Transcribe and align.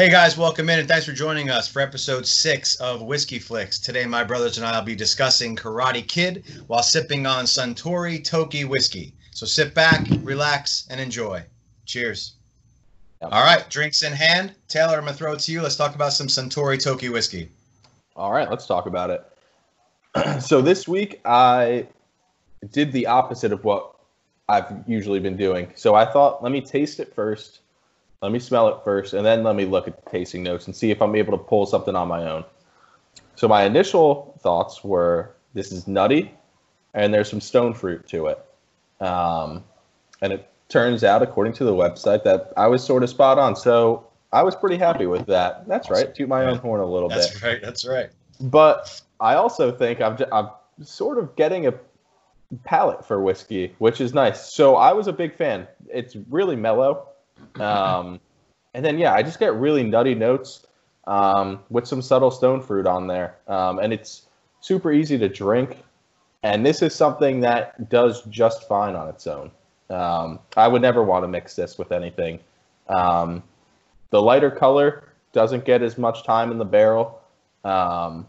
Hey 0.00 0.08
guys, 0.08 0.38
welcome 0.38 0.70
in 0.70 0.78
and 0.78 0.88
thanks 0.88 1.04
for 1.04 1.12
joining 1.12 1.50
us 1.50 1.68
for 1.68 1.82
episode 1.82 2.26
six 2.26 2.76
of 2.76 3.02
Whiskey 3.02 3.38
Flicks. 3.38 3.78
Today, 3.78 4.06
my 4.06 4.24
brothers 4.24 4.56
and 4.56 4.66
I 4.66 4.78
will 4.78 4.86
be 4.86 4.94
discussing 4.94 5.54
Karate 5.54 6.08
Kid 6.08 6.42
while 6.68 6.82
sipping 6.82 7.26
on 7.26 7.44
Suntory 7.44 8.24
Toki 8.24 8.64
whiskey. 8.64 9.12
So 9.32 9.44
sit 9.44 9.74
back, 9.74 10.06
relax, 10.22 10.86
and 10.88 10.98
enjoy. 10.98 11.44
Cheers. 11.84 12.36
All 13.20 13.44
right, 13.44 13.68
drinks 13.68 14.02
in 14.02 14.14
hand. 14.14 14.54
Taylor, 14.68 14.94
I'm 14.94 15.02
going 15.02 15.12
to 15.12 15.18
throw 15.18 15.34
it 15.34 15.40
to 15.40 15.52
you. 15.52 15.60
Let's 15.60 15.76
talk 15.76 15.94
about 15.94 16.14
some 16.14 16.28
Suntory 16.28 16.82
Toki 16.82 17.10
whiskey. 17.10 17.50
All 18.16 18.32
right, 18.32 18.48
let's 18.48 18.66
talk 18.66 18.86
about 18.86 19.10
it. 19.10 20.40
so 20.42 20.62
this 20.62 20.88
week 20.88 21.20
I 21.26 21.86
did 22.72 22.90
the 22.92 23.06
opposite 23.06 23.52
of 23.52 23.64
what 23.64 23.96
I've 24.48 24.82
usually 24.86 25.20
been 25.20 25.36
doing. 25.36 25.70
So 25.76 25.94
I 25.94 26.10
thought, 26.10 26.42
let 26.42 26.52
me 26.52 26.62
taste 26.62 27.00
it 27.00 27.14
first 27.14 27.60
let 28.22 28.32
me 28.32 28.38
smell 28.38 28.68
it 28.68 28.84
first, 28.84 29.14
and 29.14 29.24
then 29.24 29.42
let 29.42 29.56
me 29.56 29.64
look 29.64 29.88
at 29.88 30.04
the 30.04 30.10
tasting 30.10 30.42
notes 30.42 30.66
and 30.66 30.76
see 30.76 30.90
if 30.90 31.00
I'm 31.00 31.14
able 31.14 31.36
to 31.36 31.42
pull 31.42 31.66
something 31.66 31.96
on 31.96 32.08
my 32.08 32.24
own. 32.30 32.44
So 33.34 33.48
my 33.48 33.64
initial 33.64 34.38
thoughts 34.42 34.84
were 34.84 35.34
this 35.54 35.72
is 35.72 35.88
nutty, 35.88 36.32
and 36.92 37.14
there's 37.14 37.30
some 37.30 37.40
stone 37.40 37.72
fruit 37.72 38.06
to 38.08 38.26
it. 38.26 38.44
Um, 39.02 39.64
and 40.20 40.34
it 40.34 40.46
turns 40.68 41.02
out, 41.02 41.22
according 41.22 41.54
to 41.54 41.64
the 41.64 41.72
website, 41.72 42.22
that 42.24 42.52
I 42.56 42.66
was 42.66 42.84
sort 42.84 43.02
of 43.02 43.08
spot 43.08 43.38
on. 43.38 43.56
So 43.56 44.06
I 44.32 44.42
was 44.42 44.54
pretty 44.54 44.76
happy 44.76 45.06
with 45.06 45.26
that. 45.26 45.66
That's 45.66 45.90
right. 45.90 46.14
Toot 46.14 46.28
my 46.28 46.44
own 46.44 46.58
horn 46.58 46.80
a 46.80 46.86
little 46.86 47.08
That's 47.08 47.28
bit. 47.28 47.32
That's 47.32 47.44
right. 47.44 47.62
That's 47.62 47.86
right. 47.86 48.10
But 48.40 49.00
I 49.18 49.34
also 49.34 49.72
think 49.72 50.00
I'm, 50.02 50.18
I'm 50.30 50.50
sort 50.82 51.18
of 51.18 51.34
getting 51.36 51.66
a 51.66 51.74
palate 52.64 53.06
for 53.06 53.20
whiskey, 53.22 53.74
which 53.78 54.00
is 54.00 54.12
nice. 54.12 54.52
So 54.52 54.76
I 54.76 54.92
was 54.92 55.06
a 55.06 55.12
big 55.12 55.34
fan. 55.34 55.66
It's 55.88 56.16
really 56.28 56.56
mellow. 56.56 57.08
Um, 57.58 58.20
and 58.74 58.84
then 58.84 58.98
yeah, 58.98 59.14
I 59.14 59.22
just 59.22 59.38
get 59.38 59.54
really 59.54 59.82
nutty 59.82 60.14
notes 60.14 60.66
um, 61.06 61.60
with 61.70 61.86
some 61.86 62.02
subtle 62.02 62.30
stone 62.30 62.62
fruit 62.62 62.86
on 62.86 63.06
there, 63.06 63.36
um, 63.48 63.78
and 63.78 63.92
it's 63.92 64.26
super 64.60 64.92
easy 64.92 65.18
to 65.18 65.28
drink. 65.28 65.82
And 66.42 66.64
this 66.64 66.80
is 66.80 66.94
something 66.94 67.40
that 67.40 67.90
does 67.90 68.22
just 68.24 68.66
fine 68.66 68.94
on 68.94 69.08
its 69.08 69.26
own. 69.26 69.50
Um, 69.90 70.38
I 70.56 70.68
would 70.68 70.80
never 70.80 71.02
want 71.02 71.24
to 71.24 71.28
mix 71.28 71.54
this 71.54 71.76
with 71.76 71.92
anything. 71.92 72.40
Um, 72.88 73.42
the 74.10 74.22
lighter 74.22 74.50
color 74.50 75.04
doesn't 75.32 75.64
get 75.64 75.82
as 75.82 75.98
much 75.98 76.24
time 76.24 76.50
in 76.50 76.58
the 76.58 76.64
barrel. 76.64 77.20
Um, 77.64 78.26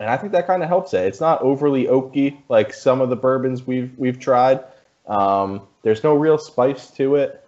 and 0.00 0.10
I 0.10 0.16
think 0.16 0.32
that 0.32 0.46
kind 0.46 0.62
of 0.62 0.68
helps 0.68 0.92
it. 0.94 1.06
It's 1.06 1.20
not 1.20 1.40
overly 1.42 1.86
oaky 1.86 2.38
like 2.48 2.74
some 2.74 3.00
of 3.00 3.08
the 3.08 3.16
bourbons 3.16 3.66
we've 3.66 3.92
we've 3.96 4.18
tried. 4.18 4.64
Um, 5.06 5.62
there's 5.82 6.02
no 6.02 6.14
real 6.14 6.38
spice 6.38 6.90
to 6.92 7.16
it 7.16 7.45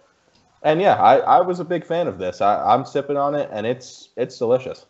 and 0.63 0.81
yeah, 0.81 0.95
I, 0.95 1.17
I 1.17 1.41
was 1.41 1.59
a 1.59 1.65
big 1.65 1.85
fan 1.85 2.07
of 2.07 2.17
this. 2.17 2.41
I, 2.41 2.63
I'm 2.73 2.85
sipping 2.85 3.17
on 3.17 3.35
it, 3.35 3.49
and 3.51 3.65
it's 3.65 4.09
it's 4.17 4.37
delicious. 4.37 4.85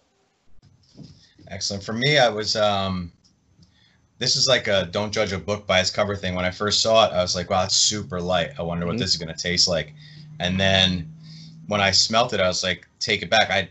Excellent. 1.48 1.84
For 1.84 1.94
me, 1.94 2.18
I 2.18 2.30
was 2.30 2.56
um 2.56 3.12
this 4.18 4.36
is 4.36 4.48
like 4.48 4.68
a 4.68 4.86
don't 4.92 5.12
judge 5.14 5.32
a 5.32 5.40
book 5.40 5.66
by 5.66 5.80
its 5.80 5.90
cover 5.90 6.16
thing. 6.16 6.36
When 6.36 6.46
I 6.46 6.52
first 6.52 6.82
saw 6.82 7.06
it, 7.06 7.14
I 7.14 7.22
was 7.22 7.36
like, 7.36 7.50
wow, 7.50 7.64
it's 7.64 7.76
super 7.76 8.20
light. 8.20 8.52
I 8.60 8.62
wonder 8.64 8.86
what 8.86 8.96
Mhm. 8.96 9.00
this 9.00 9.12
is 9.12 9.18
gonna 9.18 9.36
taste 9.36 9.68
like. 9.68 9.94
And 10.40 10.60
then 10.60 11.12
when 11.68 11.82
I 11.82 11.92
smelt 11.92 12.34
it, 12.34 12.40
I 12.40 12.48
was 12.48 12.64
like, 12.64 12.88
take 13.00 13.22
it 13.22 13.30
back. 13.30 13.50
I 13.50 13.70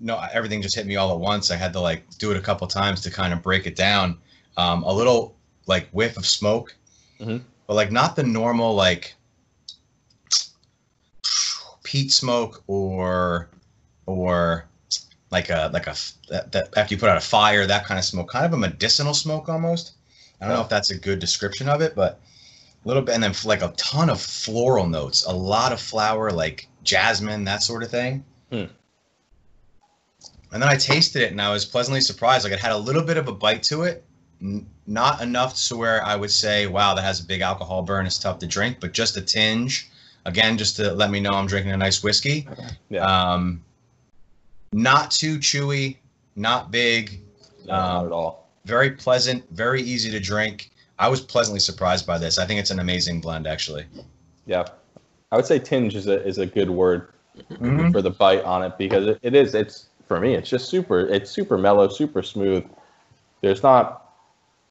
no 0.00 0.20
everything 0.32 0.62
just 0.62 0.74
hit 0.76 0.86
me 0.86 0.96
all 0.96 1.12
at 1.12 1.18
once. 1.18 1.50
I 1.50 1.56
had 1.56 1.72
to 1.72 1.80
like 1.80 2.04
do 2.18 2.30
it 2.30 2.36
a 2.36 2.40
couple 2.40 2.66
times 2.66 3.00
to 3.02 3.10
kind 3.10 3.32
of 3.32 3.42
break 3.42 3.66
it 3.66 3.76
down. 3.76 4.18
Um, 4.56 4.82
a 4.82 4.92
little 4.92 5.36
like 5.66 5.88
whiff 5.90 6.16
of 6.16 6.26
smoke, 6.26 6.74
Mhm. 7.20 7.42
but 7.66 7.74
like 7.74 7.92
not 7.92 8.16
the 8.16 8.22
normal 8.22 8.74
like 8.74 9.14
peat 11.88 12.12
smoke 12.12 12.62
or 12.66 13.48
or 14.04 14.66
like 15.30 15.48
a 15.48 15.70
like 15.72 15.86
a 15.86 15.94
that, 16.28 16.52
that 16.52 16.76
after 16.76 16.94
you 16.94 17.00
put 17.00 17.08
out 17.08 17.16
a 17.16 17.20
fire 17.20 17.66
that 17.66 17.86
kind 17.86 17.98
of 17.98 18.04
smoke 18.04 18.28
kind 18.28 18.44
of 18.44 18.52
a 18.52 18.58
medicinal 18.58 19.14
smoke 19.14 19.48
almost. 19.48 19.92
I 20.38 20.46
don't 20.46 20.54
know 20.54 20.60
if 20.60 20.68
that's 20.68 20.90
a 20.90 20.98
good 20.98 21.18
description 21.18 21.66
of 21.66 21.80
it 21.80 21.94
but 21.96 22.20
a 22.84 22.88
little 22.88 23.02
bit 23.02 23.14
and 23.14 23.24
then 23.24 23.32
like 23.46 23.62
a 23.62 23.72
ton 23.78 24.10
of 24.10 24.20
floral 24.20 24.86
notes 24.86 25.24
a 25.24 25.32
lot 25.32 25.72
of 25.72 25.80
flower 25.80 26.30
like 26.30 26.68
jasmine 26.84 27.44
that 27.44 27.62
sort 27.62 27.82
of 27.82 27.90
thing. 27.90 28.22
Hmm. 28.52 28.66
and 30.52 30.62
then 30.62 30.68
i 30.68 30.76
tasted 30.76 31.22
it 31.22 31.30
and 31.32 31.40
i 31.40 31.50
was 31.50 31.64
pleasantly 31.64 32.02
surprised. 32.02 32.44
Like 32.44 32.52
it 32.52 32.60
had 32.60 32.72
a 32.72 32.76
little 32.88 33.02
bit 33.02 33.16
of 33.16 33.28
a 33.28 33.32
bite 33.32 33.62
to 33.64 33.84
it 33.84 34.04
n- 34.42 34.66
not 34.86 35.22
enough 35.22 35.56
to 35.68 35.76
where 35.78 36.04
i 36.04 36.14
would 36.14 36.30
say 36.30 36.66
wow 36.66 36.92
that 36.94 37.02
has 37.02 37.20
a 37.20 37.24
big 37.24 37.40
alcohol 37.40 37.82
burn. 37.82 38.04
It's 38.04 38.18
tough 38.18 38.38
to 38.40 38.46
drink 38.46 38.76
but 38.78 38.92
just 38.92 39.16
a 39.16 39.22
tinge 39.22 39.88
again 40.24 40.58
just 40.58 40.76
to 40.76 40.92
let 40.92 41.10
me 41.10 41.20
know 41.20 41.32
i'm 41.32 41.46
drinking 41.46 41.72
a 41.72 41.76
nice 41.76 42.02
whiskey 42.02 42.46
Yeah. 42.90 43.04
um, 43.06 43.62
not 44.72 45.10
too 45.10 45.38
chewy, 45.38 45.96
not 46.36 46.70
big, 46.70 47.20
No, 47.66 47.72
not 47.74 47.96
um, 48.00 48.06
at 48.06 48.12
all. 48.12 48.48
very 48.66 48.90
pleasant, 48.90 49.42
very 49.50 49.80
easy 49.80 50.10
to 50.10 50.20
drink. 50.20 50.70
I 50.98 51.08
was 51.08 51.22
pleasantly 51.22 51.60
surprised 51.60 52.06
by 52.06 52.18
this. 52.18 52.38
I 52.38 52.44
think 52.44 52.60
it's 52.60 52.70
an 52.70 52.78
amazing 52.78 53.22
blend, 53.22 53.46
actually. 53.46 53.86
Yeah, 54.46 54.66
I 55.32 55.36
would 55.36 55.46
say 55.46 55.58
tinge 55.58 55.94
is 55.96 56.06
a 56.06 56.22
is 56.26 56.36
a 56.36 56.44
good 56.44 56.68
word 56.68 57.08
Mhm. 57.50 57.92
for 57.92 58.02
the 58.02 58.10
bite 58.10 58.44
on 58.44 58.62
it 58.62 58.76
because 58.76 59.06
it, 59.06 59.18
it 59.22 59.34
is. 59.34 59.54
It's 59.54 59.86
for 60.06 60.20
me. 60.20 60.34
It's 60.34 60.50
just 60.50 60.68
super. 60.68 61.00
It's 61.00 61.30
super 61.30 61.56
mellow, 61.56 61.88
super 61.88 62.22
smooth. 62.22 62.62
There's 63.40 63.62
not 63.62 64.12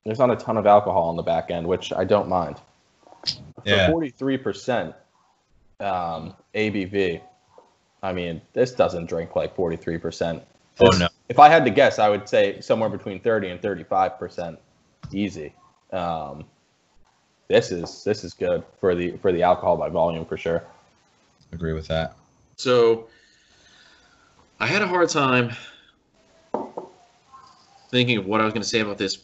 there's 0.05 0.19
not 0.19 0.29
a 0.29 0.35
ton 0.35 0.57
of 0.57 0.67
alcohol 0.67 1.09
on 1.09 1.15
the 1.15 1.23
back 1.23 1.49
end, 1.49 1.65
which 1.67 1.91
I 1.91 2.03
don't 2.03 2.29
mind. 2.29 2.57
Yeah. 3.65 3.87
For 3.87 3.93
forty 3.93 4.09
three 4.11 4.37
percent 4.37 4.93
um, 5.79 6.33
ABV, 6.55 7.21
I 8.03 8.13
mean 8.13 8.41
this 8.53 8.71
doesn't 8.71 9.07
drink 9.07 9.35
like 9.35 9.55
forty 9.55 9.75
three 9.75 9.97
percent. 9.97 10.43
Oh 10.79 10.95
no, 10.97 11.07
If 11.29 11.39
I 11.39 11.49
had 11.49 11.65
to 11.65 11.71
guess, 11.71 11.99
I 11.99 12.09
would 12.09 12.27
say 12.29 12.61
somewhere 12.61 12.89
between 12.89 13.19
thirty 13.19 13.49
and 13.49 13.61
thirty 13.61 13.83
five 13.83 14.19
percent, 14.19 14.59
easy. 15.11 15.53
Um, 15.91 16.45
this 17.47 17.71
is 17.71 18.03
this 18.03 18.23
is 18.23 18.33
good 18.33 18.63
for 18.79 18.93
the 18.95 19.17
for 19.17 19.31
the 19.31 19.43
alcohol 19.43 19.77
by 19.77 19.89
volume 19.89 20.25
for 20.25 20.37
sure. 20.37 20.63
agree 21.51 21.73
with 21.73 21.87
that. 21.87 22.15
So 22.57 23.07
I 24.59 24.67
had 24.67 24.81
a 24.81 24.87
hard 24.87 25.09
time 25.09 25.55
thinking 27.89 28.17
of 28.17 28.25
what 28.25 28.41
I 28.41 28.43
was 28.43 28.53
going 28.53 28.63
to 28.63 28.67
say 28.67 28.79
about 28.81 28.97
this, 28.97 29.17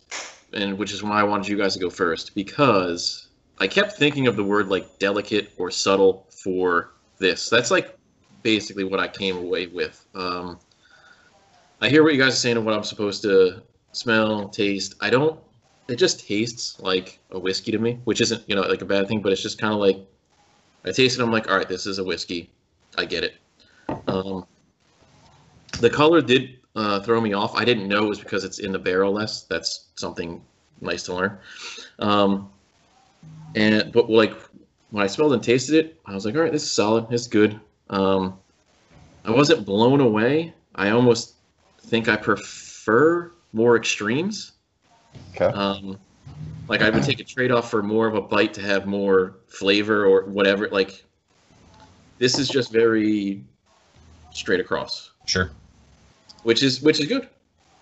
and 0.53 0.77
which 0.77 0.93
is 0.93 1.03
why 1.03 1.19
I 1.19 1.23
wanted 1.23 1.47
you 1.47 1.57
guys 1.57 1.73
to 1.73 1.79
go 1.79 1.89
first 1.89 2.33
because 2.35 3.27
I 3.63 3.67
kept 3.67 3.93
thinking 3.93 4.27
of 4.27 4.35
the 4.35 4.43
word 4.43 4.67
like 4.67 4.99
delicate 4.99 5.53
or 5.57 5.71
subtle 5.71 6.27
for 6.29 6.95
this. 7.17 7.49
That's 7.49 7.71
like 7.71 7.97
basically 8.41 8.83
what 8.83 8.99
I 8.99 9.07
came 9.07 9.37
away 9.37 9.67
with. 9.67 10.05
Um, 10.13 10.59
I 11.79 11.87
hear 11.87 12.03
what 12.03 12.13
you 12.13 12.21
guys 12.21 12.33
are 12.33 12.35
saying 12.35 12.57
and 12.57 12.65
what 12.65 12.75
I'm 12.75 12.83
supposed 12.83 13.21
to 13.21 13.63
smell, 13.93 14.49
taste. 14.49 14.95
I 14.99 15.09
don't. 15.09 15.39
It 15.87 15.95
just 15.95 16.27
tastes 16.27 16.77
like 16.81 17.19
a 17.31 17.39
whiskey 17.39 17.71
to 17.71 17.79
me, 17.79 18.01
which 18.03 18.19
isn't 18.19 18.43
you 18.49 18.55
know 18.57 18.63
like 18.63 18.81
a 18.81 18.85
bad 18.85 19.07
thing, 19.07 19.21
but 19.21 19.31
it's 19.31 19.41
just 19.41 19.61
kind 19.61 19.73
of 19.73 19.79
like 19.79 19.97
I 20.83 20.91
taste 20.91 21.17
it. 21.17 21.23
I'm 21.23 21.31
like, 21.31 21.49
all 21.49 21.55
right, 21.55 21.69
this 21.69 21.85
is 21.85 21.99
a 21.99 22.03
whiskey. 22.03 22.51
I 22.97 23.05
get 23.05 23.23
it. 23.23 23.35
Um, 24.09 24.45
the 25.79 25.89
color 25.89 26.21
did 26.21 26.59
uh, 26.75 26.99
throw 26.99 27.21
me 27.21 27.31
off. 27.31 27.55
I 27.55 27.63
didn't 27.63 27.87
know 27.87 28.03
it 28.03 28.09
was 28.09 28.19
because 28.19 28.43
it's 28.43 28.59
in 28.59 28.73
the 28.73 28.79
barrel 28.79 29.13
less. 29.13 29.43
That's 29.43 29.87
something 29.95 30.43
nice 30.81 31.03
to 31.03 31.13
learn. 31.13 31.37
Um, 31.99 32.49
and 33.55 33.91
but 33.91 34.09
like 34.09 34.33
when 34.91 35.03
I 35.03 35.07
smelled 35.07 35.33
and 35.33 35.43
tasted 35.43 35.75
it, 35.85 35.99
I 36.05 36.13
was 36.13 36.25
like, 36.25 36.35
all 36.35 36.41
right, 36.41 36.51
this 36.51 36.63
is 36.63 36.71
solid. 36.71 37.07
It's 37.11 37.27
good. 37.27 37.59
Um, 37.89 38.39
I 39.25 39.31
wasn't 39.31 39.65
blown 39.65 40.01
away. 40.01 40.53
I 40.75 40.89
almost 40.89 41.35
think 41.81 42.07
I 42.07 42.15
prefer 42.15 43.31
more 43.53 43.75
extremes. 43.75 44.53
Okay. 45.35 45.45
Um, 45.45 45.97
like 46.67 46.81
I 46.81 46.89
would 46.89 47.03
take 47.03 47.19
a 47.19 47.23
trade 47.23 47.51
off 47.51 47.69
for 47.69 47.83
more 47.83 48.07
of 48.07 48.15
a 48.15 48.21
bite 48.21 48.53
to 48.55 48.61
have 48.61 48.85
more 48.85 49.37
flavor 49.47 50.05
or 50.05 50.25
whatever. 50.25 50.69
Like 50.69 51.03
this 52.19 52.39
is 52.39 52.49
just 52.49 52.71
very 52.71 53.43
straight 54.31 54.59
across, 54.59 55.11
Sure. 55.25 55.51
which 56.43 56.63
is 56.63 56.81
which 56.81 56.99
is 56.99 57.07
good. 57.07 57.29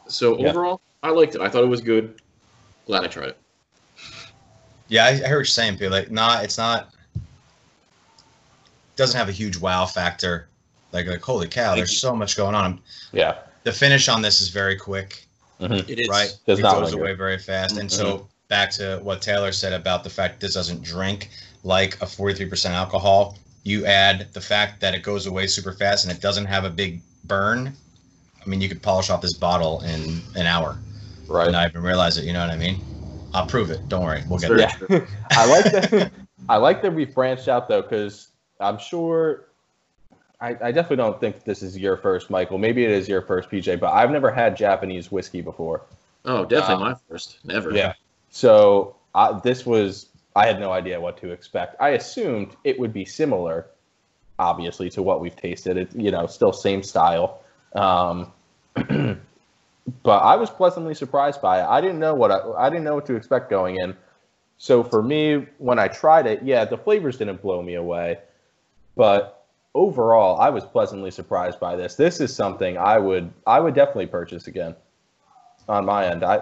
So 0.07 0.37
Yeah. 0.39 0.49
overall, 0.49 0.81
I 1.03 1.09
liked 1.09 1.35
it. 1.35 1.41
I 1.41 1.49
thought 1.49 1.63
it 1.63 1.67
was 1.67 1.81
good. 1.81 2.21
Glad 2.85 3.03
I 3.03 3.07
tried 3.07 3.29
it. 3.29 3.37
Yeah, 4.91 5.05
I, 5.05 5.07
I 5.07 5.13
heard 5.13 5.21
what 5.21 5.29
you're 5.29 5.45
saying, 5.45 5.77
P. 5.77 5.87
Like, 5.87 6.11
nah, 6.11 6.41
it's 6.41 6.57
not. 6.57 6.93
Doesn't 8.97 9.17
have 9.17 9.29
a 9.29 9.31
huge 9.31 9.57
wow 9.57 9.85
factor. 9.85 10.49
Like, 10.91 11.07
like 11.07 11.21
holy 11.21 11.47
cow, 11.47 11.75
there's 11.75 11.97
so 11.97 12.13
much 12.13 12.35
going 12.35 12.55
on. 12.55 12.81
Yeah. 13.13 13.37
The 13.63 13.71
finish 13.71 14.09
on 14.09 14.21
this 14.21 14.41
is 14.41 14.49
very 14.49 14.75
quick. 14.75 15.25
Mm-hmm. 15.61 15.89
It 15.89 15.99
is 16.01 16.09
right? 16.09 16.37
Does 16.45 16.59
it 16.59 16.63
not 16.63 16.73
goes 16.75 16.91
linger. 16.91 17.05
away 17.05 17.13
very 17.13 17.37
fast. 17.37 17.77
And 17.77 17.89
so 17.89 18.05
mm-hmm. 18.17 18.25
back 18.49 18.69
to 18.71 18.99
what 19.01 19.21
Taylor 19.21 19.53
said 19.53 19.71
about 19.71 20.03
the 20.03 20.09
fact 20.09 20.41
this 20.41 20.55
doesn't 20.55 20.83
drink 20.83 21.29
like 21.63 21.95
a 22.01 22.05
43% 22.05 22.71
alcohol. 22.71 23.37
You 23.63 23.85
add 23.85 24.27
the 24.33 24.41
fact 24.41 24.81
that 24.81 24.93
it 24.93 25.03
goes 25.03 25.25
away 25.25 25.47
super 25.47 25.71
fast 25.71 26.03
and 26.03 26.13
it 26.13 26.21
doesn't 26.21 26.47
have 26.47 26.65
a 26.65 26.69
big 26.69 26.99
burn. 27.23 27.71
I 28.43 28.49
mean, 28.49 28.59
you 28.59 28.67
could 28.67 28.81
polish 28.81 29.09
off 29.09 29.21
this 29.21 29.37
bottle 29.37 29.79
in 29.81 30.21
an 30.35 30.47
hour 30.47 30.77
Right. 31.29 31.47
and 31.47 31.55
I 31.55 31.67
even 31.67 31.81
realize 31.81 32.17
it. 32.17 32.25
You 32.25 32.33
know 32.33 32.41
what 32.41 32.49
I 32.49 32.57
mean? 32.57 32.81
I'll 33.33 33.45
prove 33.47 33.71
it. 33.71 33.87
Don't 33.89 34.03
worry. 34.03 34.23
We'll 34.27 34.39
get 34.39 34.47
Sure. 34.47 34.57
there. 34.57 34.77
Yeah. 34.89 35.05
I 35.31 35.45
like 35.47 35.65
that. 35.71 36.11
I 36.49 36.57
like 36.57 36.81
that 36.81 36.93
we 36.93 37.05
branched 37.05 37.47
out 37.47 37.67
though, 37.69 37.81
because 37.81 38.29
I'm 38.59 38.77
sure. 38.77 39.45
I, 40.39 40.49
I 40.59 40.71
definitely 40.71 40.97
don't 40.97 41.19
think 41.19 41.43
this 41.43 41.61
is 41.61 41.77
your 41.77 41.97
first, 41.97 42.31
Michael. 42.31 42.57
Maybe 42.57 42.83
it 42.83 42.89
is 42.89 43.07
your 43.07 43.21
first, 43.21 43.49
PJ, 43.51 43.79
but 43.79 43.93
I've 43.93 44.09
never 44.09 44.31
had 44.31 44.57
Japanese 44.57 45.11
whiskey 45.11 45.39
before. 45.41 45.83
Oh, 46.25 46.45
definitely 46.45 46.83
Um, 46.85 46.91
my 46.91 46.95
first. 47.07 47.37
Never. 47.45 47.71
Yeah. 47.71 47.93
So 48.31 48.95
I, 49.13 49.39
this 49.43 49.65
was 49.67 50.07
I 50.35 50.47
had 50.47 50.59
no 50.59 50.71
idea 50.71 50.99
what 50.99 51.17
to 51.21 51.29
expect. 51.31 51.75
I 51.79 51.89
assumed 51.89 52.55
it 52.63 52.79
would 52.79 52.91
be 52.91 53.05
similar, 53.05 53.67
obviously, 54.39 54.89
to 54.91 55.03
what 55.03 55.21
we've 55.21 55.35
tasted. 55.35 55.77
It 55.77 55.95
you 55.95 56.09
know 56.09 56.25
still 56.25 56.53
same 56.53 56.81
style, 56.81 57.41
um, 57.75 58.31
but 60.03 60.19
I 60.19 60.35
was 60.35 60.49
pleasantly 60.49 60.93
surprised 60.93 61.41
by 61.41 61.61
it. 61.61 61.65
I 61.65 61.81
didn't 61.81 61.99
know 61.99 62.13
what 62.13 62.31
I, 62.31 62.39
I 62.57 62.69
didn't 62.69 62.83
know 62.83 62.95
what 62.95 63.05
to 63.07 63.15
expect 63.15 63.49
going 63.49 63.77
in. 63.77 63.95
So 64.57 64.83
for 64.83 65.01
me, 65.01 65.47
when 65.57 65.79
I 65.79 65.87
tried 65.87 66.27
it, 66.27 66.43
yeah, 66.43 66.65
the 66.65 66.77
flavors 66.77 67.17
didn't 67.17 67.41
blow 67.41 67.61
me 67.61 67.75
away, 67.75 68.19
but 68.95 69.41
overall, 69.73 70.39
I 70.39 70.49
was 70.49 70.63
pleasantly 70.65 71.11
surprised 71.11 71.59
by 71.59 71.75
this. 71.75 71.95
This 71.95 72.19
is 72.19 72.33
something 72.35 72.77
I 72.77 72.97
would 72.97 73.31
I 73.47 73.59
would 73.59 73.73
definitely 73.73 74.07
purchase 74.07 74.47
again 74.47 74.75
on 75.67 75.85
my 75.85 76.07
end. 76.07 76.23
I 76.23 76.41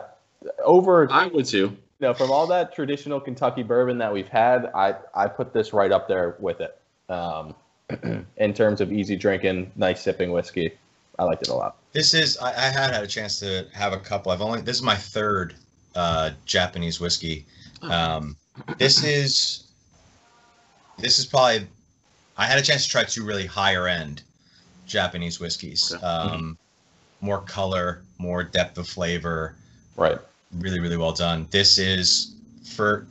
over 0.63 1.11
I 1.11 1.27
would 1.27 1.45
too. 1.45 1.57
you 1.57 1.77
know, 1.99 2.13
from 2.13 2.31
all 2.31 2.47
that 2.47 2.73
traditional 2.73 3.19
Kentucky 3.19 3.63
bourbon 3.63 3.97
that 3.99 4.11
we've 4.11 4.27
had, 4.27 4.65
I 4.75 4.95
I 5.13 5.27
put 5.27 5.53
this 5.53 5.73
right 5.73 5.91
up 5.91 6.07
there 6.07 6.35
with 6.39 6.61
it. 6.61 6.77
Um, 7.09 7.55
in 8.37 8.53
terms 8.53 8.81
of 8.81 8.91
easy 8.91 9.15
drinking, 9.15 9.71
nice 9.75 10.01
sipping 10.01 10.31
whiskey, 10.31 10.77
I 11.19 11.23
liked 11.23 11.41
it 11.41 11.49
a 11.49 11.53
lot. 11.53 11.75
This 11.91 12.13
is 12.13 12.37
I, 12.37 12.49
I 12.49 12.69
had 12.69 12.93
had 12.93 13.03
a 13.03 13.07
chance 13.07 13.39
to 13.41 13.67
have 13.73 13.91
a 13.91 13.97
couple. 13.99 14.31
I've 14.31 14.41
only 14.41 14.61
this 14.61 14.77
is 14.77 14.81
my 14.81 14.95
third 14.95 15.53
uh, 15.95 16.31
Japanese 16.45 16.99
whiskey. 17.01 17.45
Um, 17.81 18.37
this 18.77 19.03
is 19.03 19.65
this 20.97 21.19
is 21.19 21.25
probably 21.25 21.67
I 22.37 22.45
had 22.45 22.57
a 22.57 22.61
chance 22.61 22.85
to 22.85 22.89
try 22.89 23.03
two 23.03 23.25
really 23.25 23.45
higher 23.45 23.87
end 23.87 24.23
Japanese 24.87 25.39
whiskeys. 25.41 25.93
Okay. 25.93 26.03
Um, 26.05 26.57
more 27.21 27.41
color, 27.41 28.01
more 28.17 28.43
depth 28.43 28.77
of 28.77 28.87
flavor, 28.87 29.55
Right. 29.97 30.17
really 30.57 30.79
really 30.79 30.97
well 30.97 31.11
done. 31.11 31.47
This 31.51 31.77
is 31.77 32.35
for 32.63 33.05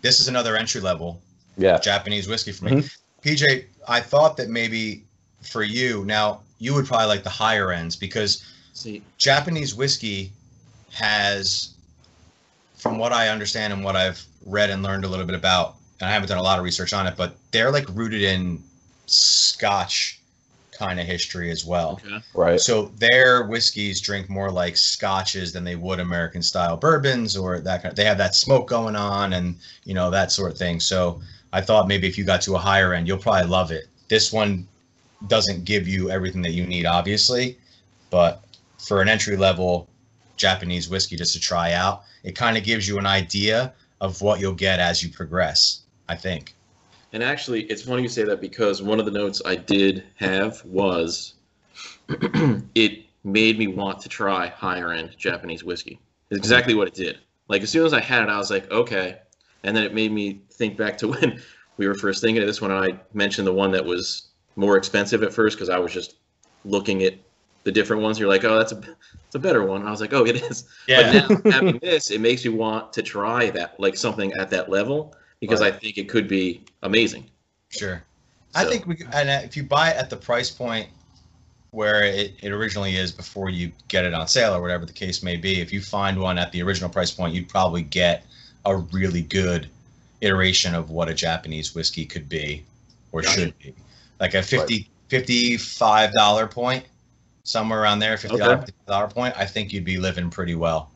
this 0.00 0.18
is 0.18 0.28
another 0.28 0.56
entry 0.56 0.80
level 0.80 1.20
Yeah. 1.58 1.78
Japanese 1.78 2.26
whiskey 2.26 2.52
for 2.52 2.64
me. 2.64 2.84
PJ, 3.22 3.66
I 3.86 4.00
thought 4.00 4.36
that 4.38 4.48
maybe 4.48 5.02
for 5.42 5.62
you 5.62 6.04
now 6.06 6.40
you 6.58 6.74
would 6.74 6.86
probably 6.86 7.06
like 7.06 7.22
the 7.22 7.30
higher 7.30 7.72
ends 7.72 7.96
because 7.96 8.44
See, 8.72 9.02
Japanese 9.18 9.74
whiskey 9.74 10.32
has, 10.92 11.74
from 12.76 12.98
what 12.98 13.12
I 13.12 13.28
understand 13.28 13.72
and 13.72 13.84
what 13.84 13.96
I've 13.96 14.24
read 14.46 14.70
and 14.70 14.82
learned 14.82 15.04
a 15.04 15.08
little 15.08 15.26
bit 15.26 15.34
about, 15.36 15.76
and 16.00 16.08
I 16.08 16.12
haven't 16.12 16.28
done 16.28 16.38
a 16.38 16.42
lot 16.42 16.58
of 16.58 16.64
research 16.64 16.92
on 16.92 17.06
it, 17.06 17.14
but 17.16 17.36
they're 17.52 17.70
like 17.70 17.88
rooted 17.90 18.22
in 18.22 18.62
Scotch 19.06 20.20
kind 20.72 20.98
of 20.98 21.06
history 21.06 21.50
as 21.52 21.64
well. 21.64 22.00
okay. 22.04 22.18
Right. 22.34 22.60
So 22.60 22.86
their 22.98 23.44
whiskeys 23.44 24.00
drink 24.00 24.28
more 24.28 24.50
like 24.50 24.76
scotches 24.76 25.52
than 25.52 25.62
they 25.62 25.76
would 25.76 26.00
American 26.00 26.42
style 26.42 26.76
bourbons 26.76 27.36
or 27.36 27.60
that 27.60 27.82
kind. 27.82 27.94
they 27.94 28.04
have 28.04 28.18
that 28.18 28.34
smoke 28.34 28.68
going 28.68 28.96
on 28.96 29.34
and 29.34 29.56
you 29.84 29.94
know 29.94 30.10
that 30.10 30.32
sort 30.32 30.50
of 30.50 30.58
thing. 30.58 30.80
So 30.80 31.20
I 31.52 31.60
thought 31.60 31.86
maybe 31.86 32.08
if 32.08 32.18
you 32.18 32.24
got 32.24 32.42
to 32.42 32.56
a 32.56 32.58
higher 32.58 32.92
end, 32.92 33.06
you'll 33.06 33.18
probably 33.18 33.48
love 33.48 33.70
it. 33.70 33.84
This 34.08 34.32
one 34.32 34.66
doesn't 35.26 35.64
give 35.64 35.88
you 35.88 36.10
everything 36.10 36.42
that 36.42 36.52
you 36.52 36.66
need, 36.66 36.86
obviously, 36.86 37.58
but 38.10 38.44
for 38.78 39.00
an 39.00 39.08
entry 39.08 39.36
level 39.36 39.88
Japanese 40.36 40.88
whiskey 40.88 41.16
just 41.16 41.32
to 41.32 41.40
try 41.40 41.72
out, 41.72 42.02
it 42.22 42.36
kind 42.36 42.56
of 42.56 42.64
gives 42.64 42.86
you 42.86 42.98
an 42.98 43.06
idea 43.06 43.72
of 44.00 44.20
what 44.20 44.40
you'll 44.40 44.54
get 44.54 44.80
as 44.80 45.02
you 45.02 45.08
progress. 45.08 45.80
I 46.08 46.16
think. 46.16 46.54
And 47.12 47.22
actually, 47.22 47.62
it's 47.64 47.82
funny 47.82 48.02
you 48.02 48.08
say 48.08 48.24
that 48.24 48.40
because 48.40 48.82
one 48.82 48.98
of 48.98 49.06
the 49.06 49.12
notes 49.12 49.40
I 49.44 49.56
did 49.56 50.04
have 50.16 50.64
was 50.64 51.34
it 52.08 53.04
made 53.22 53.58
me 53.58 53.68
want 53.68 54.00
to 54.00 54.08
try 54.08 54.48
higher 54.48 54.92
end 54.92 55.16
Japanese 55.16 55.64
whiskey. 55.64 55.98
It's 56.30 56.38
exactly 56.38 56.74
what 56.74 56.88
it 56.88 56.94
did. 56.94 57.18
Like 57.48 57.62
as 57.62 57.70
soon 57.70 57.86
as 57.86 57.92
I 57.92 58.00
had 58.00 58.22
it, 58.22 58.28
I 58.28 58.38
was 58.38 58.50
like, 58.50 58.70
okay. 58.70 59.18
And 59.62 59.76
then 59.76 59.84
it 59.84 59.94
made 59.94 60.12
me 60.12 60.42
think 60.50 60.76
back 60.76 60.98
to 60.98 61.08
when 61.12 61.40
we 61.76 61.86
were 61.86 61.94
first 61.94 62.20
thinking 62.20 62.42
of 62.42 62.48
this 62.48 62.60
one, 62.60 62.70
and 62.70 62.84
I 62.92 63.00
mentioned 63.12 63.46
the 63.46 63.52
one 63.52 63.70
that 63.72 63.84
was 63.84 64.28
more 64.56 64.76
expensive 64.76 65.22
at 65.22 65.32
first 65.32 65.56
because 65.56 65.68
I 65.68 65.78
was 65.78 65.92
just 65.92 66.16
looking 66.64 67.02
at 67.02 67.14
the 67.64 67.72
different 67.72 68.02
ones. 68.02 68.18
You're 68.18 68.28
like, 68.28 68.44
oh, 68.44 68.58
that's 68.58 68.72
a 68.72 68.80
it's 69.26 69.34
a 69.34 69.38
better 69.38 69.64
one. 69.64 69.80
And 69.80 69.88
I 69.88 69.90
was 69.90 70.00
like, 70.00 70.12
oh, 70.12 70.24
it 70.26 70.36
is. 70.36 70.68
But 70.88 71.44
now 71.44 71.50
having 71.50 71.78
this, 71.78 72.10
it 72.10 72.20
makes 72.20 72.44
you 72.44 72.54
want 72.54 72.92
to 72.92 73.02
try 73.02 73.50
that, 73.50 73.78
like 73.80 73.96
something 73.96 74.32
at 74.34 74.50
that 74.50 74.68
level, 74.68 75.14
because 75.40 75.60
I 75.60 75.70
think 75.70 75.98
it 75.98 76.08
could 76.08 76.28
be 76.28 76.62
amazing. 76.82 77.26
Sure. 77.70 78.02
I 78.54 78.64
think 78.64 78.86
we 78.86 78.94
could- 78.96 79.12
and 79.12 79.28
uh, 79.28 79.40
if 79.42 79.56
you 79.56 79.64
buy 79.64 79.90
it 79.90 79.96
at 79.96 80.10
the 80.10 80.16
price 80.16 80.50
point 80.50 80.88
where 81.72 82.04
it, 82.04 82.34
it 82.40 82.52
originally 82.52 82.94
is 82.94 83.10
before 83.10 83.50
you 83.50 83.72
get 83.88 84.04
it 84.04 84.14
on 84.14 84.28
sale 84.28 84.54
or 84.54 84.62
whatever 84.62 84.86
the 84.86 84.92
case 84.92 85.24
may 85.24 85.36
be, 85.36 85.60
if 85.60 85.72
you 85.72 85.80
find 85.80 86.20
one 86.20 86.38
at 86.38 86.52
the 86.52 86.62
original 86.62 86.88
price 86.88 87.10
point, 87.10 87.34
you'd 87.34 87.48
probably 87.48 87.82
get 87.82 88.24
a 88.64 88.76
really 88.76 89.22
good 89.22 89.68
iteration 90.20 90.72
of 90.72 90.90
what 90.90 91.08
a 91.08 91.14
Japanese 91.14 91.74
whiskey 91.74 92.06
could 92.06 92.28
be 92.28 92.64
or 93.10 93.22
Gotcha. 93.22 93.40
should 93.40 93.58
be. 93.58 93.74
Like 94.24 94.32
a 94.32 94.42
50 94.42 94.88
$55 95.10 96.50
point, 96.50 96.86
somewhere 97.42 97.82
around 97.82 97.98
there, 97.98 98.16
$50 98.16 98.40
Okay. 98.40 98.72
$55 98.88 99.12
point, 99.12 99.34
I 99.36 99.44
think 99.44 99.70
you'd 99.70 99.84
be 99.84 99.98
living 99.98 100.30
pretty 100.30 100.54
well 100.54 100.90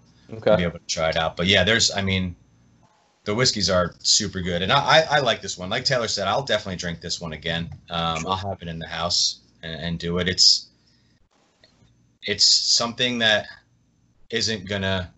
to 0.52 0.56
be 0.56 0.62
able 0.62 0.78
to 0.78 0.86
try 0.86 1.10
it 1.10 1.16
out. 1.16 1.36
But 1.36 1.46
yeah, 1.46 1.62
there's, 1.62 1.90
I 1.90 2.00
mean, 2.00 2.34
the 3.24 3.34
whiskeys 3.34 3.68
are 3.68 3.94
super 3.98 4.40
good, 4.40 4.62
and 4.62 4.72
I, 4.72 4.78
I, 4.78 5.16
I 5.16 5.18
like 5.20 5.42
this 5.42 5.58
one. 5.58 5.68
Like 5.68 5.84
Taylor 5.84 6.08
said, 6.08 6.26
I'll 6.26 6.42
definitely 6.42 6.76
drink 6.76 7.02
this 7.02 7.20
one 7.20 7.34
again. 7.34 7.68
Um, 7.90 8.22
Sure. 8.22 8.30
I'll 8.30 8.36
have 8.36 8.62
it 8.62 8.68
in 8.68 8.78
the 8.78 8.86
house 8.86 9.40
and, 9.62 9.78
and 9.78 9.98
do 9.98 10.16
it. 10.18 10.26
It's, 10.26 10.68
it's 12.22 12.46
something 12.46 13.18
that 13.18 13.46
isn't 14.30 14.66
gonna. 14.66 15.12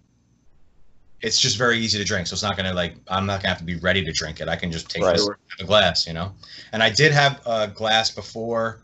It's 1.23 1.39
just 1.39 1.59
very 1.59 1.79
easy 1.79 1.99
to 1.99 2.05
drink, 2.05 2.27
so 2.27 2.35
it's 2.35 2.43
not 2.43 2.57
gonna 2.57 2.73
like. 2.73 2.95
I'm 3.09 3.27
not 3.27 3.41
gonna 3.43 3.51
have 3.51 3.59
to 3.59 3.65
be 3.65 3.77
ready 3.77 4.05
to 4.05 4.13
drink 4.13 4.41
it. 4.41 4.49
I 4.49 4.57
can 4.57 4.73
just 4.73 4.89
take 4.89 5.03
Right. 5.03 5.13
this 5.13 5.29
out 5.29 5.37
of 5.59 5.65
a 5.65 5.67
glass, 5.67 6.07
you 6.07 6.15
know. 6.15 6.33
And 6.73 6.83
I 6.83 6.89
did 6.89 7.13
have 7.13 7.41
a 7.47 7.69
glass 7.69 8.11
before 8.11 8.81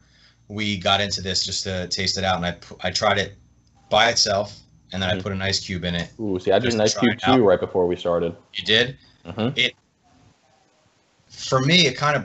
we 0.49 0.77
got 0.77 1.01
into 1.01 1.23
this 1.23 1.45
just 1.47 1.65
to 1.65 1.89
taste 1.89 2.19
it 2.19 2.25
out, 2.25 2.37
and 2.37 2.47
I 2.47 2.57
I 2.89 2.91
tried 2.91 3.19
it 3.19 3.37
by 3.89 4.11
itself, 4.11 4.59
and 4.93 5.03
then 5.03 5.09
I 5.09 5.15
Mhm. 5.15 5.23
put 5.23 5.33
an 5.33 5.41
ice 5.41 5.61
cube 5.61 5.85
in 5.85 5.95
it. 5.95 6.11
Ooh, 6.21 6.39
see, 6.39 6.53
I 6.53 6.59
did 6.59 6.75
an 6.75 6.81
ice 6.81 6.95
cube 6.95 7.19
too 7.25 7.43
right 7.43 7.59
before 7.61 7.87
we 7.87 7.97
started. 7.97 8.37
You 8.55 8.65
did. 8.65 8.99
hmm 9.25 9.49
for 11.29 11.61
me 11.61 11.87
it 11.87 11.97
kind 11.97 12.17
of 12.17 12.25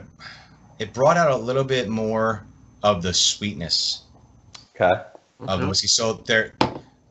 it 0.78 0.92
brought 0.92 1.16
out 1.16 1.30
a 1.30 1.36
little 1.36 1.64
bit 1.64 1.88
more 1.88 2.44
of 2.82 3.02
the 3.02 3.12
sweetness 3.12 4.02
Okay. 4.74 4.90
of 5.40 5.60
the 5.60 5.66
whiskey 5.68 5.86
so 5.86 6.14
there 6.14 6.54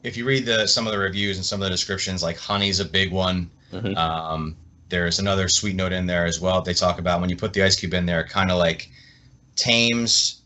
if 0.04 0.18
you 0.18 0.26
read 0.26 0.46
the 0.46 0.68
some 0.68 0.88
of 0.88 0.94
the 0.94 1.00
reviews 1.00 1.38
and 1.38 1.46
some 1.46 1.62
of 1.62 1.66
the 1.66 1.70
descriptions 1.70 2.24
like 2.24 2.38
honey's 2.38 2.80
a 2.80 2.86
big 2.86 3.12
one 3.12 3.50
Mhm. 3.72 3.96
um, 3.98 4.56
there's 4.90 5.20
another 5.20 5.48
sweet 5.48 5.76
note 5.76 5.94
in 5.94 6.06
there 6.06 6.26
as 6.26 6.40
well 6.42 6.62
they 6.62 6.74
talk 6.74 7.00
about 7.00 7.22
when 7.22 7.30
you 7.30 7.38
put 7.38 7.54
the 7.54 7.64
ice 7.64 7.80
cube 7.80 7.94
in 7.94 8.06
there 8.06 8.22
it 8.22 8.30
kind 8.30 8.52
of 8.52 8.58
like 8.58 8.90
tames 9.56 10.42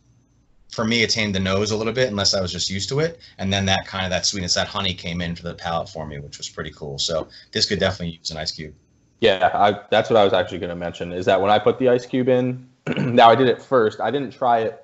for 0.72 0.84
me 0.86 1.04
it 1.04 1.10
tamed 1.10 1.34
the 1.34 1.40
nose 1.40 1.72
a 1.72 1.78
little 1.78 1.94
bit 1.94 2.10
unless 2.10 2.34
i 2.34 2.42
was 2.42 2.52
just 2.52 2.70
used 2.70 2.90
to 2.90 3.00
it 3.00 3.20
and 3.38 3.52
then 3.52 3.66
that 3.66 3.88
kind 3.88 4.04
of 4.06 4.12
that 4.12 4.26
sweetness 4.26 4.54
that 4.54 4.68
honey 4.68 4.94
came 4.94 5.22
in 5.22 5.36
for 5.36 5.44
the 5.44 5.54
palate 5.54 5.90
for 5.90 6.06
me 6.06 6.20
which 6.20 6.38
was 6.38 6.50
pretty 6.50 6.72
cool 6.72 7.00
so 7.00 7.28
this 7.52 7.66
could 7.66 7.80
definitely 7.80 8.16
use 8.18 8.30
an 8.32 8.38
ice 8.38 8.52
cube 8.52 8.74
Yeah, 9.22 9.50
I, 9.54 9.80
that's 9.90 10.10
what 10.10 10.18
I 10.18 10.24
was 10.26 10.34
actually 10.34 10.60
going 10.60 10.70
to 10.70 10.76
mention. 10.76 11.14
Is 11.14 11.26
that 11.26 11.40
when 11.42 11.50
I 11.50 11.58
put 11.58 11.80
the 11.80 11.88
ice 11.90 12.06
cube 12.06 12.28
in? 12.28 12.68
now 12.98 13.30
I 13.30 13.36
did 13.36 13.48
it 13.48 13.62
first. 13.62 14.02
I 14.02 14.12
didn't 14.12 14.32
try 14.32 14.60
it 14.60 14.84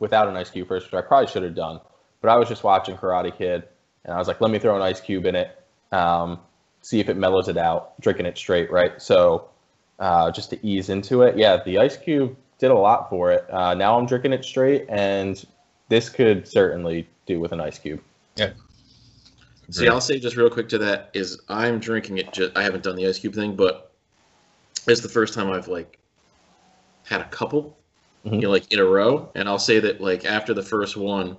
without 0.00 0.26
an 0.28 0.36
ice 0.36 0.50
cube 0.50 0.66
first, 0.66 0.86
which 0.86 0.94
I 0.94 1.00
probably 1.06 1.28
should 1.30 1.44
have 1.44 1.54
done. 1.54 1.80
But 2.20 2.30
I 2.30 2.36
was 2.36 2.48
just 2.48 2.64
watching 2.64 2.96
Karate 2.96 3.36
Kid, 3.36 3.64
and 4.04 4.14
I 4.14 4.18
was 4.18 4.28
like, 4.28 4.40
let 4.40 4.50
me 4.50 4.58
throw 4.58 4.76
an 4.76 4.82
ice 4.82 5.00
cube 5.00 5.26
in 5.26 5.34
it, 5.34 5.58
um, 5.92 6.38
see 6.82 7.00
if 7.00 7.08
it 7.08 7.16
mellows 7.16 7.48
it 7.48 7.56
out, 7.56 7.98
drinking 8.00 8.26
it 8.26 8.36
straight, 8.36 8.70
right? 8.70 9.00
So 9.00 9.48
uh, 9.98 10.30
just 10.30 10.50
to 10.50 10.66
ease 10.66 10.88
into 10.88 11.22
it, 11.22 11.36
yeah, 11.36 11.62
the 11.62 11.78
ice 11.78 11.96
cube 11.96 12.36
did 12.58 12.70
a 12.70 12.74
lot 12.74 13.08
for 13.08 13.32
it. 13.32 13.46
Uh, 13.50 13.74
now 13.74 13.98
I'm 13.98 14.06
drinking 14.06 14.32
it 14.32 14.44
straight, 14.44 14.86
and 14.88 15.42
this 15.88 16.08
could 16.08 16.46
certainly 16.46 17.08
do 17.26 17.40
with 17.40 17.52
an 17.52 17.60
ice 17.60 17.78
cube. 17.78 18.00
Yeah. 18.36 18.52
See, 19.70 19.86
I'll 19.88 20.00
say 20.00 20.18
just 20.18 20.36
real 20.36 20.50
quick 20.50 20.68
to 20.70 20.78
that 20.78 21.10
is 21.14 21.40
I'm 21.48 21.78
drinking 21.78 22.18
it. 22.18 22.32
Just 22.32 22.56
I 22.56 22.62
haven't 22.62 22.82
done 22.82 22.96
the 22.96 23.06
ice 23.06 23.20
cube 23.20 23.34
thing, 23.34 23.54
but 23.54 23.92
it's 24.88 25.00
the 25.00 25.08
first 25.08 25.32
time 25.32 25.48
I've 25.48 25.68
like 25.68 25.98
had 27.04 27.20
a 27.20 27.28
couple, 27.28 27.78
Mhm. 28.24 28.34
you 28.34 28.40
know, 28.40 28.50
like 28.50 28.72
in 28.72 28.80
a 28.80 28.84
row. 28.84 29.30
And 29.36 29.48
I'll 29.48 29.60
say 29.60 29.78
that 29.78 30.00
like 30.00 30.24
after 30.24 30.54
the 30.54 30.62
first 30.62 30.96
one, 30.96 31.36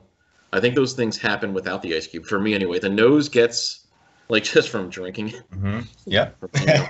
I 0.53 0.59
think 0.59 0.75
those 0.75 0.93
things 0.93 1.17
happen 1.17 1.53
without 1.53 1.81
the 1.81 1.95
ice 1.95 2.07
cube 2.07 2.25
for 2.25 2.39
me 2.39 2.53
anyway. 2.53 2.79
The 2.79 2.89
nose 2.89 3.29
gets 3.29 3.87
like 4.29 4.43
just 4.55 4.69
from 4.69 4.89
drinking 4.89 5.29
it. 5.29 5.43
hmm 5.53 5.79
yep 6.05 6.35
you 6.59 6.65
know. 6.67 6.87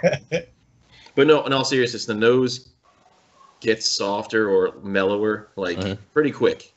But 1.16 1.28
no, 1.28 1.46
in 1.46 1.54
all 1.54 1.64
seriousness, 1.66 2.06
the 2.06 2.14
nose 2.14 2.70
gets 3.60 3.86
softer 3.86 4.50
or 4.50 4.80
mellower 4.82 5.50
like 5.56 5.78
Mhm. 5.78 5.98
pretty 6.14 6.32
quick 6.32 6.74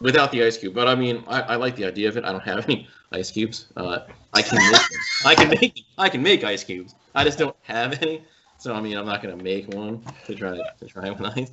without 0.00 0.32
the 0.32 0.42
ice 0.42 0.56
cube. 0.56 0.74
But 0.74 0.88
I 0.88 0.94
mean, 0.94 1.24
I, 1.26 1.42
I 1.42 1.56
like 1.56 1.76
the 1.76 1.84
idea 1.84 2.08
of 2.08 2.16
it. 2.16 2.24
I 2.24 2.32
don't 2.32 2.42
have 2.42 2.64
any 2.68 2.88
ice 3.12 3.30
cubes. 3.30 3.66
Uh, 3.76 4.00
I 4.32 4.42
can 4.42 4.58
make 4.58 4.88
them. 4.88 4.98
I 5.24 5.34
can 5.34 5.50
make 5.50 5.84
I 5.98 6.08
can 6.08 6.22
make 6.22 6.44
ice 6.44 6.64
cubes. 6.64 6.94
I 7.14 7.24
just 7.24 7.38
don't 7.38 7.56
have 7.62 8.00
any. 8.02 8.24
So 8.56 8.72
I 8.74 8.80
mean, 8.80 8.96
I'm 8.96 9.06
not 9.06 9.22
gonna 9.22 9.36
make 9.36 9.68
one 9.74 10.02
to 10.26 10.34
try 10.34 10.56
to 10.78 10.86
try 10.86 11.10
one 11.10 11.26
ice. 11.36 11.50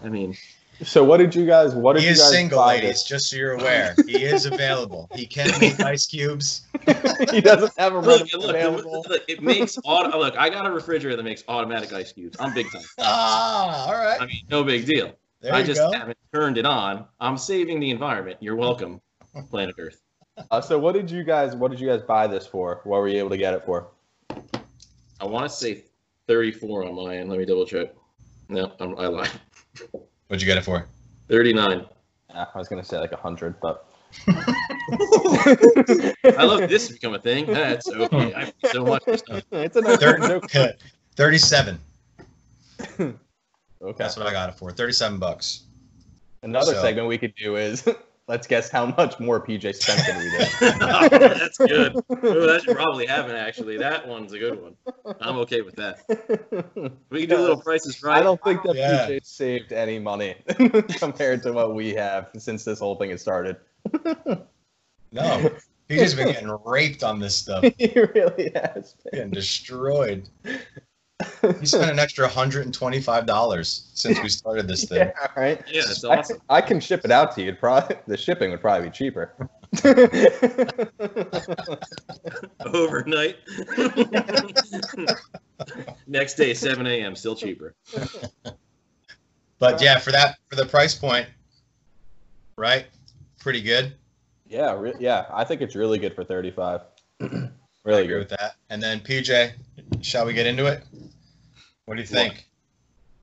But 0.00 0.06
I 0.06 0.10
mean, 0.10 0.36
So 0.82 1.04
what 1.04 1.18
did 1.18 1.34
you 1.34 1.46
guys? 1.46 1.74
What 1.74 1.94
did 1.94 2.00
He 2.02 2.06
you 2.06 2.12
is 2.12 2.18
guys 2.20 2.30
single, 2.30 2.58
buy 2.58 2.76
ladies, 2.76 3.02
just 3.02 3.28
so 3.30 3.36
you're 3.36 3.52
aware. 3.52 3.94
He 4.06 4.24
is 4.24 4.46
available. 4.46 5.08
He 5.14 5.26
can 5.26 5.50
make 5.60 5.78
ice 5.80 6.06
cubes. 6.06 6.62
he 7.30 7.40
doesn't 7.40 7.72
have 7.78 7.94
a 7.94 7.98
Look, 8.00 8.32
look, 8.32 8.50
available. 8.50 9.04
look, 9.08 9.22
it 9.28 9.42
makes 9.42 9.78
auto, 9.84 10.18
look. 10.18 10.36
I 10.38 10.48
got 10.48 10.66
a 10.66 10.70
refrigerator 10.70 11.16
that 11.16 11.22
makes 11.22 11.44
automatic 11.48 11.92
ice 11.92 12.12
cubes. 12.12 12.36
I'm 12.40 12.54
big 12.54 12.70
time. 12.72 12.82
Ah, 12.98 13.86
all 13.88 13.92
right. 13.94 14.20
I 14.20 14.26
mean, 14.26 14.40
no 14.50 14.64
big 14.64 14.86
deal. 14.86 15.12
There 15.42 15.52
I 15.54 15.60
you 15.60 15.66
just 15.66 15.80
go. 15.80 15.90
haven't 15.92 16.18
turned 16.34 16.56
it 16.58 16.66
on. 16.66 17.06
I'm 17.20 17.36
saving 17.38 17.80
the 17.80 17.90
environment. 17.90 18.38
You're 18.40 18.56
welcome, 18.56 19.00
planet 19.50 19.74
Earth. 19.78 20.00
Uh, 20.50 20.60
so 20.60 20.78
what 20.78 20.92
did 20.92 21.10
you 21.10 21.24
guys? 21.24 21.54
What 21.54 21.70
did 21.70 21.80
you 21.80 21.88
guys 21.88 22.00
buy 22.02 22.26
this 22.26 22.46
for? 22.46 22.80
What 22.84 23.00
were 23.00 23.08
you 23.08 23.18
able 23.18 23.30
to 23.30 23.36
get 23.38 23.52
it 23.54 23.64
for? 23.66 23.88
I 25.20 25.26
want 25.26 25.44
to 25.50 25.54
say 25.54 25.84
34 26.26 26.86
on 26.86 26.94
my 26.94 27.16
end. 27.18 27.28
Let 27.28 27.38
me 27.38 27.44
double 27.44 27.66
check. 27.66 27.88
No, 28.48 28.72
I'm, 28.80 28.96
I 28.98 29.06
lied. 29.06 29.30
What'd 30.28 30.42
you 30.42 30.46
get 30.46 30.58
it 30.58 30.64
for? 30.64 30.86
39. 31.28 31.86
Yeah, 32.30 32.46
I 32.54 32.58
was 32.58 32.68
gonna 32.68 32.84
say 32.84 32.98
like 32.98 33.12
a 33.12 33.16
hundred, 33.16 33.58
but 33.60 33.86
I 34.28 36.44
love 36.44 36.68
this 36.68 36.88
to 36.88 36.94
become 36.94 37.14
a 37.14 37.18
thing. 37.18 37.46
That's 37.46 37.88
okay. 37.88 38.34
I 38.34 38.52
so 38.68 38.84
much 38.84 39.02
stuff. 39.02 39.42
it's 39.52 39.76
a 39.76 39.80
nice 39.80 39.98
Thir- 39.98 40.18
joke. 40.18 40.50
37. 41.16 41.78
Okay. 42.90 43.14
That's 43.96 44.16
what 44.16 44.26
I 44.26 44.32
got 44.32 44.48
it 44.50 44.54
for. 44.56 44.70
37 44.70 45.18
bucks. 45.18 45.62
Another 46.42 46.74
So- 46.74 46.82
segment 46.82 47.08
we 47.08 47.18
could 47.18 47.34
do 47.34 47.56
is 47.56 47.86
let's 48.30 48.46
guess 48.46 48.70
how 48.70 48.86
much 48.86 49.18
more 49.18 49.44
PJ 49.44 49.74
spent 49.74 50.06
than 50.06 50.18
we 50.18 50.30
did. 50.30 50.48
oh, 50.80 51.08
that's 51.38 51.58
good. 51.58 51.96
Ooh, 51.96 52.46
that 52.46 52.62
should 52.64 52.76
probably 52.76 53.04
happen, 53.04 53.32
actually. 53.32 53.76
That 53.76 54.06
one's 54.06 54.32
a 54.32 54.38
good 54.38 54.62
one. 54.62 54.76
I'm 55.20 55.36
okay 55.38 55.62
with 55.62 55.74
that. 55.76 56.04
We 57.10 57.20
can 57.26 57.30
do 57.30 57.36
a 57.36 57.40
little 57.42 57.60
prices 57.60 58.02
right. 58.04 58.18
I 58.18 58.22
don't 58.22 58.40
think 58.44 58.62
that 58.62 58.76
Yeah. 58.76 59.08
PJ 59.08 59.26
saved 59.26 59.72
any 59.72 59.98
money 59.98 60.36
compared 60.98 61.42
to 61.42 61.52
what 61.52 61.74
we 61.74 61.92
have 61.94 62.28
since 62.38 62.64
this 62.64 62.78
whole 62.78 62.94
thing 62.94 63.10
has 63.10 63.20
started. 63.20 63.56
No. 65.12 65.50
He's 65.88 66.02
just 66.02 66.16
been 66.16 66.28
getting 66.28 66.56
raped 66.64 67.02
on 67.02 67.18
this 67.18 67.34
stuff. 67.36 67.64
he 67.78 67.92
really 68.14 68.52
has. 68.54 68.94
Getting 69.12 69.32
destroyed. 69.32 70.28
He 71.58 71.66
spent 71.66 71.90
an 71.90 71.98
extra 71.98 72.28
$125 72.28 73.82
since 73.94 74.22
we 74.22 74.28
started 74.28 74.68
this 74.68 74.84
thing. 74.84 74.98
Yeah, 74.98 75.26
right. 75.36 75.62
Yeah, 75.70 75.82
that's 75.86 76.04
I, 76.04 76.16
awesome. 76.18 76.38
I 76.48 76.60
can 76.60 76.78
ship 76.80 77.04
it 77.04 77.10
out 77.10 77.34
to 77.36 77.42
you. 77.42 77.54
Probably 77.54 77.96
the 78.06 78.16
shipping 78.16 78.50
would 78.50 78.60
probably 78.60 78.88
be 78.88 78.92
cheaper. 78.92 79.34
Overnight. 82.66 83.36
Next 86.06 86.34
day, 86.34 86.54
7 86.54 86.86
a.m. 86.86 87.14
Still 87.16 87.34
cheaper. 87.36 87.74
But 89.58 89.82
yeah, 89.82 89.98
for 89.98 90.10
that 90.12 90.38
for 90.48 90.56
the 90.56 90.64
price 90.64 90.94
point, 90.94 91.26
right? 92.56 92.86
Pretty 93.38 93.60
good. 93.60 93.94
yeah, 94.48 94.72
re- 94.74 94.94
yeah. 94.98 95.26
I 95.30 95.44
think 95.44 95.60
it's 95.60 95.74
really 95.76 95.98
good 95.98 96.14
for 96.14 96.24
thirty-five. 96.24 96.80
I 97.20 97.26
really 97.84 98.02
agree 98.04 98.14
good. 98.14 98.18
with 98.20 98.28
that. 98.30 98.54
And 98.70 98.82
then 98.82 99.00
PJ, 99.00 99.52
shall 100.00 100.24
we 100.24 100.32
get 100.32 100.46
into 100.46 100.64
it? 100.66 100.82
What 101.90 101.96
do 101.96 102.02
you 102.02 102.06
think? 102.06 102.46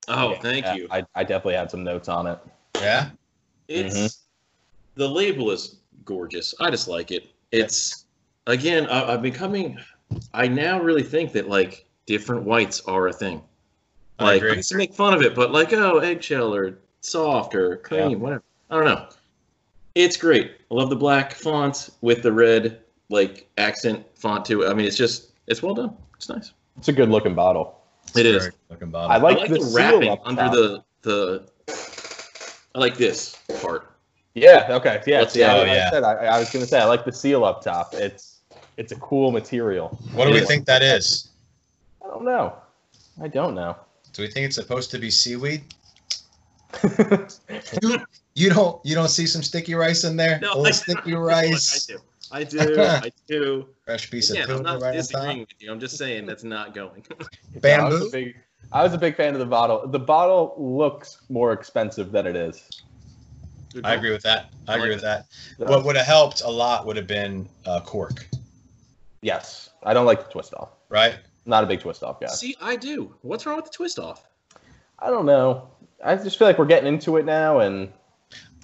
Oh, 0.10 0.32
Yeah, 0.32 0.40
thank 0.40 0.66
yeah, 0.66 0.76
you. 0.76 0.88
I, 0.92 1.02
I 1.16 1.24
definitely 1.24 1.54
had 1.54 1.72
some 1.72 1.86
notes 1.86 2.10
on 2.10 2.28
it. 2.28 2.38
Yeah? 2.76 3.12
It's 3.70 3.96
Mm-hmm. 3.96 5.00
the 5.00 5.08
label 5.08 5.52
is 5.52 5.78
gorgeous. 6.04 6.54
I 6.60 6.70
just 6.70 6.90
like 6.90 7.12
it. 7.12 7.32
It's 7.54 8.04
again, 8.46 8.86
I, 8.88 9.14
I'm 9.14 9.22
becoming. 9.22 9.80
I 10.34 10.50
now 10.50 10.82
really 10.82 11.02
think 11.04 11.32
that 11.32 11.48
like 11.48 11.86
different 12.08 12.44
whites 12.44 12.82
are 12.82 13.08
a 13.08 13.14
thing. 13.14 13.42
I 14.20 14.26
Like 14.26 14.38
agree. 14.42 14.52
I 14.52 14.56
used 14.56 14.72
to 14.72 14.78
make 14.78 14.94
fun 14.94 15.14
of 15.14 15.22
it, 15.22 15.34
but 15.34 15.54
like 15.54 15.72
oh 15.72 16.00
eggshell 16.00 16.54
or 16.54 16.78
soft 17.00 17.56
or 17.56 17.78
cream, 17.78 18.20
whatever. 18.20 18.44
I 18.70 18.76
don't 18.76 18.84
know. 18.86 19.08
It's 19.96 20.18
great. 20.18 20.52
I 20.70 20.74
love 20.74 20.90
the 20.90 20.96
black 20.98 21.32
font 21.32 21.90
with 22.02 22.22
the 22.22 22.34
red 22.34 22.82
like 23.08 23.48
accent 23.58 24.06
font 24.16 24.44
to 24.48 24.64
it. 24.64 24.70
I 24.70 24.74
mean, 24.74 24.86
it's 24.86 24.98
just 24.98 25.32
it's 25.48 25.64
well 25.64 25.74
done. 25.74 25.96
It's 26.18 26.28
nice. 26.28 26.52
It's 26.78 26.90
a 26.90 26.94
good 26.94 27.08
looking 27.08 27.34
bottle. 27.34 27.77
It's 28.08 28.18
It 28.18 28.26
a 28.26 28.30
is. 28.36 28.44
very 28.44 28.54
Looking 28.70 28.90
bottle. 28.92 29.12
I 29.12 29.18
like 29.18 29.38
I 29.38 29.42
like 29.42 29.50
the 29.52 29.60
the, 29.60 29.72
wrapping 29.76 30.10
up 30.10 30.22
under 30.26 30.42
top. 30.44 30.52
the 30.54 30.84
the. 31.02 31.52
I 32.76 32.80
like 32.80 32.98
this 32.98 33.36
part. 33.62 33.92
Yeah. 34.36 34.68
Okay. 34.70 35.02
Yeah. 35.08 35.20
What's 35.22 35.36
yeah. 35.36 35.48
that? 35.48 35.60
like 35.60 35.70
Oh, 35.70 35.74
yeah. 35.74 35.88
I 35.88 35.90
said, 35.92 36.04
I, 36.04 36.14
I 36.36 36.40
was 36.40 36.50
gonna 36.52 36.66
say 36.68 36.80
I 36.80 36.86
like 36.86 37.06
the 37.06 37.12
seal 37.12 37.44
up 37.44 37.64
top. 37.64 37.94
It's 37.94 38.42
it's 38.78 38.92
a 38.92 38.96
cool 38.98 39.32
material. 39.32 39.90
what 40.14 40.26
do 40.28 40.34
we 40.34 40.42
think 40.42 40.66
that 40.66 40.82
is? 40.84 41.30
I 42.04 42.08
don't 42.08 42.24
know. 42.26 42.54
I 43.22 43.28
don't 43.28 43.56
know. 43.56 43.76
Do 44.14 44.22
we 44.22 44.30
think 44.30 44.46
it's 44.46 44.56
supposed 44.56 44.92
to 44.92 45.00
be 45.00 45.10
seaweed? 45.12 45.64
You, 47.82 47.98
you 48.36 48.50
don't 48.52 48.80
you 48.86 48.94
don't 48.94 49.08
see 49.10 49.26
some 49.26 49.42
sticky 49.42 49.74
rice 49.74 50.04
in 50.04 50.16
there? 50.16 50.40
No, 50.40 50.50
a 50.50 50.58
little 50.58 50.68
I- 50.68 50.72
sticky 50.72 51.12
Look, 51.16 51.28
rice, 51.28 51.90
I 51.90 51.94
do. 51.94 52.00
I 52.32 52.44
do. 52.44 52.76
I 52.80 53.12
do. 53.28 53.68
fresh 53.86 54.10
piece 54.12 54.30
Again, 54.30 54.50
of 54.50 54.58
I'm 54.58 54.64
not 54.64 54.82
right 54.82 54.94
disagreeing 54.94 55.40
with 55.40 55.50
you. 55.60 55.72
I'm 55.72 55.80
just 55.80 55.98
saying 55.98 56.26
that's 56.26 56.44
not 56.44 56.74
going. 56.76 57.06
I 57.12 57.16
was, 57.18 57.28
a 57.56 57.60
Bamboo. 57.60 58.12
big, 58.12 58.36
I 58.72 58.84
was 58.84 58.94
a 58.94 58.98
big 58.98 59.16
fan 59.16 59.34
of 59.34 59.40
the 59.40 59.46
bottle. 59.46 59.88
The 59.88 60.00
bottle 60.00 60.56
looks 60.58 61.18
more 61.30 61.54
expensive 61.54 62.12
than 62.12 62.28
it 62.28 62.36
is. 62.36 62.70
I 63.84 63.94
agree 63.94 64.12
with 64.12 64.24
that. 64.24 64.50
I 64.68 64.76
agree 64.76 64.90
like 64.90 64.96
with 64.96 65.04
that. 65.04 65.26
So, 65.58 65.66
What 65.66 65.84
would 65.86 65.96
have 65.96 66.06
helped 66.06 66.42
a 66.42 66.50
lot 66.50 66.86
would 66.86 66.96
have 66.98 67.06
been 67.08 67.48
uh, 67.66 67.82
cork, 67.82 68.28
yes, 69.22 69.70
I 69.84 69.94
don't 69.94 70.06
like 70.06 70.26
the 70.26 70.32
twist 70.32 70.54
off. 70.56 70.70
right? 70.90 71.18
Not 71.46 71.64
a 71.64 71.68
big 71.68 71.80
twist 71.80 72.04
off 72.04 72.20
guy. 72.20 72.28
See, 72.28 72.56
I 72.62 72.76
do. 72.76 73.16
What's 73.22 73.46
wrong 73.46 73.56
with 73.56 73.66
the 73.66 73.72
twist 73.72 74.00
off? 74.00 74.24
I 75.00 75.10
don't 75.10 75.26
know. 75.26 75.70
I 76.04 76.16
just 76.16 76.38
feel 76.38 76.48
like 76.48 76.58
we're 76.58 76.66
getting 76.66 76.88
into 76.94 77.18
it 77.18 77.26
now, 77.26 77.60
and 77.60 77.92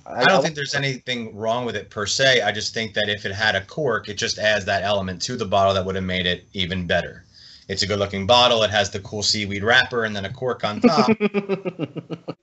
I 0.05 0.25
don't 0.25 0.41
think 0.41 0.55
there's 0.55 0.75
anything 0.75 1.36
wrong 1.36 1.65
with 1.65 1.75
it 1.75 1.89
per 1.89 2.05
se. 2.05 2.41
I 2.41 2.51
just 2.51 2.74
think 2.74 2.93
that 2.95 3.07
if 3.07 3.25
it 3.25 3.31
had 3.31 3.55
a 3.55 3.62
cork, 3.65 4.10
it 4.10 4.17
just 4.17 4.38
adds 4.38 4.65
that 4.65 4.83
element 4.83 5.22
to 5.24 5.38
the 5.38 5.45
bottle 5.45 5.74
that 5.74 5.86
would 5.86 5.95
have 5.95 6.03
made 6.03 6.25
it 6.25 6.45
even 6.53 6.86
better. 6.86 7.24
It's 7.69 7.83
a 7.83 7.88
good 7.88 8.00
looking 8.00 8.27
bottle. 8.27 8.63
It 8.63 8.69
has 8.72 8.89
the 8.89 9.00
cool 9.00 9.24
seaweed 9.24 9.63
wrapper 9.63 10.03
and 10.03 10.13
then 10.13 10.25
a 10.25 10.33
cork 10.33 10.63
on 10.63 10.81
top. 10.81 11.10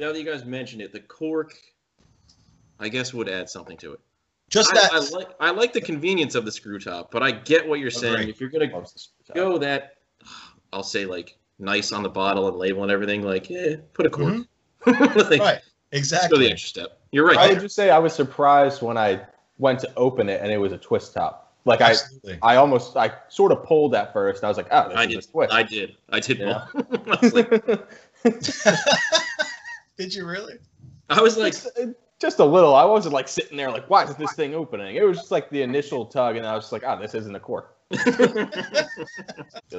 Now 0.00 0.12
that 0.12 0.18
you 0.18 0.24
guys 0.24 0.44
mentioned 0.44 0.82
it, 0.82 0.92
the 0.92 1.00
cork, 1.00 1.54
I 2.80 2.88
guess, 2.88 3.14
would 3.14 3.28
add 3.28 3.48
something 3.48 3.76
to 3.78 3.92
it. 3.92 4.00
Just 4.50 4.72
I, 4.72 4.80
that. 4.80 4.92
I 4.92 4.98
like 5.16 5.28
I 5.40 5.50
like 5.50 5.72
the 5.72 5.80
convenience 5.80 6.34
of 6.34 6.44
the 6.44 6.52
screw 6.52 6.78
top, 6.78 7.10
but 7.10 7.22
I 7.22 7.30
get 7.30 7.66
what 7.66 7.78
you're 7.78 7.90
saying. 7.90 8.14
Agreed. 8.14 8.28
If 8.28 8.40
you're 8.40 8.50
gonna 8.50 8.84
go 9.34 9.58
that, 9.58 9.98
I'll 10.72 10.82
say 10.82 11.06
like 11.06 11.36
nice 11.58 11.92
on 11.92 12.02
the 12.02 12.08
bottle 12.08 12.48
and 12.48 12.56
label 12.56 12.82
and 12.82 12.92
everything, 12.92 13.22
like 13.22 13.48
yeah, 13.48 13.76
put 13.94 14.06
a 14.06 14.10
cork. 14.10 14.34
Mm-hmm. 14.84 15.18
like, 15.30 15.40
right. 15.40 15.60
Go 15.94 15.98
the 15.98 15.98
Exactly. 15.98 16.50
extra 16.52 16.68
step. 16.68 16.98
You're 17.12 17.26
right. 17.26 17.38
I 17.38 17.46
there. 17.46 17.54
would 17.56 17.62
just 17.62 17.76
say 17.76 17.90
I 17.90 17.98
was 17.98 18.12
surprised 18.14 18.82
when 18.82 18.98
I 18.98 19.20
went 19.58 19.78
to 19.80 19.92
open 19.96 20.28
it 20.28 20.40
and 20.42 20.50
it 20.50 20.58
was 20.58 20.72
a 20.72 20.78
twist 20.78 21.14
top. 21.14 21.52
Like 21.64 21.80
I, 21.80 21.90
Absolutely. 21.92 22.38
I 22.42 22.56
almost, 22.56 22.96
I 22.96 23.12
sort 23.28 23.52
of 23.52 23.64
pulled 23.64 23.94
at 23.94 24.12
first. 24.12 24.42
And 24.42 24.46
I 24.46 24.48
was 24.48 24.56
like, 24.56 24.66
oh, 24.70 24.88
this 24.88 24.98
I 24.98 25.02
is 25.04 25.08
did. 25.08 25.18
a 25.18 25.26
twist. 25.28 25.52
I 25.52 25.62
did. 25.62 25.96
I 26.10 26.20
did. 26.20 26.38
Yeah. 26.38 26.66
I 26.74 27.18
was 27.22 27.32
like, 27.32 27.50
Did 29.96 30.14
you 30.14 30.26
really? 30.26 30.58
I 31.08 31.20
was 31.22 31.36
like 31.36 31.52
just, 31.52 31.68
just 32.18 32.38
a 32.40 32.44
little. 32.44 32.74
I 32.74 32.84
wasn't 32.84 33.14
like 33.14 33.28
sitting 33.28 33.56
there 33.56 33.70
like, 33.70 33.88
why 33.88 34.04
is 34.04 34.14
this 34.16 34.32
thing 34.32 34.54
opening? 34.54 34.96
It 34.96 35.04
was 35.04 35.18
just 35.18 35.30
like 35.30 35.48
the 35.50 35.62
initial 35.62 36.04
tug, 36.06 36.36
and 36.36 36.44
I 36.46 36.54
was 36.54 36.64
just 36.64 36.72
like, 36.72 36.82
oh, 36.84 36.98
this 37.00 37.14
isn't 37.14 37.34
a 37.34 37.40
cork. 37.40 37.76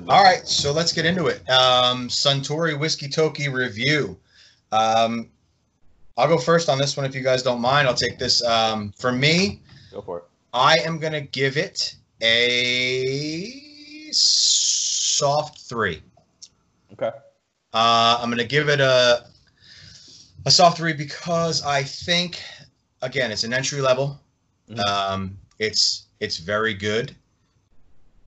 All 0.07 0.23
right, 0.23 0.47
so 0.47 0.71
let's 0.71 0.93
get 0.93 1.05
into 1.05 1.27
it. 1.27 1.47
Um, 1.49 2.07
Suntory 2.07 2.79
Whiskey 2.79 3.09
Toki 3.09 3.49
review. 3.49 4.17
Um, 4.71 5.29
I'll 6.17 6.27
go 6.27 6.37
first 6.37 6.69
on 6.69 6.77
this 6.77 6.95
one 6.95 7.05
if 7.05 7.13
you 7.13 7.21
guys 7.21 7.43
don't 7.43 7.59
mind. 7.59 7.87
I'll 7.87 7.93
take 7.93 8.17
this. 8.17 8.43
Um, 8.43 8.93
for 8.97 9.11
me, 9.11 9.61
Go 9.91 10.01
for 10.01 10.17
it. 10.19 10.23
I 10.53 10.77
am 10.79 10.97
gonna 10.99 11.21
give 11.21 11.57
it 11.57 11.95
a 12.21 14.09
soft 14.11 15.59
three. 15.67 16.01
Okay. 16.93 17.11
Uh, 17.73 18.19
I'm 18.21 18.29
gonna 18.29 18.45
give 18.45 18.69
it 18.69 18.79
a 18.79 19.25
a 20.45 20.51
soft 20.51 20.77
three 20.77 20.93
because 20.93 21.63
I 21.63 21.83
think 21.83 22.41
again 23.01 23.31
it's 23.31 23.43
an 23.43 23.53
entry 23.53 23.81
level. 23.81 24.19
Mhm. 24.69 24.79
Um, 24.87 25.37
it's 25.59 26.05
it's 26.21 26.37
very 26.37 26.73
good. 26.73 27.13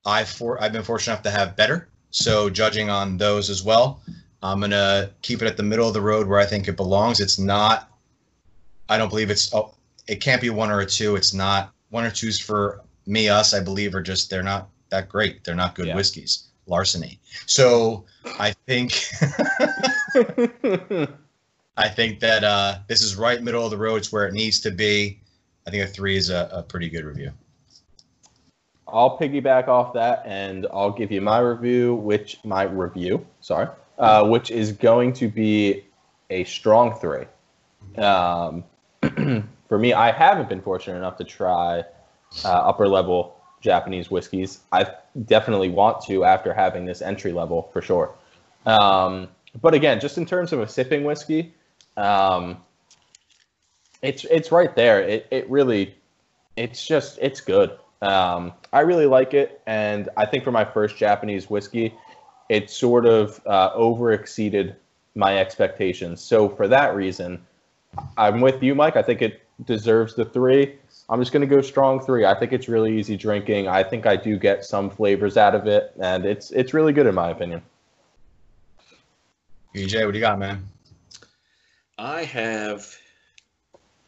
I've 0.05 0.29
for 0.29 0.61
I've 0.61 0.71
been 0.73 0.83
fortunate 0.83 1.13
enough 1.13 1.23
to 1.23 1.31
have 1.31 1.55
better. 1.55 1.89
So 2.11 2.49
judging 2.49 2.89
on 2.89 3.17
those 3.17 3.49
as 3.49 3.63
well, 3.63 4.01
I'm 4.41 4.59
gonna 4.61 5.11
keep 5.21 5.41
it 5.41 5.47
at 5.47 5.57
the 5.57 5.63
middle 5.63 5.87
of 5.87 5.93
the 5.93 6.01
road 6.01 6.27
where 6.27 6.39
I 6.39 6.45
think 6.45 6.67
it 6.67 6.75
belongs. 6.77 7.19
It's 7.19 7.39
not. 7.39 7.91
I 8.87 8.97
don't 8.97 9.09
believe 9.09 9.29
it's. 9.29 9.53
Oh, 9.53 9.75
it 10.07 10.21
can't 10.21 10.41
be 10.41 10.49
one 10.49 10.71
or 10.71 10.79
a 10.79 10.85
two. 10.85 11.15
It's 11.15 11.33
not 11.33 11.71
one 11.89 12.05
or 12.05 12.11
twos 12.11 12.39
for 12.39 12.81
me. 13.05 13.27
Us, 13.29 13.53
I 13.53 13.59
believe, 13.59 13.93
are 13.95 14.01
just 14.01 14.29
they're 14.29 14.43
not 14.43 14.69
that 14.89 15.09
great. 15.09 15.43
They're 15.43 15.55
not 15.55 15.75
good 15.75 15.87
Yeah. 15.87 15.95
whiskeys. 15.95 16.45
Larceny. 16.67 17.19
So 17.47 18.05
I 18.39 18.53
think 18.67 18.93
I 21.77 21.87
think 21.89 22.19
that 22.19 22.43
uh, 22.43 22.79
this 22.87 23.01
is 23.01 23.15
right 23.15 23.41
middle 23.41 23.63
of 23.65 23.71
the 23.71 23.77
road. 23.77 23.95
It's 23.97 24.11
where 24.11 24.27
it 24.27 24.33
needs 24.33 24.59
to 24.61 24.71
be. 24.71 25.19
I 25.67 25.71
think 25.71 25.83
a 25.83 25.87
three 25.87 26.15
is 26.17 26.29
a, 26.29 26.49
a 26.51 26.63
pretty 26.63 26.89
good 26.89 27.05
review. 27.05 27.31
I'll 28.87 29.17
piggyback 29.19 29.67
off 29.67 29.93
that, 29.93 30.23
and 30.25 30.65
I'll 30.73 30.91
give 30.91 31.11
you 31.11 31.21
my 31.21 31.39
review, 31.39 31.95
which 31.95 32.39
my 32.43 32.63
review, 32.63 33.25
sorry, 33.39 33.67
uh, 33.99 34.25
which 34.25 34.49
is 34.49 34.71
going 34.71 35.13
to 35.13 35.27
be 35.27 35.83
a 36.29 36.43
strong 36.45 36.97
three. 36.99 37.25
Um, 38.01 38.63
for 39.67 39.77
me, 39.77 39.93
I 39.93 40.11
haven't 40.11 40.49
been 40.49 40.61
fortunate 40.61 40.97
enough 40.97 41.17
to 41.17 41.23
try 41.23 41.83
uh, 42.45 42.47
upper 42.49 42.87
level 42.87 43.35
Japanese 43.61 44.09
whiskeys. 44.09 44.61
I 44.71 44.87
definitely 45.25 45.69
want 45.69 46.01
to 46.05 46.23
after 46.23 46.53
having 46.53 46.85
this 46.85 47.01
entry 47.01 47.31
level 47.31 47.69
for 47.73 47.81
sure. 47.81 48.13
Um, 48.65 49.27
but 49.61 49.73
again, 49.73 49.99
just 49.99 50.17
in 50.17 50.25
terms 50.25 50.53
of 50.53 50.59
a 50.59 50.67
sipping 50.67 51.03
whiskey, 51.03 51.53
um, 51.97 52.57
it's 54.01 54.23
it's 54.25 54.51
right 54.51 54.73
there. 54.75 55.01
It 55.01 55.27
it 55.31 55.49
really, 55.49 55.95
it's 56.55 56.85
just 56.85 57.19
it's 57.21 57.41
good. 57.41 57.77
Um, 58.01 58.53
I 58.71 58.81
really 58.81 59.07
like 59.07 59.33
it, 59.33 59.61
and 59.65 60.07
I 60.15 60.25
think 60.25 60.43
for 60.43 60.51
my 60.51 60.63
first 60.63 60.95
Japanese 60.97 61.49
whiskey, 61.49 61.93
it 62.49 62.69
sort 62.69 63.05
of 63.05 63.39
uh, 63.45 63.71
over 63.73 64.11
exceeded 64.11 64.75
my 65.15 65.37
expectations. 65.37 66.21
So 66.21 66.49
for 66.49 66.67
that 66.67 66.95
reason, 66.95 67.45
I'm 68.17 68.41
with 68.41 68.61
you, 68.61 68.75
Mike. 68.75 68.95
I 68.95 69.01
think 69.01 69.21
it 69.21 69.41
deserves 69.65 70.15
the 70.15 70.25
three. 70.25 70.75
I'm 71.09 71.19
just 71.19 71.31
going 71.31 71.41
to 71.41 71.47
go 71.47 71.61
strong 71.61 71.99
three. 71.99 72.25
I 72.25 72.37
think 72.37 72.53
it's 72.53 72.67
really 72.67 72.97
easy 72.97 73.17
drinking. 73.17 73.67
I 73.67 73.83
think 73.83 74.05
I 74.05 74.15
do 74.15 74.37
get 74.37 74.63
some 74.63 74.89
flavors 74.89 75.37
out 75.37 75.55
of 75.55 75.65
it, 75.67 75.93
and 75.99 76.25
it's 76.25 76.51
it's 76.51 76.73
really 76.73 76.93
good 76.93 77.07
in 77.07 77.15
my 77.15 77.29
opinion. 77.29 77.61
PJ, 79.75 80.05
what 80.05 80.11
do 80.11 80.17
you 80.17 80.23
got, 80.23 80.39
man? 80.39 80.67
I 81.97 82.23
have 82.23 82.95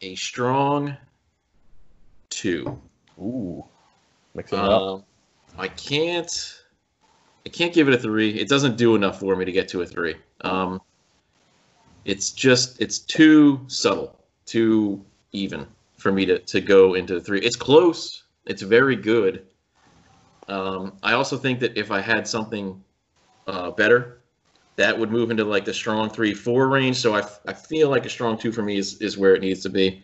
a 0.00 0.14
strong 0.14 0.96
two. 2.30 2.80
Ooh, 3.18 3.64
mix 4.34 4.52
it 4.52 4.58
up. 4.58 4.82
Um, 4.82 5.04
I 5.58 5.68
can't. 5.68 6.61
I 7.44 7.48
can't 7.48 7.74
give 7.74 7.88
it 7.88 7.94
a 7.94 7.98
three. 7.98 8.38
It 8.38 8.48
doesn't 8.48 8.76
do 8.76 8.94
enough 8.94 9.20
for 9.20 9.34
me 9.36 9.44
to 9.44 9.52
get 9.52 9.68
to 9.68 9.82
a 9.82 9.86
three. 9.86 10.14
Um, 10.42 10.80
it's 12.04 12.30
just 12.30 12.80
it's 12.80 12.98
too 12.98 13.60
subtle, 13.66 14.18
too 14.46 15.04
even 15.32 15.66
for 15.96 16.12
me 16.12 16.26
to, 16.26 16.38
to 16.38 16.60
go 16.60 16.94
into 16.94 17.14
the 17.14 17.20
three. 17.20 17.40
It's 17.40 17.56
close. 17.56 18.24
It's 18.46 18.62
very 18.62 18.96
good. 18.96 19.46
Um, 20.48 20.94
I 21.02 21.12
also 21.12 21.36
think 21.36 21.60
that 21.60 21.76
if 21.76 21.90
I 21.90 22.00
had 22.00 22.26
something 22.26 22.82
uh, 23.46 23.70
better, 23.70 24.20
that 24.76 24.98
would 24.98 25.10
move 25.10 25.30
into 25.30 25.44
like 25.44 25.64
the 25.64 25.74
strong 25.74 26.10
three 26.10 26.34
four 26.34 26.68
range. 26.68 26.96
So 26.96 27.14
I, 27.14 27.22
I 27.46 27.52
feel 27.52 27.88
like 27.88 28.06
a 28.06 28.10
strong 28.10 28.38
two 28.38 28.52
for 28.52 28.62
me 28.62 28.76
is, 28.78 29.00
is 29.00 29.16
where 29.16 29.34
it 29.34 29.40
needs 29.40 29.62
to 29.62 29.68
be. 29.68 30.02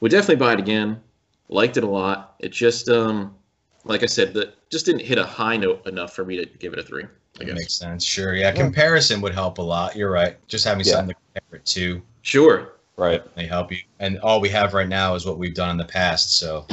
Would 0.00 0.12
definitely 0.12 0.36
buy 0.36 0.54
it 0.54 0.58
again. 0.58 1.00
Liked 1.48 1.76
it 1.76 1.84
a 1.84 1.88
lot. 1.88 2.36
It 2.38 2.52
just 2.52 2.88
um 2.88 3.34
like 3.84 4.02
I 4.02 4.06
said, 4.06 4.34
that 4.34 4.68
just 4.70 4.86
didn't 4.86 5.02
hit 5.02 5.18
a 5.18 5.24
high 5.24 5.56
note 5.56 5.86
enough 5.86 6.14
for 6.14 6.24
me 6.24 6.36
to 6.36 6.46
give 6.58 6.72
it 6.72 6.78
a 6.78 6.82
three. 6.82 7.04
I 7.04 7.08
That 7.38 7.44
guess. 7.46 7.54
makes 7.54 7.74
sense. 7.74 8.04
Sure. 8.04 8.34
Yeah. 8.34 8.52
Comparison 8.52 9.20
would 9.20 9.32
help 9.34 9.58
a 9.58 9.62
lot. 9.62 9.96
You're 9.96 10.10
right. 10.10 10.36
Just 10.48 10.64
having 10.64 10.84
Yeah. 10.84 10.92
something 10.94 11.14
to 11.14 11.40
compare 11.40 11.58
it 11.58 11.66
to 11.66 12.02
Sure. 12.22 12.72
Right. 12.96 13.22
They 13.34 13.46
help 13.46 13.72
you. 13.72 13.78
And 13.98 14.18
all 14.18 14.40
we 14.42 14.50
have 14.50 14.74
right 14.74 14.88
now 14.88 15.14
is 15.14 15.24
what 15.24 15.38
we've 15.38 15.54
done 15.54 15.70
in 15.70 15.76
the 15.78 15.86
past. 15.86 16.38
So, 16.38 16.66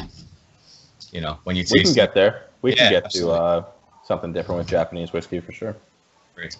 you 1.11 1.21
know, 1.21 1.39
when 1.45 1.55
you 1.55 1.63
We 1.71 1.83
can 1.83 1.93
get 1.93 2.13
there. 2.13 2.43
We 2.61 2.71
Yeah, 2.71 2.77
can 2.77 2.91
get 2.91 3.05
absolutely. 3.05 3.37
to 3.37 3.41
uh, 3.43 3.65
something 4.03 4.33
different 4.33 4.59
with 4.59 4.67
Japanese 4.67 5.13
whiskey 5.13 5.39
for 5.39 5.53
sure. 5.53 5.75
it, 6.37 6.57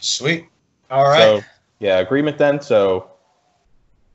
sweet. 0.00 0.46
All 0.90 1.04
right. 1.04 1.18
So 1.20 1.42
yeah, 1.78 1.98
agreement 1.98 2.36
then. 2.36 2.60
So 2.60 3.10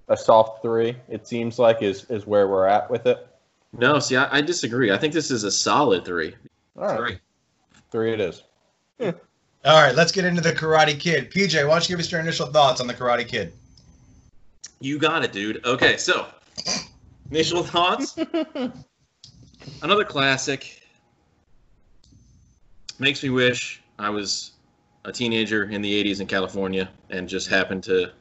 a 0.10 0.15
soft 0.17 0.62
three, 0.62 0.95
it 1.10 1.27
seems 1.27 1.57
like, 1.57 1.81
is 1.81 2.05
is 2.05 2.27
where 2.27 2.48
we're 2.48 2.67
at 2.67 2.89
with 2.91 3.07
it. 3.07 3.27
No, 3.74 4.00
see, 4.00 4.16
I, 4.18 4.38
I 4.38 4.42
disagree. 4.42 4.92
I 4.92 4.98
think 4.98 5.13
this 5.13 5.32
is 5.32 5.44
a 5.44 5.51
solid 5.51 6.04
three. 6.06 6.36
All 6.78 6.86
right, 6.88 6.98
Three. 6.98 7.20
three 7.92 8.13
it 8.13 8.20
is. 8.22 8.44
All 9.00 9.82
right. 9.82 9.96
Let's 9.96 10.12
get 10.12 10.25
into 10.25 10.42
the 10.42 10.54
Karate 10.54 11.00
Kid. 11.00 11.32
PJ, 11.32 11.68
why 11.68 11.74
don't 11.74 11.88
you 11.88 11.94
give 11.96 12.04
us 12.04 12.12
your 12.12 12.22
initial 12.22 12.48
thoughts 12.48 12.82
on 12.82 12.88
the 12.88 12.94
Karate 12.94 13.28
Kid? 13.28 13.54
You 14.80 14.98
got 14.98 15.24
it, 15.24 15.32
dude. 15.32 15.63
Okay, 15.66 15.98
so 15.98 16.25
initial 17.30 17.63
thoughts. 17.63 18.18
Another 19.84 20.04
classic. 20.04 20.82
Makes 22.98 23.22
me 23.24 23.30
wish 23.30 23.82
I 24.00 24.10
was 24.10 24.52
a 25.06 25.12
teenager 25.12 25.63
in 25.65 25.82
the 25.82 26.04
80s 26.04 26.22
in 26.22 26.28
California 26.28 26.89
and 27.10 27.28
just 27.30 27.48
happened 27.48 27.84
to 27.84 28.12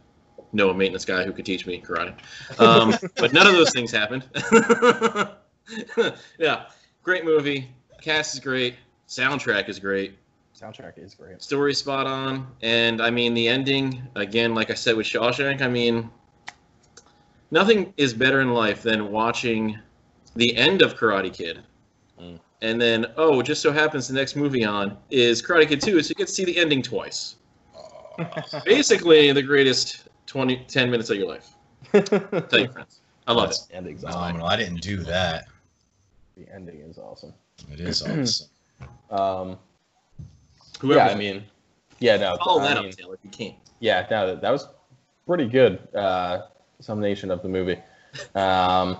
know 0.53 0.71
a 0.71 0.75
maintenance 0.75 1.05
guy 1.05 1.25
who 1.25 1.33
could 1.33 1.47
teach 1.47 1.67
me 1.67 1.81
karate. 1.81 2.15
Um, 2.59 2.95
but 3.17 3.33
none 3.33 3.47
of 3.47 3.53
those 3.55 3.73
things 3.73 3.91
happened. 3.91 4.25
yeah, 6.39 6.67
great 7.03 7.25
movie. 7.25 7.69
Cast 8.01 8.35
is 8.35 8.41
great. 8.41 8.77
Soundtrack 9.09 9.69
is 9.69 9.79
great. 9.79 10.19
Soundtrack 10.59 10.99
is 10.99 11.15
great. 11.15 11.43
Story 11.43 11.75
spot 11.75 12.07
on. 12.07 12.47
And 12.63 13.01
I 13.01 13.11
mean, 13.11 13.35
the 13.35 13.49
ending, 13.49 14.03
again, 14.15 14.55
like 14.55 14.71
I 14.71 14.75
said 14.75 14.97
with 14.97 15.07
Shawshank, 15.07 15.63
I 15.63 15.69
mean, 15.69 16.11
nothing 17.51 17.95
is 17.97 18.13
better 18.13 18.41
in 18.41 18.53
life 18.53 18.83
than 18.83 19.11
watching 19.11 19.79
the 20.37 20.55
end 20.57 20.83
of 20.83 20.97
Karate 20.97 21.33
Kid. 21.33 21.61
Mm. 22.21 22.39
And 22.63 22.81
then, 22.81 23.07
oh, 23.17 23.41
it 23.41 23.45
just 23.45 23.63
so 23.63 23.73
happens 23.73 24.07
the 24.07 24.15
next 24.15 24.37
movie 24.37 24.65
on 24.65 24.97
is 25.11 25.41
Karate 25.41 25.67
Kid 25.67 25.81
2, 25.81 26.03
so 26.03 26.09
you 26.11 26.15
get 26.15 26.27
to 26.27 26.33
see 26.33 26.45
the 26.45 26.59
ending 26.59 26.83
twice. 26.83 27.37
Basically, 28.65 29.33
the 29.33 29.43
greatest 29.43 30.09
20, 30.27 30.65
10 30.69 30.91
minutes 30.91 31.09
of 31.11 31.17
your 31.17 31.29
life. 31.29 31.55
Tell 31.93 32.61
your 32.61 32.71
friends. 32.71 33.01
I 33.27 33.33
love 33.33 33.45
it. 33.45 33.49
That's 33.49 33.69
Ending's 33.73 34.03
phenomenal. 34.03 34.47
I 34.47 34.57
didn't 34.57 34.81
do 34.81 34.99
that. 35.05 35.47
The 36.41 36.55
ending 36.55 36.81
is 36.81 36.97
awesome. 36.97 37.35
It 37.71 37.81
is 37.81 38.03
awesome. 38.07 38.49
Um, 39.11 39.59
Whoever. 40.81 41.01
yeah, 41.01 41.09
I 41.09 41.15
mean, 41.15 41.45
yeah, 41.99 42.17
no, 42.17 42.37
follow 42.43 42.61
I 42.61 42.69
that 42.69 42.83
mean, 42.83 42.91
up, 42.91 42.97
Taylor, 42.97 43.15
if 43.15 43.21
you 43.23 43.31
can. 43.31 43.55
Yeah, 43.81 44.07
no, 44.11 44.27
that, 44.27 44.41
that 44.41 44.51
was 44.51 44.67
pretty 45.27 45.47
good 45.47 45.87
uh, 45.95 46.47
summation 46.81 47.31
of 47.31 47.43
the 47.43 47.49
movie. 47.49 47.77
Um, 48.35 48.99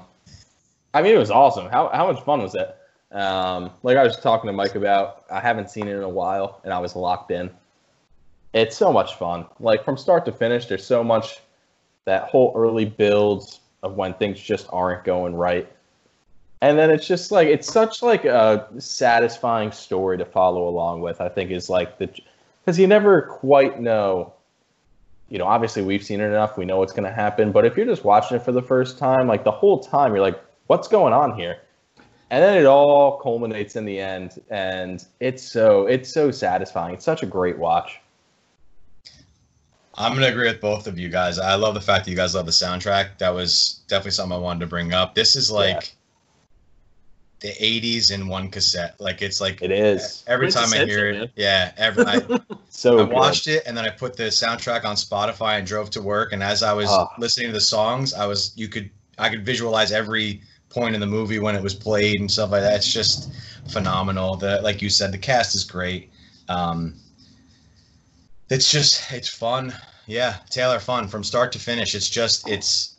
I 0.93 1.01
mean, 1.01 1.15
it 1.15 1.19
was 1.19 1.31
awesome. 1.31 1.71
How 1.71 1.89
how 1.95 2.13
much 2.13 2.23
fun 2.25 2.43
was 2.43 2.55
it? 2.55 2.77
Um, 3.11 3.71
like 3.83 3.97
I 3.97 4.03
was 4.03 4.19
talking 4.19 4.49
to 4.49 4.53
Mike 4.53 4.75
about, 4.75 5.25
I 5.31 5.41
haven't 5.41 5.71
seen 5.71 5.89
it 5.89 5.97
in 5.97 6.03
a 6.03 6.09
while, 6.09 6.61
and 6.65 6.75
I 6.75 6.79
was 6.79 6.95
locked 6.95 7.31
in. 7.31 7.51
It's 8.53 8.77
so 8.77 8.93
much 8.93 9.15
fun. 9.15 9.47
Like 9.61 9.85
from 9.85 9.97
start 9.97 10.27
to 10.27 10.33
finish, 10.33 10.67
there's 10.67 10.85
so 10.85 11.03
much 11.03 11.41
that 12.05 12.25
whole 12.25 12.53
early 12.55 12.85
builds 12.85 13.61
of 13.83 13.95
when 13.95 14.13
things 14.15 14.39
just 14.39 14.67
aren't 14.71 15.05
going 15.05 15.35
right. 15.35 15.67
And 16.63 16.79
then 16.79 16.91
it's 16.91 17.07
just 17.07 17.31
like 17.31 17.49
it's 17.49 17.73
such 17.73 18.03
like 18.03 18.25
a 18.25 18.69
satisfying 18.79 19.73
story 19.73 20.19
to 20.19 20.25
follow 20.25 20.69
along 20.69 21.01
with. 21.01 21.21
I 21.21 21.29
think 21.29 21.51
is 21.51 21.71
like 21.71 21.99
the 21.99 22.11
because 22.65 22.79
you 22.79 22.87
never 22.87 23.23
quite 23.23 23.81
know 23.81 24.35
you 25.31 25.39
know, 25.39 25.47
obviously 25.47 25.83
we've 25.83 26.05
seen 26.05 26.21
it 26.21 26.27
enough. 26.27 26.59
We 26.59 26.65
know 26.65 26.79
what's 26.79 26.93
going 26.93 27.09
to 27.09 27.15
happen. 27.15 27.53
But 27.53 27.65
if 27.65 27.77
you're 27.77 27.87
just 27.87 28.05
watching 28.05 28.37
it 28.37 28.43
for 28.43 28.53
the 28.53 28.63
first 28.63 28.99
time, 28.99 29.29
like 29.29 29.45
the 29.45 29.53
whole 29.53 29.79
time, 29.79 30.13
you're 30.13 30.21
like, 30.21 30.43
what's 30.67 30.89
going 30.89 31.13
on 31.13 31.37
here? 31.37 31.61
And 32.31 32.43
then 32.43 32.59
it 32.59 32.67
all 32.67 33.19
culminates 33.19 33.75
in 33.75 33.85
the 33.85 33.99
end, 33.99 34.41
and 34.51 35.05
it's 35.19 35.43
so 35.43 35.87
it's 35.87 36.15
so 36.15 36.31
satisfying. 36.31 36.95
It's 36.95 37.05
such 37.05 37.25
a 37.25 37.27
great 37.27 37.59
watch. 37.59 37.99
I'm 39.97 40.15
gonna 40.15 40.29
agree 40.29 40.47
with 40.47 40.61
both 40.61 40.87
of 40.87 40.97
you 40.97 41.09
guys. 41.09 41.41
I 41.41 41.57
love 41.57 41.75
the 41.75 41.81
fact 41.81 42.05
that 42.05 42.11
you 42.13 42.17
guys 42.17 42.37
love 42.37 42.47
the 42.47 42.53
soundtrack. 42.53 43.19
That 43.19 43.35
was 43.35 43.81
definitely 43.89 44.13
something 44.13 44.37
I 44.37 44.41
wanted 44.41 44.61
to 44.61 44.67
bring 44.69 44.93
up. 44.93 45.17
This 45.17 45.35
is 45.35 45.51
like 45.51 45.93
the 47.41 47.49
'80s 47.49 48.11
in 48.13 48.29
one 48.29 48.51
cassette. 48.51 49.01
Like 49.01 49.23
it's 49.23 49.41
like 49.41 49.63
It 49.63 49.71
is 49.71 50.23
every 50.27 50.47
Great 50.47 50.55
time 50.55 50.73
I 50.73 50.85
hear 50.85 51.09
essential, 51.11 51.13
man. 51.13 51.23
it. 51.25 51.31
Yeah, 51.37 51.73
every 51.77 52.05
I, 52.07 52.21
so 52.69 52.99
I 53.01 53.05
good. 53.05 53.13
watched 53.13 53.47
it 53.49 53.63
and 53.67 53.77
then 53.77 53.85
I 53.85 53.91
put 53.91 54.17
the 54.17 54.25
soundtrack 54.25 54.85
on 54.85 54.97
Spotify 54.97 55.59
and 55.59 55.67
drove 55.67 55.91
to 55.91 56.03
work. 56.03 56.33
And 56.33 56.43
as 56.43 56.63
I 56.63 56.73
was 56.73 56.89
Ah. 56.89 57.13
listening 57.19 57.49
to 57.49 57.53
the 57.53 57.61
songs, 57.61 58.13
I 58.15 58.27
was 58.27 58.53
you 58.57 58.69
could 58.69 58.91
I 59.19 59.29
could 59.29 59.45
visualize 59.45 59.93
every 59.93 60.43
point 60.69 60.95
in 60.95 61.01
the 61.01 61.07
movie 61.07 61.39
when 61.41 61.57
it 61.57 61.63
was 61.63 61.75
played 61.75 62.21
and 62.21 62.31
stuff 62.31 62.51
like 62.53 62.63
that. 62.63 62.77
It's 62.77 62.93
just 62.93 63.33
phenomenal. 63.73 64.37
The 64.37 64.61
like 64.63 64.81
you 64.83 64.89
said, 64.91 65.11
the 65.13 65.19
cast 65.19 65.55
is 65.55 65.65
great. 65.65 66.11
Um, 66.49 66.95
it's 68.51 68.71
just 68.71 69.13
it's 69.13 69.29
fun. 69.29 69.73
Yeah, 70.07 70.37
Taylor, 70.51 70.79
fun 70.81 71.07
from 71.09 71.23
start 71.23 71.53
to 71.53 71.59
finish. 71.59 71.95
It's 71.95 72.09
just 72.09 72.49
it's 72.49 72.97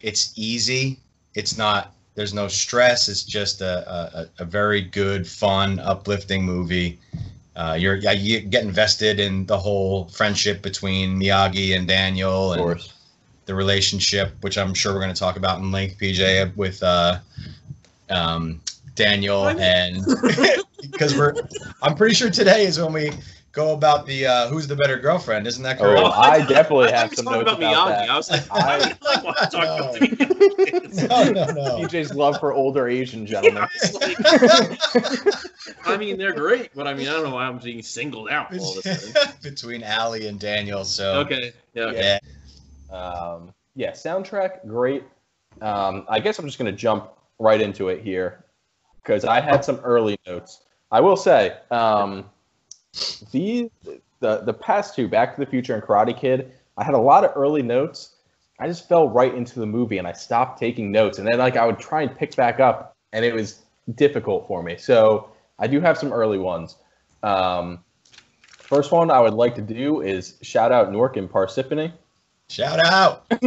it's 0.00 0.32
easy. 0.36 0.98
It's 1.34 1.56
not. 1.56 1.94
There's 2.14 2.34
no 2.34 2.48
stress. 2.48 3.08
It's 3.08 3.22
just 3.22 3.60
a 3.60 3.88
a, 3.90 4.42
a 4.42 4.44
very 4.44 4.82
good, 4.82 5.26
fun, 5.26 5.78
uplifting 5.80 6.44
movie. 6.44 6.98
Uh, 7.56 7.76
you're 7.78 7.96
yeah, 7.96 8.12
you 8.12 8.40
get 8.40 8.64
invested 8.64 9.20
in 9.20 9.46
the 9.46 9.58
whole 9.58 10.06
friendship 10.06 10.62
between 10.62 11.18
Miyagi 11.18 11.76
and 11.76 11.86
Daniel 11.86 12.52
of 12.52 12.58
and 12.58 12.66
course. 12.66 12.94
the 13.46 13.54
relationship, 13.54 14.34
which 14.40 14.56
I'm 14.58 14.74
sure 14.74 14.92
we're 14.94 15.00
going 15.00 15.14
to 15.14 15.18
talk 15.18 15.36
about 15.36 15.58
in 15.58 15.70
length, 15.70 15.98
PJ, 15.98 16.56
with 16.56 16.82
uh, 16.82 17.18
um, 18.08 18.60
Daniel 18.94 19.48
and 19.48 20.04
because 20.80 21.16
we're 21.16 21.34
I'm 21.82 21.94
pretty 21.94 22.14
sure 22.14 22.30
today 22.30 22.64
is 22.64 22.78
when 22.78 22.92
we 22.92 23.10
go 23.52 23.72
about 23.74 24.06
the 24.06 24.26
uh, 24.26 24.48
who's 24.48 24.66
the 24.66 24.76
better 24.76 24.96
girlfriend, 24.96 25.46
isn't 25.46 25.62
that 25.62 25.78
correct? 25.78 26.00
Oh, 26.00 26.10
I 26.10 26.44
definitely 26.46 26.88
I 26.92 26.96
have 26.98 27.10
you 27.10 27.16
some 27.16 27.26
were 27.26 27.32
notes 27.32 27.50
talking 27.50 27.64
about 27.64 27.88
Miyagi. 27.88 28.06
that. 28.06 28.10
I 28.10 28.16
was 28.16 28.30
like, 28.30 28.46
I- 28.50 28.96
I, 29.10 29.18
I 29.18 29.22
want 29.24 29.36
to 29.38 29.46
talk 29.46 29.64
about 29.64 30.00
No. 30.90 31.24
the 31.24 31.32
no, 31.32 31.44
no, 31.44 31.52
no. 31.52 31.78
PJ's 31.86 32.14
love 32.14 32.38
for 32.40 32.52
older 32.52 32.88
Asian 32.88 33.24
gentlemen. 33.26 33.64
I 35.84 35.96
mean, 35.96 36.18
they're 36.18 36.32
great, 36.34 36.70
but 36.74 36.86
I 36.86 36.94
mean, 36.94 37.08
I 37.08 37.12
don't 37.12 37.24
know 37.24 37.34
why 37.34 37.44
I'm 37.46 37.58
being 37.58 37.82
singled 37.82 38.28
out 38.28 38.56
all 38.58 38.78
of 38.78 38.86
a. 38.86 39.34
Between 39.42 39.82
Allie 39.82 40.26
and 40.26 40.38
Daniel, 40.38 40.84
so 40.84 41.20
Okay, 41.20 41.52
yeah, 41.74 41.82
okay. 41.84 42.18
yeah. 42.90 42.96
Um, 42.96 43.54
yeah, 43.76 43.92
soundtrack 43.92 44.66
great. 44.66 45.04
Um, 45.60 46.04
I 46.08 46.20
guess 46.20 46.38
I'm 46.38 46.46
just 46.46 46.58
gonna 46.58 46.72
jump 46.72 47.10
right 47.38 47.60
into 47.60 47.88
it 47.88 48.02
here 48.02 48.44
because 49.02 49.24
I 49.24 49.40
had 49.40 49.64
some 49.64 49.76
early 49.84 50.18
notes. 50.26 50.62
I 50.90 51.00
will 51.00 51.16
say 51.16 51.56
um, 51.70 52.28
these 53.30 53.70
the 54.20 54.42
the 54.42 54.52
past 54.52 54.94
two, 54.94 55.08
Back 55.08 55.34
to 55.34 55.40
the 55.40 55.50
Future 55.50 55.74
and 55.74 55.82
Karate 55.82 56.18
Kid, 56.18 56.52
I 56.76 56.84
had 56.84 56.94
a 56.94 56.98
lot 56.98 57.24
of 57.24 57.32
early 57.36 57.62
notes. 57.62 58.16
I 58.58 58.66
just 58.66 58.88
fell 58.88 59.08
right 59.08 59.34
into 59.34 59.58
the 59.58 59.66
movie 59.66 59.98
and 59.98 60.06
I 60.06 60.12
stopped 60.12 60.58
taking 60.58 60.92
notes, 60.92 61.18
and 61.18 61.26
then 61.26 61.38
like 61.38 61.56
I 61.56 61.66
would 61.66 61.78
try 61.78 62.02
and 62.02 62.16
pick 62.16 62.36
back 62.36 62.60
up, 62.60 62.96
and 63.12 63.24
it 63.24 63.34
was 63.34 63.62
difficult 63.94 64.46
for 64.46 64.62
me. 64.62 64.76
So 64.76 65.30
I 65.58 65.66
do 65.66 65.80
have 65.80 65.98
some 65.98 66.12
early 66.12 66.38
ones. 66.38 66.76
Um, 67.22 67.80
first 68.58 68.92
one 68.92 69.10
I 69.10 69.20
would 69.20 69.34
like 69.34 69.54
to 69.56 69.62
do 69.62 70.02
is 70.02 70.36
shout 70.42 70.72
out 70.72 70.92
Nork 70.92 71.16
and 71.16 71.30
Parsippany. 71.30 71.92
Shout 72.48 72.84
out. 72.84 73.28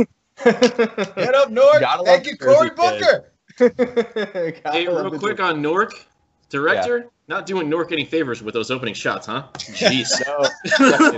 Get 0.44 1.36
up, 1.36 1.50
Nork. 1.52 1.80
Gotta 1.80 2.04
Thank 2.04 2.26
you, 2.26 2.38
Cory 2.38 2.70
Jersey 2.70 3.00
Booker. 3.00 3.30
Hey, 4.66 4.88
real 4.88 5.12
quick 5.20 5.40
on 5.40 5.62
Nork, 5.62 5.92
director, 6.50 7.12
not 7.28 7.46
doing 7.46 7.70
Nork 7.70 7.92
any 7.92 8.06
favors 8.06 8.42
with 8.44 8.54
those 8.54 8.72
opening 8.72 8.94
shots, 8.94 9.28
huh? 9.28 9.48
Jeez. 9.58 10.10
No, 10.28 10.48
definitely 10.90 11.18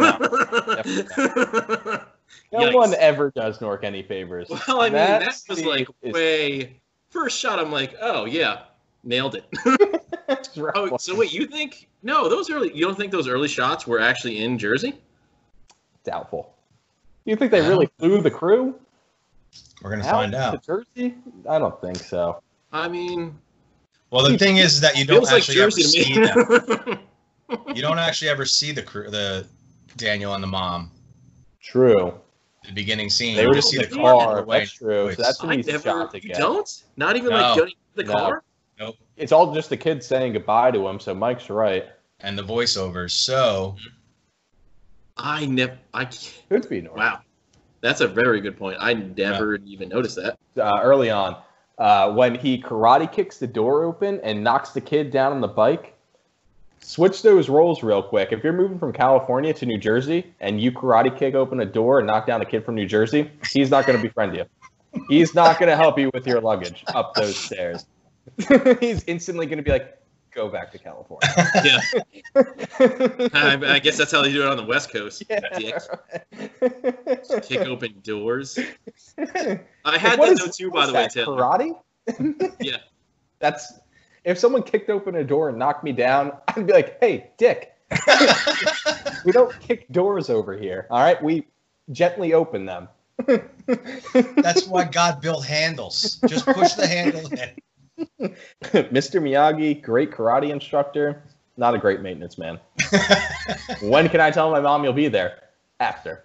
not. 1.90 2.08
No 2.52 2.60
Yikes. 2.60 2.74
one 2.74 2.94
ever 2.96 3.32
does 3.32 3.62
Nork 3.62 3.84
any 3.84 4.02
favors. 4.02 4.50
Well, 4.50 4.82
I 4.82 4.86
mean, 4.86 4.94
that, 4.94 5.42
was 5.50 5.64
like 5.64 5.88
is- 6.02 6.14
way. 6.14 6.80
First 7.10 7.40
shot, 7.40 7.60
I'm 7.60 7.72
like, 7.72 7.96
oh 8.02 8.26
yeah, 8.26 8.64
nailed 9.04 9.36
it. 9.36 9.46
oh, 10.76 10.98
so 10.98 11.16
wait, 11.16 11.34
you 11.34 11.48
think? 11.48 11.88
No, 12.04 12.28
those 12.28 12.50
early. 12.50 12.76
You 12.76 12.86
don't 12.86 12.98
think 12.98 13.12
those 13.12 13.28
early 13.28 13.48
shots 13.48 13.88
were 13.88 14.00
actually 14.00 14.44
in 14.44 14.58
Jersey? 14.58 14.96
Doubtful. 16.04 16.54
You 17.26 17.36
think 17.36 17.52
they 17.52 17.62
really 17.62 17.90
flew 18.00 18.22
the 18.22 18.32
crew 18.32 18.76
We're 19.82 19.92
gonna 19.92 20.04
out 20.06 20.12
find 20.12 20.36
out. 20.36 20.64
Jersey? 20.66 21.16
I 21.50 21.58
don't 21.58 21.80
think 21.82 21.98
so. 21.98 22.42
I 22.74 22.88
mean, 22.88 23.38
Well, 24.12 24.30
the 24.30 24.38
thing 24.38 24.58
is 24.58 24.80
that 24.82 24.98
you 24.98 25.06
don't 25.06 25.18
feels 25.18 25.32
like 25.32 25.38
actually 25.42 25.62
ever 25.62 25.72
see 25.72 26.14
them. 26.14 27.00
You 27.76 27.82
don't 27.84 28.00
actually 28.00 28.30
ever 28.30 28.44
see 28.44 28.72
the 28.72 28.82
crew, 28.82 29.08
the 29.12 29.46
Daniel 29.98 30.34
and 30.34 30.42
the 30.42 30.48
mom. 30.48 30.90
True. 31.62 32.20
The 32.66 32.72
beginning 32.74 33.10
scene. 33.12 33.36
They 33.36 33.44
you 33.44 33.50
were 33.50 33.54
just 33.54 33.70
see 33.70 33.78
the 33.78 33.86
the 33.86 33.96
car. 33.98 34.14
car. 34.26 34.40
away. 34.40 34.60
That's 34.60 34.72
true. 34.72 35.14
So 35.14 35.22
that's 35.22 35.44
I 35.44 35.48
when 35.48 35.58
he's 35.60 35.68
never. 35.68 35.84
shot 35.84 36.24
You 36.24 36.34
don't? 36.34 36.84
Not 36.98 37.18
even 37.18 37.30
No. 37.30 37.36
like 37.38 37.56
getting 37.58 37.74
the 37.94 38.04
No. 38.06 38.14
car. 38.14 38.44
Nope. 38.80 38.96
It's 39.16 39.32
all 39.32 39.54
just 39.54 39.70
the 39.70 39.78
kids 39.78 40.08
saying 40.08 40.34
goodbye 40.34 40.72
to 40.72 40.88
him. 40.88 41.00
So 41.00 41.14
Mike's 41.14 41.52
right. 41.52 41.86
And 42.22 42.36
the 42.36 42.42
voiceovers. 42.44 43.12
So 43.12 43.76
I 45.18 45.46
never. 45.46 45.78
I. 45.94 46.06
can't- 46.06 46.44
Could 46.50 46.68
be 46.68 46.82
Nork. 46.82 46.98
Wow, 46.98 47.20
that's 47.82 48.02
a 48.02 48.08
very 48.08 48.42
good 48.42 48.58
point. 48.58 48.78
I 48.80 48.94
never 48.94 49.56
even 49.68 49.90
noticed 49.90 50.16
that. 50.16 50.38
uh, 50.58 50.80
early 50.82 51.12
on 51.12 51.38
uh, 51.78 52.12
when 52.12 52.36
he 52.36 52.62
karate 52.62 53.12
kicks 53.12 53.38
the 53.38 53.48
door 53.48 53.84
open 53.84 54.20
and 54.24 54.44
knocks 54.44 54.72
the 54.72 54.82
kid 54.82 55.12
down 55.12 55.32
on 55.32 55.42
the 55.42 55.48
bike. 55.48 55.94
Switch 56.80 57.24
those 57.24 57.50
roles 57.50 57.82
real 57.82 58.04
quick. 58.04 58.32
If 58.32 58.44
you're 58.44 58.54
moving 58.54 58.78
from 58.78 58.94
California 58.94 59.54
to 59.56 59.66
New 59.66 59.78
Jersey 59.78 60.34
and 60.40 60.62
you 60.62 60.72
karate 60.72 61.18
kick 61.18 61.34
open 61.34 61.60
a 61.60 61.66
door 61.66 62.00
and 62.00 62.08
knock 62.08 62.28
down 62.28 62.42
a 62.42 62.46
kid 62.46 62.64
from 62.64 62.76
New 62.76 62.86
Jersey, 62.86 63.32
he's 63.52 63.72
not 63.72 63.88
going 63.88 63.98
to 63.98 64.04
befriend 64.04 64.36
you. 64.36 64.46
He's 65.10 65.34
not 65.34 65.60
going 65.60 65.70
to 65.70 65.76
help 65.76 65.98
you 65.98 66.12
with 66.14 66.28
your 66.28 66.42
luggage 66.42 66.84
up 66.88 67.16
those 67.16 67.36
stairs. 67.36 67.86
he's 68.80 69.04
instantly 69.06 69.46
going 69.46 69.58
to 69.58 69.64
be 69.64 69.72
like, 69.72 70.00
go 70.36 70.50
back 70.50 70.72
to 70.74 70.78
California. 70.78 71.28
Yeah, 71.64 71.80
I, 73.34 73.58
I 73.76 73.80
guess 73.80 73.98
that's 73.98 74.12
how 74.12 74.22
they 74.22 74.32
do 74.32 74.42
it 74.44 74.48
on 74.50 74.58
the 74.58 74.66
West 74.66 74.92
Coast. 74.92 75.24
Dicks. 75.58 75.88
Kick 77.48 77.62
open 77.62 77.96
doors. 78.04 78.60
I 79.18 79.98
had 79.98 80.20
What 80.20 80.28
that 80.28 80.32
is- 80.34 80.40
note 80.46 80.54
too, 80.54 80.70
by 80.72 80.82
is 80.84 80.88
the 80.90 80.94
way, 80.94 81.02
that, 81.04 81.12
Taylor. 81.12 81.42
Karate? 81.42 82.54
Yeah. 82.60 82.78
That's 83.40 83.74
if 84.26 84.38
someone 84.38 84.64
kicked 84.64 84.90
open 84.90 85.16
a 85.16 85.24
door 85.24 85.50
and 85.50 85.58
knocked 85.58 85.84
me 85.84 85.92
down, 85.92 86.34
I'd 86.50 86.68
be 86.68 86.74
like, 86.74 87.00
"Hey, 87.00 87.30
Dick, 87.38 87.74
we 89.24 89.32
don't 89.32 89.58
kick 89.60 89.88
doors 89.92 90.30
over 90.30 90.58
here. 90.58 90.88
All 90.90 91.00
right, 91.02 91.22
we 91.24 91.48
gently 91.92 92.34
open 92.34 92.66
them." 92.66 92.88
that's 93.26 94.68
why 94.68 94.84
God 94.86 95.22
built 95.22 95.46
handles. 95.46 96.20
Just 96.28 96.46
push 96.46 96.74
the 96.74 96.88
handle 96.88 97.26
in. 97.34 97.50
Mr. 98.20 99.22
Miyagi, 99.22 99.82
great 99.82 100.12
karate 100.12 100.50
instructor, 100.50 101.24
not 101.58 101.74
a 101.74 101.78
great 101.78 102.02
maintenance 102.02 102.38
man. 102.38 102.60
when 103.82 104.10
can 104.10 104.20
I 104.20 104.32
tell 104.32 104.52
my 104.52 104.60
mom 104.60 104.84
you'll 104.84 104.94
be 104.94 105.08
there? 105.08 105.42
After, 105.80 106.24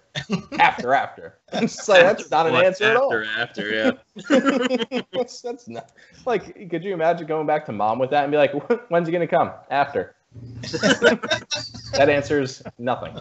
after, 0.59 0.93
after. 0.93 1.37
It's 1.53 1.89
like, 1.89 2.03
that's 2.03 2.31
not 2.31 2.47
an 2.47 2.55
answer 2.55 2.85
at 2.85 2.95
all. 2.95 3.13
After, 3.13 3.25
after, 3.37 3.69
yeah. 3.69 5.03
that's, 5.13 5.41
that's 5.41 5.67
not 5.67 5.91
like. 6.25 6.69
Could 6.69 6.85
you 6.85 6.93
imagine 6.93 7.27
going 7.27 7.45
back 7.45 7.65
to 7.65 7.73
mom 7.73 7.99
with 7.99 8.11
that 8.11 8.23
and 8.23 8.31
be 8.31 8.37
like, 8.37 8.53
"When's 8.89 9.09
he 9.09 9.11
gonna 9.11 9.27
come?" 9.27 9.51
After. 9.69 10.15
that 11.91 12.07
answers 12.07 12.63
nothing. 12.77 13.19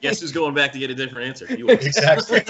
Guess 0.00 0.20
who's 0.20 0.30
going 0.30 0.54
back 0.54 0.70
to 0.70 0.78
get 0.78 0.90
a 0.90 0.94
different 0.94 1.26
answer? 1.26 1.52
You 1.52 1.68
are. 1.68 1.72
exactly. 1.72 2.44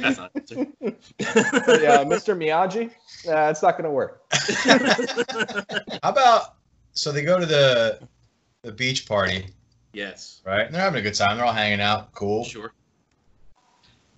That's 0.00 0.18
not 0.18 0.30
an 0.34 0.40
answer. 0.40 0.54
yeah, 1.20 2.04
Mr. 2.04 2.36
Miyagi, 2.36 2.90
uh, 3.28 3.50
it's 3.50 3.62
not 3.62 3.76
gonna 3.76 3.90
work. 3.90 4.24
How 6.02 6.10
about 6.10 6.54
so 6.92 7.12
they 7.12 7.22
go 7.22 7.38
to 7.38 7.46
the 7.46 8.00
the 8.62 8.72
beach 8.72 9.06
party, 9.06 9.46
yes. 9.92 10.40
right? 10.44 10.66
And 10.66 10.74
they're 10.74 10.82
having 10.82 11.00
a 11.00 11.02
good 11.02 11.14
time. 11.14 11.36
They're 11.36 11.46
all 11.46 11.52
hanging 11.52 11.80
out. 11.80 12.12
Cool. 12.12 12.44
Sure. 12.44 12.72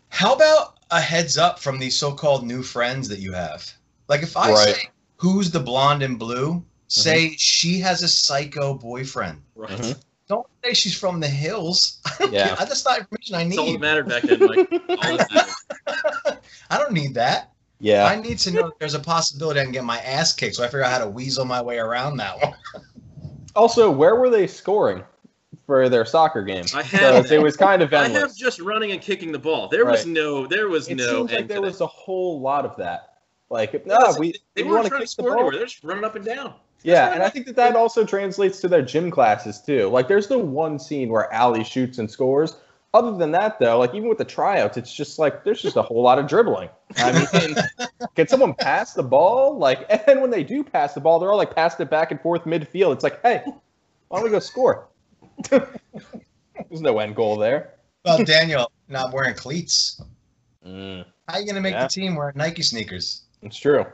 How 0.09 0.35
about 0.35 0.79
a 0.90 1.01
heads 1.01 1.38
up 1.38 1.59
from 1.59 1.79
these 1.79 1.97
so-called 1.97 2.45
new 2.45 2.62
friends 2.62 3.09
that 3.09 3.21
you 3.21 3.33
have? 3.33 3.71
Like 4.09 4.23
if 4.23 4.37
I 4.37 4.51
Right. 4.51 4.75
say 4.75 4.90
who's 5.16 5.51
the 5.51 5.61
blonde 5.61 6.03
and 6.03 6.19
blue, 6.19 6.64
say 6.88 7.37
she 7.37 7.79
has 7.81 8.03
a 8.03 8.09
psycho 8.09 8.75
boyfriend. 8.75 9.43
Right. 9.55 9.71
Mhm. 9.71 10.03
Don't 10.31 10.47
say 10.64 10.73
she's 10.75 10.97
from 10.97 11.19
the 11.19 11.27
hills. 11.29 11.99
I 12.07 12.14
don't 12.21 12.33
Yeah. 12.33 12.47
care. 12.55 12.57
That's 12.66 12.85
not 12.85 13.01
information 13.01 13.35
I 13.35 13.45
That's 13.45 13.59
all 13.59 13.73
that 13.73 13.81
mattered 13.81 14.09
back 14.09 14.23
then, 14.23 14.38
Mike. 14.47 14.73
All. 14.88 16.37
I 16.71 16.79
don't 16.79 16.93
need 16.93 17.14
that. 17.14 17.51
Yeah, 17.81 18.05
I 18.07 18.14
need 18.14 18.38
to 18.40 18.51
know 18.53 18.62
that 18.69 18.79
there's 18.79 18.95
a 18.95 19.01
possibility 19.01 19.59
I 19.59 19.64
can 19.64 19.73
get 19.73 19.83
my 19.85 19.99
ass 20.01 20.33
kicked, 20.33 20.55
so 20.55 20.62
I 20.62 20.66
figure 20.69 20.85
out 20.85 20.93
how 20.93 20.99
to 20.99 21.09
weasel 21.09 21.45
my 21.45 21.61
way 21.61 21.79
around 21.79 22.16
that 22.19 22.40
one. 22.40 22.55
Also, 23.57 23.90
where 23.90 24.14
were 24.14 24.31
they 24.31 24.47
scoring 24.47 25.03
for 25.66 25.88
their 25.88 26.05
soccer 26.05 26.45
game? 26.45 26.64
I 26.73 26.83
have 26.85 27.16
Because 27.25 27.33
it 27.33 27.43
was 27.43 27.57
kind 27.57 27.83
of 27.83 27.93
I 27.93 28.05
endless. 28.05 28.23
have 28.23 28.37
just 28.37 28.61
running 28.61 28.93
and 28.93 29.03
kicking 29.03 29.33
the 29.33 29.40
ball. 29.40 29.66
There 29.66 29.85
was 29.85 30.05
Right. 30.05 30.12
no, 30.12 30.47
there 30.47 30.69
was 30.69 30.87
it 30.87 30.95
no 30.95 31.27
seems 31.27 31.33
like 31.33 31.49
there 31.49 31.61
was 31.61 31.81
a 31.81 31.87
whole 31.88 32.40
lot 32.40 32.64
of 32.64 32.77
that. 32.77 33.14
Like, 33.51 33.85
no, 33.87 33.97
wasn't- 33.97 34.21
we 34.21 34.35
they 34.55 34.62
we 34.62 34.69
weren't 34.71 34.75
want 34.75 34.85
to 34.85 34.88
trying 34.90 35.01
kick 35.01 35.09
to 35.11 35.16
the 35.16 35.23
score 35.23 35.31
ball. 35.31 35.38
anywhere. 35.40 35.57
They're 35.57 35.66
just 35.66 35.83
running 35.83 36.05
up 36.05 36.14
and 36.14 36.25
down. 36.25 36.55
Yeah, 36.83 37.12
and 37.12 37.23
I 37.23 37.29
think 37.29 37.47
that 37.47 37.57
that 37.57 37.77
also 37.77 38.05
translates 38.05 38.61
to 38.61 38.69
their 38.69 38.83
gym 38.83 39.11
classes 39.11 39.61
too. 39.61 39.88
Like, 39.88 40.09
there's 40.09 40.29
the 40.29 40.38
one 40.38 40.79
scene 40.79 41.09
where 41.11 41.33
Allie 41.33 41.64
shoots 41.64 41.99
and 41.99 42.11
scores. 42.11 42.57
Other 42.93 43.16
than 43.16 43.31
that, 43.33 43.61
though, 43.61 43.79
like 43.79 43.95
even 43.95 44.09
with 44.09 44.19
the 44.19 44.25
tryouts, 44.25 44.77
it's 44.77 44.93
just 44.93 45.19
like 45.19 45.45
there's 45.45 45.62
just 45.62 45.77
a 45.77 45.83
whole 45.83 46.03
lot 46.03 46.19
of 46.19 46.27
dribbling. 46.27 46.69
I 46.97 47.12
mean, 47.12 47.55
can 48.16 48.27
someone 48.27 48.53
pass 48.55 48.95
the 48.95 49.05
ball? 49.05 49.57
Like, 49.57 49.87
and 50.09 50.21
when 50.21 50.31
they 50.31 50.43
do 50.43 50.64
pass 50.64 50.95
the 50.95 51.01
ball, 51.01 51.21
they're 51.21 51.31
all 51.31 51.37
like 51.37 51.55
passing 51.55 51.87
it 51.87 51.90
back 51.90 52.11
and 52.11 52.21
forth 52.21 52.43
midfield. 52.45 52.93
It's 52.95 53.05
like, 53.05 53.23
hey, 53.23 53.45
why 54.09 54.19
don't 54.19 54.25
we 54.25 54.31
go 54.31 54.40
score? 54.40 54.88
there's 55.51 56.81
no 56.81 56.99
end 56.99 57.14
goal 57.14 57.37
there. 57.37 57.75
Well, 58.05 58.25
Daniel 58.25 58.73
not 58.88 59.12
wearing 59.12 59.35
cleats. 59.37 60.03
Mm, 60.66 61.05
How 61.29 61.35
are 61.35 61.40
you 61.40 61.47
gonna 61.47 61.61
make 61.61 61.75
Yeah. 61.75 61.85
the 61.85 61.88
team 61.88 62.16
wearing 62.16 62.37
Nike 62.37 62.62
sneakers? 62.62 63.23
it's 63.43 63.57
true. 63.57 63.87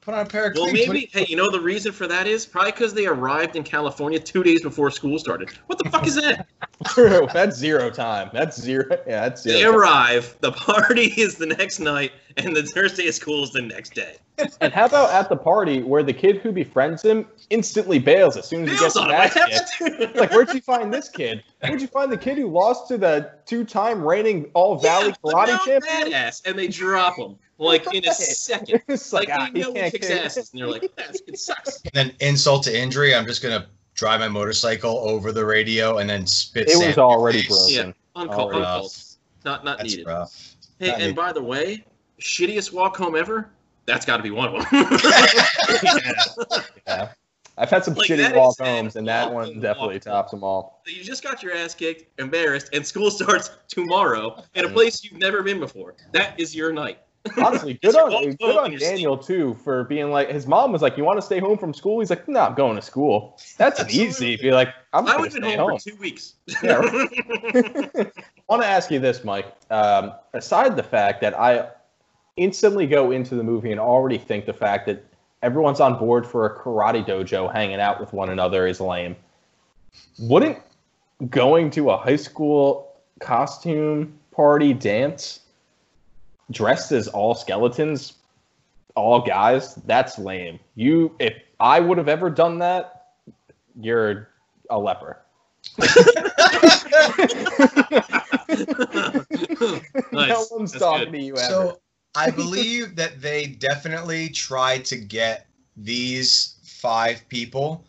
Put 0.00 0.14
on 0.14 0.20
a 0.24 0.28
pair 0.28 0.46
of 0.46 0.54
Well, 0.54 0.68
cleats. 0.70 0.86
What 0.88 0.94
maybe. 0.94 1.10
Hey, 1.12 1.26
you 1.28 1.36
know 1.36 1.50
the 1.50 1.60
reason 1.60 1.92
for 1.92 2.06
that 2.06 2.26
is 2.26 2.46
probably 2.46 2.72
because 2.72 2.94
they 2.94 3.06
arrived 3.06 3.56
in 3.56 3.62
California 3.62 4.18
two 4.18 4.42
days 4.42 4.62
before 4.62 4.90
school 4.90 5.18
started. 5.18 5.50
What 5.66 5.78
the 5.78 5.90
fuck 5.90 6.06
is 6.06 6.14
that? 6.14 6.46
True. 6.86 7.28
That's 7.32 7.56
zero 7.56 7.90
time. 7.90 8.30
That's 8.32 8.58
zero. 8.60 8.86
Yeah, 9.06 9.28
that's 9.28 9.42
They 9.42 9.62
time. 9.64 9.74
arrive. 9.74 10.34
The 10.40 10.52
party 10.52 11.06
is 11.20 11.34
the 11.34 11.46
next 11.46 11.78
night, 11.80 12.12
and 12.36 12.54
the 12.56 12.62
Thursday 12.62 13.08
of 13.08 13.14
school 13.14 13.42
is 13.44 13.50
the 13.52 13.62
next 13.62 13.94
day. 13.94 14.16
And 14.60 14.72
how 14.72 14.86
about 14.86 15.10
at 15.12 15.28
the 15.28 15.36
party 15.36 15.82
where 15.82 16.02
the 16.02 16.12
kid 16.12 16.38
who 16.38 16.52
befriends 16.52 17.02
him 17.02 17.26
instantly 17.50 17.98
bails 17.98 18.36
as 18.36 18.46
soon 18.46 18.64
as 18.64 18.70
he 18.72 18.78
gets 18.78 18.96
on 18.96 19.04
an 19.10 19.14
him. 19.14 19.20
I 19.20 19.24
ass 19.24 19.34
have 19.34 19.48
kicked? 19.48 19.78
that 19.98 20.12
too. 20.14 20.20
Like, 20.20 20.30
where'd 20.32 20.52
you 20.54 20.60
find 20.60 20.92
this 20.92 21.08
kid? 21.08 21.42
Where'd 21.60 21.80
you 21.80 21.86
find 21.88 22.10
the 22.12 22.16
kid 22.18 22.38
who 22.38 22.48
lost 22.48 22.88
to 22.88 22.98
the 22.98 23.32
two-time 23.46 24.02
reigning 24.02 24.50
All 24.54 24.76
Valley 24.78 25.08
Yeah, 25.24 25.32
Karate 25.32 25.64
champion? 25.64 26.12
Badass, 26.12 26.46
and 26.46 26.58
they 26.58 26.68
drop 26.68 27.16
him 27.16 27.36
like 27.58 27.92
in 27.94 28.06
a 28.06 28.12
second. 28.14 28.82
it's 28.88 29.12
Like, 29.12 29.28
like, 29.28 29.38
ah, 29.40 29.50
they 29.52 29.60
he 29.60 29.64
know 29.66 29.72
he 29.72 29.80
can't 29.80 29.92
kicks 29.92 30.08
kick. 30.08 30.24
asses, 30.24 30.50
and 30.52 30.60
they're 30.60 30.68
like, 30.68 30.90
"That's 30.96 31.20
it 31.26 31.38
sucks." 31.38 31.80
And 31.82 31.92
then 31.92 32.12
insult 32.20 32.62
to 32.64 32.78
injury, 32.78 33.14
I'm 33.14 33.26
just 33.26 33.42
gonna 33.42 33.66
drive 33.94 34.20
my 34.20 34.28
motorcycle 34.28 34.98
over 34.98 35.32
the 35.32 35.44
radio 35.44 35.98
and 35.98 36.08
then 36.08 36.26
spit. 36.26 36.68
It 36.70 36.76
was 36.76 36.98
already 36.98 37.42
face. 37.42 37.74
broken. 37.76 37.94
Uncalled, 38.14 38.52
Already. 38.54 38.58
uncalled. 38.64 38.96
Not 39.44 39.64
not 39.64 39.78
That's 39.78 39.90
needed. 39.90 40.06
rough. 40.06 40.54
Hey, 40.78 40.86
Not 40.88 40.94
and 40.94 41.02
needed. 41.02 41.16
by 41.16 41.32
the 41.32 41.42
way, 41.42 41.84
shittiest 42.20 42.72
walk 42.72 42.96
home 42.96 43.16
ever. 43.16 43.50
That's 43.88 44.04
got 44.04 44.18
to 44.18 44.22
be 44.22 44.30
one 44.30 44.54
of 44.54 44.70
them. 44.70 44.86
Yeah. 46.86 47.12
I've 47.56 47.70
had 47.70 47.84
some 47.84 47.94
Like, 47.94 48.08
shitty 48.08 48.36
walk 48.36 48.56
homes, 48.60 48.94
and 48.96 49.08
that 49.08 49.32
one 49.32 49.60
definitely 49.60 49.94
walk 49.94 50.02
tops 50.02 50.30
them 50.30 50.44
all. 50.44 50.82
You 50.86 51.02
just 51.02 51.24
got 51.24 51.42
your 51.42 51.54
ass 51.54 51.74
kicked, 51.74 52.20
embarrassed, 52.20 52.68
and 52.72 52.86
school 52.86 53.10
starts 53.18 53.50
tomorrow 53.66 54.42
in 54.54 54.64
a 54.64 54.68
place 54.68 55.02
you've 55.02 55.18
never 55.18 55.42
been 55.42 55.58
before. 55.58 55.94
That 56.12 56.38
is 56.38 56.54
your 56.54 56.72
night. 56.72 57.00
Honestly, 57.36 57.74
good 57.82 57.96
on 57.96 58.12
walk 58.12 58.24
good 58.38 58.56
on 58.56 58.64
and 58.66 58.72
you're 58.74 58.90
Daniel 58.90 59.18
too 59.18 59.54
for 59.64 59.84
being 59.84 60.10
like 60.10 60.30
his 60.30 60.46
mom 60.46 60.70
was 60.70 60.82
like, 60.82 60.96
"You 60.96 61.04
want 61.04 61.18
to 61.18 61.22
stay 61.22 61.40
home 61.40 61.58
from 61.58 61.74
school?" 61.74 61.98
He's 61.98 62.10
like, 62.10 62.28
"No, 62.28 62.40
I'm 62.40 62.54
going 62.54 62.76
to 62.76 62.82
school." 62.82 63.40
That's 63.56 63.80
an 63.80 63.90
easy. 63.90 64.36
Be 64.36 64.52
like, 64.52 64.68
"I'm 64.92 65.04
I 65.06 65.12
going 65.16 65.22
would 65.22 65.30
to 65.32 65.34
have 65.36 65.42
been 65.42 65.50
stay 65.50 65.56
home, 65.56 65.70
home." 65.70 65.78
for 65.78 65.90
two 65.90 65.96
weeks. 65.96 66.34
Yeah, 66.62 66.80
I 66.80 68.10
want 68.48 68.62
to 68.62 68.68
ask 68.68 68.90
you 68.90 69.00
this, 69.00 69.24
Mike. 69.24 69.52
Um, 69.70 70.12
aside 70.32 70.76
the 70.76 70.82
fact 70.82 71.20
that 71.22 71.38
I 71.38 71.68
instantly 72.38 72.86
go 72.86 73.10
into 73.10 73.34
the 73.34 73.42
movie 73.42 73.72
and 73.72 73.80
already 73.80 74.18
think 74.18 74.46
the 74.46 74.52
fact 74.52 74.86
that 74.86 75.04
everyone's 75.42 75.80
on 75.80 75.98
board 75.98 76.26
for 76.26 76.46
a 76.46 76.58
karate 76.58 77.04
dojo 77.04 77.52
hanging 77.52 77.80
out 77.80 78.00
with 78.00 78.12
one 78.12 78.30
another 78.30 78.66
is 78.66 78.80
lame. 78.80 79.14
Wouldn't 80.18 80.58
going 81.30 81.70
to 81.72 81.90
a 81.90 81.96
high 81.96 82.16
school 82.16 82.94
costume 83.20 84.18
party 84.30 84.72
dance 84.72 85.40
dressed 86.50 86.92
as 86.92 87.08
all 87.08 87.34
skeletons, 87.34 88.14
all 88.94 89.20
guys, 89.20 89.74
that's 89.86 90.18
lame. 90.18 90.58
You 90.76 91.14
if 91.18 91.34
I 91.60 91.80
would 91.80 91.98
have 91.98 92.08
ever 92.08 92.30
done 92.30 92.58
that, 92.60 93.08
you're 93.80 94.28
a 94.70 94.78
leper. 94.78 95.18
no 100.12 100.46
one's 100.50 100.72
That's 100.72 100.82
talking 100.82 101.12
good. 101.12 101.18
to 101.18 101.22
you 101.22 101.36
ever. 101.36 101.48
So 101.48 101.80
I 102.18 102.30
believe 102.42 102.96
that 102.96 103.20
they 103.20 103.46
definitely 103.46 104.28
tried 104.30 104.84
to 104.86 104.96
get 104.96 105.46
these 105.76 106.56
five 106.64 107.26
people 107.28 107.84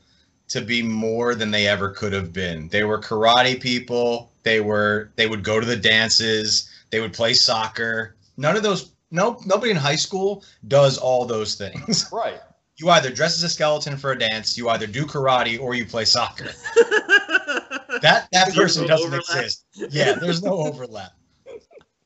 to 0.49 0.61
be 0.61 0.83
more 0.83 1.35
than 1.35 1.49
they 1.51 1.67
ever 1.67 1.89
could 1.89 2.13
have 2.13 2.31
been. 2.31 2.69
They 2.69 2.83
were 2.83 2.99
karate 2.99 3.59
people. 3.59 4.31
They 4.43 4.61
were 4.61 5.11
they 5.15 5.27
would 5.27 5.43
go 5.43 5.59
to 5.59 5.65
the 5.65 5.75
dances. 5.75 6.69
They 6.91 7.01
would 7.01 7.13
play 7.13 7.33
soccer. 7.33 8.15
None 8.37 8.55
of 8.55 8.63
those 8.63 8.91
no 9.11 9.39
nobody 9.45 9.71
in 9.71 9.77
high 9.77 9.95
school 9.95 10.43
does 10.67 10.97
all 10.97 11.25
those 11.25 11.55
things. 11.55 12.07
right. 12.13 12.39
You 12.77 12.89
either 12.91 13.09
dress 13.09 13.35
as 13.35 13.43
a 13.43 13.49
skeleton 13.49 13.97
for 13.97 14.11
a 14.11 14.17
dance, 14.17 14.57
you 14.57 14.69
either 14.69 14.87
do 14.87 15.05
karate 15.05 15.59
or 15.59 15.73
you 15.73 15.85
play 15.85 16.05
soccer. 16.05 16.51
That 18.01 18.29
that 18.31 18.53
person 18.53 18.83
no 18.83 18.87
doesn't 18.87 19.07
overlap. 19.07 19.43
exist. 19.43 19.65
Yeah, 19.73 20.13
there's 20.13 20.41
no 20.41 20.53
overlap. 20.53 21.11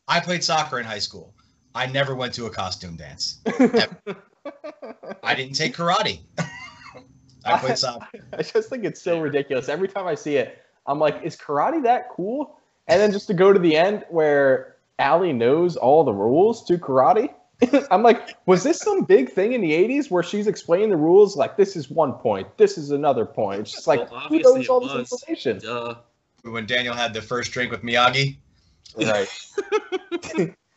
I 0.07 0.19
played 0.19 0.43
soccer 0.43 0.79
in 0.79 0.85
high 0.85 0.99
school. 0.99 1.35
I 1.75 1.87
never 1.87 2.15
went 2.15 2.33
to 2.35 2.45
a 2.45 2.49
costume 2.49 2.95
dance. 2.95 3.39
I 5.23 5.35
didn't 5.35 5.55
take 5.55 5.75
karate. 5.75 6.19
I 7.45 7.57
played 7.57 7.77
soccer. 7.77 8.19
I 8.31 8.43
just 8.43 8.69
think 8.69 8.85
it's 8.85 9.01
so 9.01 9.19
ridiculous. 9.19 9.69
Every 9.69 9.87
time 9.87 10.07
I 10.07 10.15
see 10.15 10.37
it, 10.37 10.61
I'm 10.87 10.99
like, 10.99 11.21
is 11.23 11.35
karate 11.35 11.83
that 11.83 12.09
cool? 12.11 12.57
And 12.87 13.01
then 13.01 13.11
just 13.11 13.27
to 13.27 13.33
go 13.33 13.51
to 13.51 13.59
the 13.59 13.75
end 13.75 14.05
where 14.09 14.75
Allie 14.99 15.33
knows 15.33 15.75
all 15.75 16.03
the 16.03 16.13
rules 16.13 16.63
to 16.65 16.77
karate. 16.77 17.33
I'm 17.91 18.03
like, 18.03 18.35
was 18.45 18.63
this 18.63 18.79
some 18.79 19.03
big 19.03 19.29
thing 19.29 19.53
in 19.53 19.61
the 19.61 19.71
80s 19.71 20.11
where 20.11 20.23
she's 20.23 20.47
explaining 20.47 20.89
the 20.89 20.97
rules? 20.97 21.35
Like, 21.35 21.57
this 21.57 21.75
is 21.75 21.89
one 21.89 22.13
point, 22.13 22.57
this 22.57 22.77
is 22.77 22.91
another 22.91 23.25
point. 23.25 23.61
It's 23.61 23.71
just 23.71 23.87
like, 23.87 24.11
Well, 24.11 24.21
who 24.21 24.39
knows 24.39 24.67
all 24.69 24.79
this 24.81 25.11
information? 25.11 25.59
Duh. 25.59 25.95
When 26.43 26.65
Daniel 26.65 26.93
had 26.93 27.13
the 27.13 27.21
first 27.21 27.51
drink 27.51 27.71
with 27.71 27.83
Miyagi. 27.83 28.37
Right. 28.97 29.29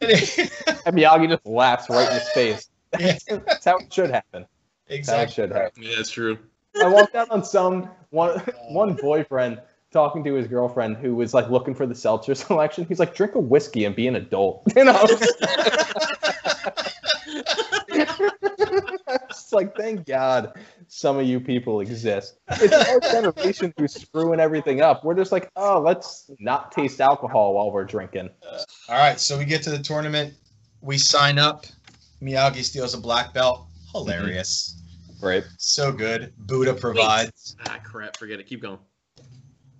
Yeah. 0.00 0.08
And 0.86 0.96
Miyagi 0.96 1.28
just 1.28 1.44
laughs 1.46 1.88
right 1.90 2.08
in 2.08 2.14
his 2.14 2.28
face. 2.30 2.68
That's 2.92 3.64
how 3.64 3.78
it 3.78 3.92
should 3.92 4.10
happen. 4.10 4.46
That's 4.88 5.08
how 5.08 5.16
it 5.16 5.24
Exactly. 5.24 5.34
should 5.34 5.52
happen. 5.52 5.82
Yeah, 5.82 5.96
that's 5.96 6.10
true. 6.10 6.38
I 6.80 6.86
walked 6.88 7.14
out 7.16 7.28
on 7.30 7.44
some 7.44 7.90
one 8.10 8.38
one 8.68 8.94
boyfriend 8.94 9.60
talking 9.90 10.22
to 10.24 10.34
his 10.34 10.46
girlfriend 10.46 10.96
who 10.98 11.14
was 11.16 11.34
like 11.34 11.50
looking 11.50 11.74
for 11.74 11.86
the 11.86 11.94
seltzer 11.94 12.34
selection. 12.34 12.84
He's 12.86 13.00
like, 13.00 13.14
drink 13.14 13.34
a 13.34 13.40
whiskey 13.40 13.84
and 13.84 13.96
be 13.96 14.06
an 14.06 14.14
adult. 14.16 14.62
You 14.76 14.84
know? 14.84 15.06
It's 19.46 19.52
like, 19.52 19.76
thank 19.76 20.06
God 20.06 20.58
some 20.88 21.18
of 21.18 21.26
you 21.26 21.38
people 21.38 21.80
exist. 21.80 22.38
It's 22.50 22.72
our 22.72 23.00
generation 23.00 23.72
who's 23.76 23.94
screwing 23.94 24.40
everything 24.40 24.80
up. 24.80 25.04
We're 25.04 25.14
just 25.14 25.30
like, 25.30 25.50
oh, 25.54 25.80
let's 25.80 26.28
not 26.40 26.72
taste 26.72 27.00
alcohol 27.00 27.54
while 27.54 27.70
we're 27.70 27.84
drinking. 27.84 28.30
All 28.88 28.98
right, 28.98 29.20
so 29.20 29.38
we 29.38 29.44
get 29.44 29.62
to 29.62 29.70
the 29.70 29.78
tournament. 29.78 30.34
We 30.80 30.98
sign 30.98 31.38
up. 31.38 31.66
Miyagi 32.20 32.64
steals 32.64 32.94
a 32.94 32.98
black 32.98 33.32
belt. 33.32 33.66
Hilarious. 33.92 34.82
Right. 35.22 35.44
So 35.58 35.92
good. 35.92 36.32
Buddha 36.38 36.74
provides. 36.74 37.56
Ah, 37.66 37.78
crap. 37.82 38.16
Forget 38.16 38.40
it. 38.40 38.46
Keep 38.46 38.62
going. 38.62 38.78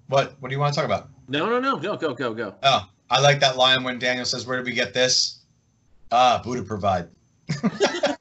What? 0.09 0.37
What 0.41 0.49
do 0.49 0.55
you 0.55 0.61
want 0.61 0.75
to 0.75 0.81
talk 0.81 0.87
about? 0.87 1.09
No, 1.29 1.47
no, 1.47 1.59
no. 1.59 1.77
Go, 1.77 1.97
go, 1.97 2.15
go, 2.15 2.33
go. 2.33 2.55
Oh, 2.63 2.89
I 3.11 3.21
like 3.21 3.41
that 3.41 3.57
line 3.57 3.83
when 3.83 3.99
Daniel 3.99 4.25
says, 4.25 4.47
"Where 4.47 4.57
did 4.57 4.67
we 4.67 4.73
get 4.73 4.95
this?" 4.95 5.41
Ah, 6.11 6.41
Buddha 6.43 6.63
provide. 6.63 7.09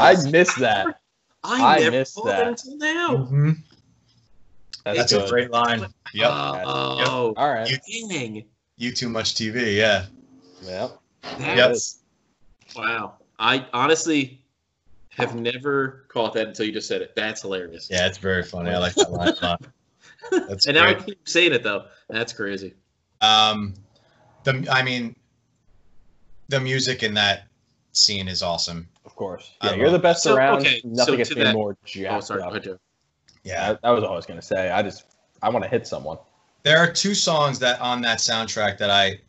I 0.00 0.30
missed 0.30 0.58
that. 0.58 1.00
I, 1.42 1.76
I 1.76 1.78
never 1.78 1.90
missed 1.92 2.20
that. 2.24 2.48
until 2.48 2.76
now. 2.76 3.08
Mm-hmm. 3.16 3.50
That's, 4.84 4.98
That's 4.98 5.12
a 5.12 5.28
great 5.28 5.50
line. 5.50 5.86
Yep. 6.14 6.30
Oh, 6.32 7.34
All 7.36 7.52
right. 7.52 7.68
You- 7.86 8.08
dang. 8.08 8.44
You 8.76 8.92
too 8.92 9.08
much 9.08 9.34
TV. 9.34 9.76
Yeah. 9.76 10.06
Yep. 10.62 10.98
That's, 11.38 11.98
Wow. 12.74 13.14
I 13.38 13.66
honestly 13.72 14.40
have 15.10 15.34
never 15.34 16.06
caught 16.08 16.34
that 16.34 16.48
until 16.48 16.66
you 16.66 16.72
just 16.72 16.88
said 16.88 17.02
it. 17.02 17.14
That's 17.16 17.42
hilarious. 17.42 17.88
Yeah, 17.90 18.06
it's 18.06 18.18
very 18.18 18.42
funny. 18.42 18.70
I 18.70 18.78
like 18.78 18.94
that 18.94 19.10
line 19.10 19.28
a 19.28 19.44
lot. 19.44 19.62
That's 20.30 20.66
and 20.66 20.76
now 20.76 20.86
I 20.86 20.94
keep 20.94 21.28
saying 21.28 21.52
it 21.52 21.62
though. 21.62 21.86
That's 22.08 22.32
crazy. 22.32 22.74
Um, 23.20 23.74
the 24.44 24.66
I 24.70 24.82
mean, 24.82 25.16
the 26.48 26.60
music 26.60 27.02
in 27.02 27.14
that 27.14 27.48
scene 27.92 28.28
is 28.28 28.42
awesome. 28.42 28.88
Of 29.20 29.26
course. 29.26 29.52
Yeah, 29.62 29.74
you're 29.74 29.90
the 29.90 29.98
best 29.98 30.22
So, 30.22 30.34
around. 30.34 30.60
okay, 30.60 30.80
Nothing 30.82 31.12
so 31.12 31.16
gets 31.18 31.36
me 31.36 31.42
that- 31.42 31.52
more 31.52 31.76
Oh, 32.08 32.20
sorry. 32.20 32.40
Up. 32.40 32.52
ahead, 32.54 32.78
Yeah. 33.44 33.72
That, 33.74 33.82
that 33.82 33.90
was 33.90 34.02
all 34.02 34.14
I 34.14 34.16
was 34.16 34.24
gonna 34.24 34.40
say. 34.40 34.70
I 34.70 34.80
just 34.82 35.04
I 35.42 35.50
want 35.50 35.62
to 35.62 35.68
hit 35.68 35.86
someone. 35.86 36.16
There 36.62 36.78
are 36.78 36.90
two 36.90 37.14
songs 37.14 37.58
that 37.58 37.78
on 37.82 38.00
that 38.00 38.16
soundtrack 38.18 38.78
that 38.78 38.88
I 38.88 39.20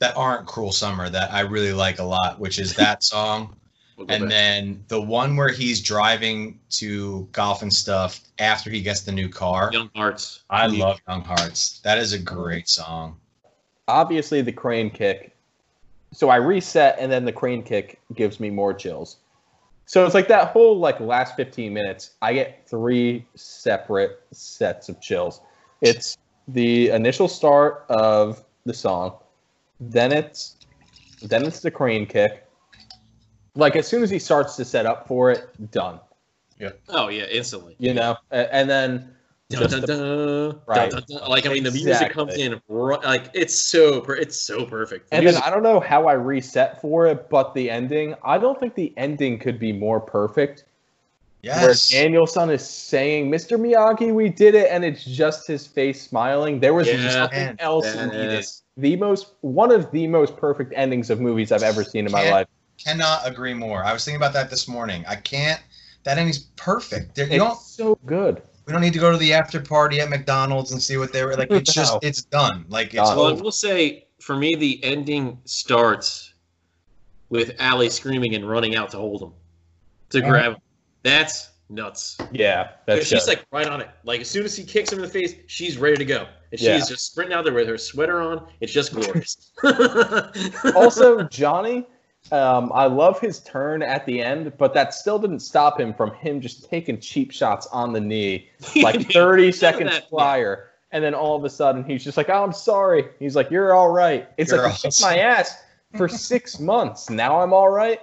that 0.00 0.14
aren't 0.18 0.46
Cruel 0.46 0.70
Summer 0.70 1.08
that 1.08 1.32
I 1.32 1.40
really 1.40 1.72
like 1.72 1.98
a 1.98 2.02
lot, 2.04 2.38
which 2.40 2.58
is 2.58 2.74
that 2.74 3.02
song 3.04 3.56
We'll 3.96 4.10
and 4.10 4.24
back. 4.24 4.28
then 4.30 4.84
the 4.88 5.00
one 5.00 5.34
where 5.34 5.48
he's 5.50 5.80
driving 5.80 6.60
to 6.72 7.26
golf 7.32 7.62
and 7.62 7.72
stuff 7.72 8.20
after 8.38 8.68
he 8.68 8.82
gets 8.82 9.00
the 9.00 9.12
new 9.12 9.30
car. 9.30 9.70
Young 9.72 9.88
Hearts. 9.96 10.42
I 10.50 10.66
love 10.66 11.00
Young 11.08 11.22
Hearts. 11.24 11.80
That 11.84 11.96
is 11.96 12.12
a 12.12 12.18
great 12.18 12.68
song. 12.68 13.16
Obviously, 13.88 14.42
the 14.42 14.52
crane 14.52 14.90
kick. 14.90 15.30
So 16.14 16.28
I 16.28 16.36
reset, 16.36 16.96
and 16.98 17.10
then 17.10 17.24
the 17.24 17.32
crane 17.32 17.62
kick 17.62 17.98
gives 18.14 18.38
me 18.38 18.50
more 18.50 18.74
chills. 18.74 19.16
So 19.92 20.06
it's 20.06 20.14
like 20.14 20.28
that 20.28 20.48
whole 20.48 20.78
like 20.78 21.00
last 21.00 21.36
15 21.36 21.70
minutes. 21.70 22.12
I 22.22 22.32
get 22.32 22.66
three 22.66 23.26
separate 23.34 24.22
sets 24.32 24.88
of 24.88 24.98
chills. 25.02 25.42
It's 25.82 26.16
the 26.48 26.88
initial 26.88 27.28
start 27.28 27.84
of 27.90 28.42
the 28.64 28.72
song, 28.72 29.18
then 29.80 30.10
it's 30.10 30.56
then 31.20 31.44
it's 31.44 31.60
the 31.60 31.70
crane 31.70 32.06
kick. 32.06 32.48
Like 33.54 33.76
as 33.76 33.86
soon 33.86 34.02
as 34.02 34.08
he 34.08 34.18
starts 34.18 34.56
to 34.56 34.64
set 34.64 34.86
up 34.86 35.06
for 35.06 35.30
it, 35.30 35.70
done. 35.70 36.00
Yeah. 36.58 36.70
Oh 36.88 37.08
yeah, 37.08 37.24
instantly. 37.24 37.76
You 37.78 37.92
know, 37.92 38.16
and 38.30 38.70
then 38.70 39.14
Dun, 39.52 39.70
dun, 39.70 39.80
dun, 39.82 40.60
Right. 40.66 40.90
dun, 40.90 41.02
dun, 41.08 41.18
dun. 41.20 41.30
Like 41.30 41.46
I 41.46 41.50
mean, 41.52 41.62
the 41.64 41.70
music 41.70 42.10
comes 42.12 42.34
in 42.36 42.60
ri- 42.68 42.96
like 43.04 43.30
it's 43.34 43.54
so 43.56 44.00
per- 44.00 44.16
it's 44.16 44.36
so 44.36 44.64
perfect. 44.64 45.10
The 45.10 45.16
And 45.16 45.26
then 45.26 45.36
I 45.36 45.50
don't 45.50 45.62
know 45.62 45.80
how 45.80 46.06
I 46.08 46.14
reset 46.14 46.80
for 46.80 47.06
it, 47.06 47.28
but 47.28 47.54
the 47.54 47.70
ending, 47.70 48.14
I 48.24 48.38
don't 48.38 48.58
think 48.58 48.74
the 48.74 48.92
ending 48.96 49.38
could 49.38 49.58
be 49.58 49.72
more 49.72 50.00
perfect. 50.00 50.64
Yes. 51.42 51.60
Where 51.60 51.70
Yes. 51.70 51.88
Daniel-san 51.88 52.50
is 52.50 52.64
saying, 52.68 53.28
Mr. 53.28 53.58
Miyagi, 53.58 54.14
we 54.14 54.28
did 54.28 54.54
it, 54.54 54.68
and 54.70 54.84
it's 54.84 55.04
just 55.04 55.46
his 55.48 55.66
face 55.66 56.00
smiling. 56.00 56.60
There 56.60 56.72
was 56.72 56.86
Yeah. 56.86 56.98
nothing 57.14 57.46
Man, 57.46 57.56
else 57.58 57.92
that 57.92 58.06
needed. 58.12 58.38
is- 58.38 58.62
The 58.78 58.96
most 58.96 59.32
one 59.42 59.70
of 59.72 59.90
the 59.90 60.06
most 60.06 60.36
perfect 60.36 60.72
endings 60.76 61.10
of 61.10 61.20
movies 61.20 61.52
I've 61.52 61.62
ever 61.64 61.84
seen 61.84 62.06
in 62.06 62.12
my 62.12 62.22
Can't- 62.22 62.32
life. 62.32 62.46
Cannot 62.82 63.28
agree 63.28 63.54
more. 63.54 63.84
I 63.84 63.92
was 63.92 64.04
thinking 64.04 64.16
about 64.16 64.32
that 64.32 64.50
this 64.50 64.66
morning. 64.66 65.04
I 65.06 65.16
can't. 65.16 65.60
That 66.04 66.16
ending's 66.16 66.38
perfect. 66.56 67.14
There, 67.14 67.26
you 67.26 67.32
It's 67.34 67.44
don't. 67.44 67.58
so 67.60 67.98
good. 68.06 68.40
We 68.66 68.72
don't 68.72 68.82
need 68.82 68.92
to 68.92 68.98
go 68.98 69.10
to 69.10 69.16
the 69.18 69.32
after 69.32 69.60
party 69.60 70.00
at 70.00 70.08
McDonald's 70.08 70.72
and 70.72 70.80
see 70.82 70.96
what 70.96 71.12
they 71.12 71.24
were 71.24 71.34
like. 71.34 71.50
It's 71.50 71.72
just. 71.80 71.98
It's 72.02 72.22
done. 72.22 72.64
Like 72.68 72.88
it's 72.88 72.96
Done. 72.96 73.16
Well, 73.16 73.26
I 73.26 73.32
over. 73.32 73.42
will 73.42 73.52
say 73.52 74.06
for 74.20 74.36
me, 74.36 74.54
the 74.54 74.82
ending 74.84 75.38
starts 75.44 76.34
with 77.28 77.56
Allie 77.58 77.88
screaming 77.90 78.34
and 78.34 78.48
running 78.48 78.76
out 78.76 78.90
to 78.90 78.98
hold 78.98 79.22
him, 79.22 79.32
to 80.10 80.18
Yeah. 80.20 80.28
grab 80.28 80.52
him. 80.52 80.60
That's 81.02 81.50
nuts. 81.70 82.18
Yeah, 82.30 82.72
that's 82.86 83.06
she's 83.06 83.26
like 83.26 83.44
right 83.50 83.66
on 83.66 83.80
it. 83.80 83.88
Like 84.04 84.20
as 84.20 84.28
soon 84.30 84.44
as 84.44 84.54
he 84.54 84.62
kicks 84.64 84.92
him 84.92 84.98
in 84.98 85.02
the 85.04 85.10
face, 85.10 85.34
she's 85.46 85.78
ready 85.78 85.96
to 85.96 86.04
go, 86.04 86.26
and 86.50 86.60
she's 86.60 86.68
Yeah. 86.68 86.78
just 86.78 87.06
sprinting 87.10 87.34
out 87.34 87.44
there 87.44 87.54
with 87.54 87.66
her 87.66 87.78
sweater 87.78 88.20
on. 88.20 88.46
It's 88.60 88.72
just 88.72 88.92
glorious. 88.94 89.50
also 90.76 91.22
Johnny 91.24 91.86
Um, 92.30 92.70
I 92.72 92.86
love 92.86 93.20
his 93.20 93.40
turn 93.40 93.82
at 93.82 94.06
the 94.06 94.22
end, 94.22 94.52
but 94.56 94.72
that 94.74 94.94
still 94.94 95.18
didn't 95.18 95.40
stop 95.40 95.78
him 95.78 95.92
from 95.92 96.14
him 96.14 96.40
just 96.40 96.68
taking 96.70 97.00
cheap 97.00 97.32
shots 97.32 97.66
on 97.68 97.92
the 97.92 98.00
knee, 98.00 98.48
like 98.82 99.10
30 99.12 99.52
seconds 99.52 100.00
prior. 100.08 100.70
And 100.92 101.02
then 101.02 101.14
all 101.14 101.36
of 101.36 101.44
a 101.44 101.50
sudden, 101.50 101.84
he's 101.84 102.04
just 102.04 102.16
like, 102.16 102.28
oh, 102.28 102.44
I'm 102.44 102.52
sorry. 102.52 103.06
He's 103.18 103.34
like, 103.34 103.50
You're 103.50 103.74
all 103.74 103.90
right. 103.90 104.28
It's 104.36 104.52
You're 104.52 104.62
like, 104.62 104.72
awesome. 104.72 105.06
my 105.08 105.18
ass 105.18 105.62
for 105.96 106.08
six 106.08 106.60
months. 106.60 107.10
Now 107.10 107.40
I'm 107.40 107.52
all 107.52 107.70
right. 107.70 108.00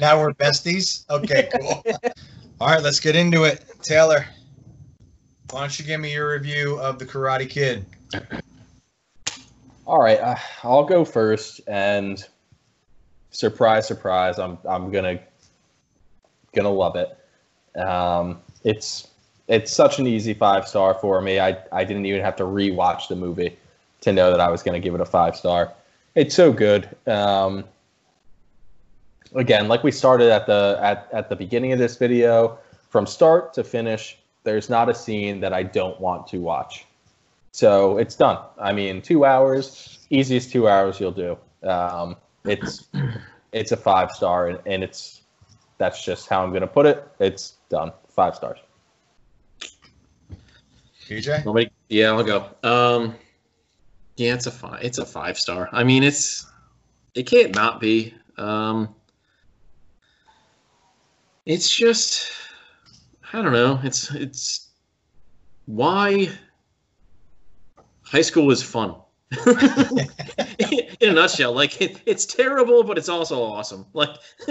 Now 0.00 0.20
we're 0.20 0.34
besties. 0.34 1.08
Okay, 1.08 1.48
cool. 1.58 1.84
All 2.60 2.68
right, 2.68 2.82
let's 2.82 3.00
get 3.00 3.16
into 3.16 3.44
it. 3.44 3.64
Taylor, 3.82 4.26
why 5.50 5.60
don't 5.60 5.78
you 5.78 5.84
give 5.84 6.00
me 6.00 6.12
your 6.12 6.32
review 6.32 6.78
of 6.80 6.98
the 6.98 7.06
Karate 7.06 7.48
Kid? 7.48 7.84
All 9.86 10.02
right, 10.02 10.18
uh, 10.18 10.36
I'll 10.62 10.84
go 10.84 11.04
first, 11.04 11.60
and 11.66 12.26
surprise, 13.34 13.86
surprise, 13.86 14.38
I'm 14.38 14.56
I'm 14.66 14.90
gonna 14.90 15.20
gonna 16.54 16.70
love 16.70 16.96
it. 16.96 17.78
Um, 17.78 18.40
it's 18.62 19.08
it's 19.48 19.72
such 19.72 19.98
an 19.98 20.06
easy 20.06 20.32
five 20.32 20.66
star 20.66 20.94
for 20.94 21.20
me. 21.20 21.38
I 21.40 21.58
I 21.72 21.84
didn't 21.84 22.06
even 22.06 22.22
have 22.22 22.36
to 22.36 22.44
rewatch 22.44 23.08
the 23.08 23.16
movie 23.16 23.58
to 24.00 24.12
know 24.12 24.30
that 24.30 24.40
I 24.40 24.48
was 24.48 24.62
gonna 24.62 24.80
give 24.80 24.94
it 24.94 25.00
a 25.00 25.06
five 25.06 25.36
star. 25.36 25.72
It's 26.14 26.34
so 26.34 26.52
good. 26.52 26.88
Um, 27.06 27.64
again, 29.34 29.68
like 29.68 29.82
we 29.82 29.90
started 29.90 30.30
at 30.30 30.46
the 30.46 30.78
at 30.80 31.08
at 31.12 31.28
the 31.28 31.36
beginning 31.36 31.72
of 31.72 31.78
this 31.78 31.96
video, 31.96 32.58
from 32.88 33.06
start 33.06 33.52
to 33.54 33.64
finish, 33.64 34.16
there's 34.44 34.70
not 34.70 34.88
a 34.88 34.94
scene 34.94 35.40
that 35.40 35.52
I 35.52 35.64
don't 35.64 36.00
want 36.00 36.26
to 36.28 36.38
watch. 36.38 36.86
So 37.52 37.98
it's 37.98 38.16
done. 38.16 38.38
I 38.58 38.72
mean, 38.72 39.00
two 39.00 39.24
hours, 39.24 39.98
easiest 40.10 40.50
two 40.50 40.68
hours 40.68 40.98
you'll 40.98 41.12
do. 41.12 41.36
Um, 41.62 42.16
it's 42.44 42.88
it's 43.52 43.72
a 43.72 43.76
five 43.76 44.10
star, 44.10 44.48
and, 44.48 44.58
and 44.66 44.82
it's 44.82 45.22
that's 45.78 46.04
just 46.04 46.28
how 46.28 46.42
I'm 46.42 46.52
gonna 46.52 46.66
put 46.66 46.86
it. 46.86 47.06
It's 47.18 47.54
done. 47.68 47.92
Five 48.08 48.34
stars. 48.36 48.58
PJ? 51.08 51.44
Nobody. 51.44 51.70
Yeah, 51.88 52.12
I'll 52.12 52.24
go. 52.24 52.48
Um, 52.62 53.14
yeah, 54.16 54.34
it's 54.34 54.46
a 54.46 54.50
five. 54.50 54.82
It's 54.82 54.98
a 54.98 55.06
five 55.06 55.38
star. 55.38 55.68
I 55.72 55.84
mean, 55.84 56.02
it's 56.02 56.46
it 57.14 57.24
can't 57.24 57.54
not 57.54 57.80
be. 57.80 58.14
Um, 58.36 58.94
it's 61.46 61.74
just 61.74 62.30
I 63.32 63.42
don't 63.42 63.52
know. 63.52 63.80
It's 63.82 64.14
it's 64.14 64.68
why 65.66 66.28
high 68.02 68.22
school 68.22 68.50
is 68.50 68.62
fun. 68.62 68.94
In 71.00 71.10
a 71.10 71.12
nutshell, 71.12 71.52
like 71.52 71.80
it, 71.80 72.00
it's 72.06 72.26
terrible, 72.26 72.84
but 72.84 72.98
it's 72.98 73.08
also 73.08 73.42
awesome. 73.42 73.86
Like 73.92 74.16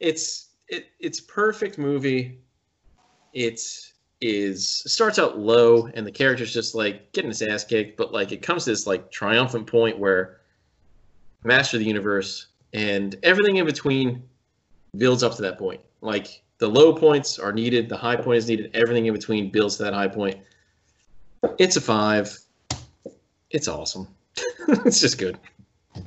it's 0.00 0.48
it, 0.68 0.86
it's 0.98 1.20
perfect 1.20 1.78
movie. 1.78 2.38
It's 3.32 3.92
is 4.20 4.68
starts 4.86 5.18
out 5.18 5.38
low 5.38 5.86
and 5.92 6.06
the 6.06 6.10
character's 6.10 6.52
just 6.52 6.74
like 6.74 7.12
getting 7.12 7.30
his 7.30 7.42
ass 7.42 7.64
kicked, 7.64 7.96
but 7.96 8.12
like 8.12 8.32
it 8.32 8.42
comes 8.42 8.64
to 8.64 8.70
this 8.70 8.86
like 8.86 9.10
triumphant 9.10 9.66
point 9.66 9.98
where 9.98 10.40
master 11.42 11.76
the 11.76 11.84
universe 11.84 12.46
and 12.72 13.16
everything 13.22 13.56
in 13.56 13.66
between 13.66 14.22
builds 14.96 15.22
up 15.22 15.34
to 15.36 15.42
that 15.42 15.58
point. 15.58 15.80
Like 16.00 16.42
the 16.58 16.68
low 16.68 16.94
points 16.94 17.38
are 17.38 17.52
needed, 17.52 17.88
the 17.88 17.96
high 17.96 18.16
point 18.16 18.38
is 18.38 18.48
needed, 18.48 18.70
everything 18.74 19.06
in 19.06 19.12
between 19.12 19.50
builds 19.50 19.76
to 19.76 19.82
that 19.84 19.94
high 19.94 20.08
point. 20.08 20.38
It's 21.58 21.76
a 21.76 21.80
five. 21.80 22.38
It's 23.50 23.68
awesome. 23.68 24.08
it's 24.84 25.00
just 25.00 25.18
good. 25.18 25.38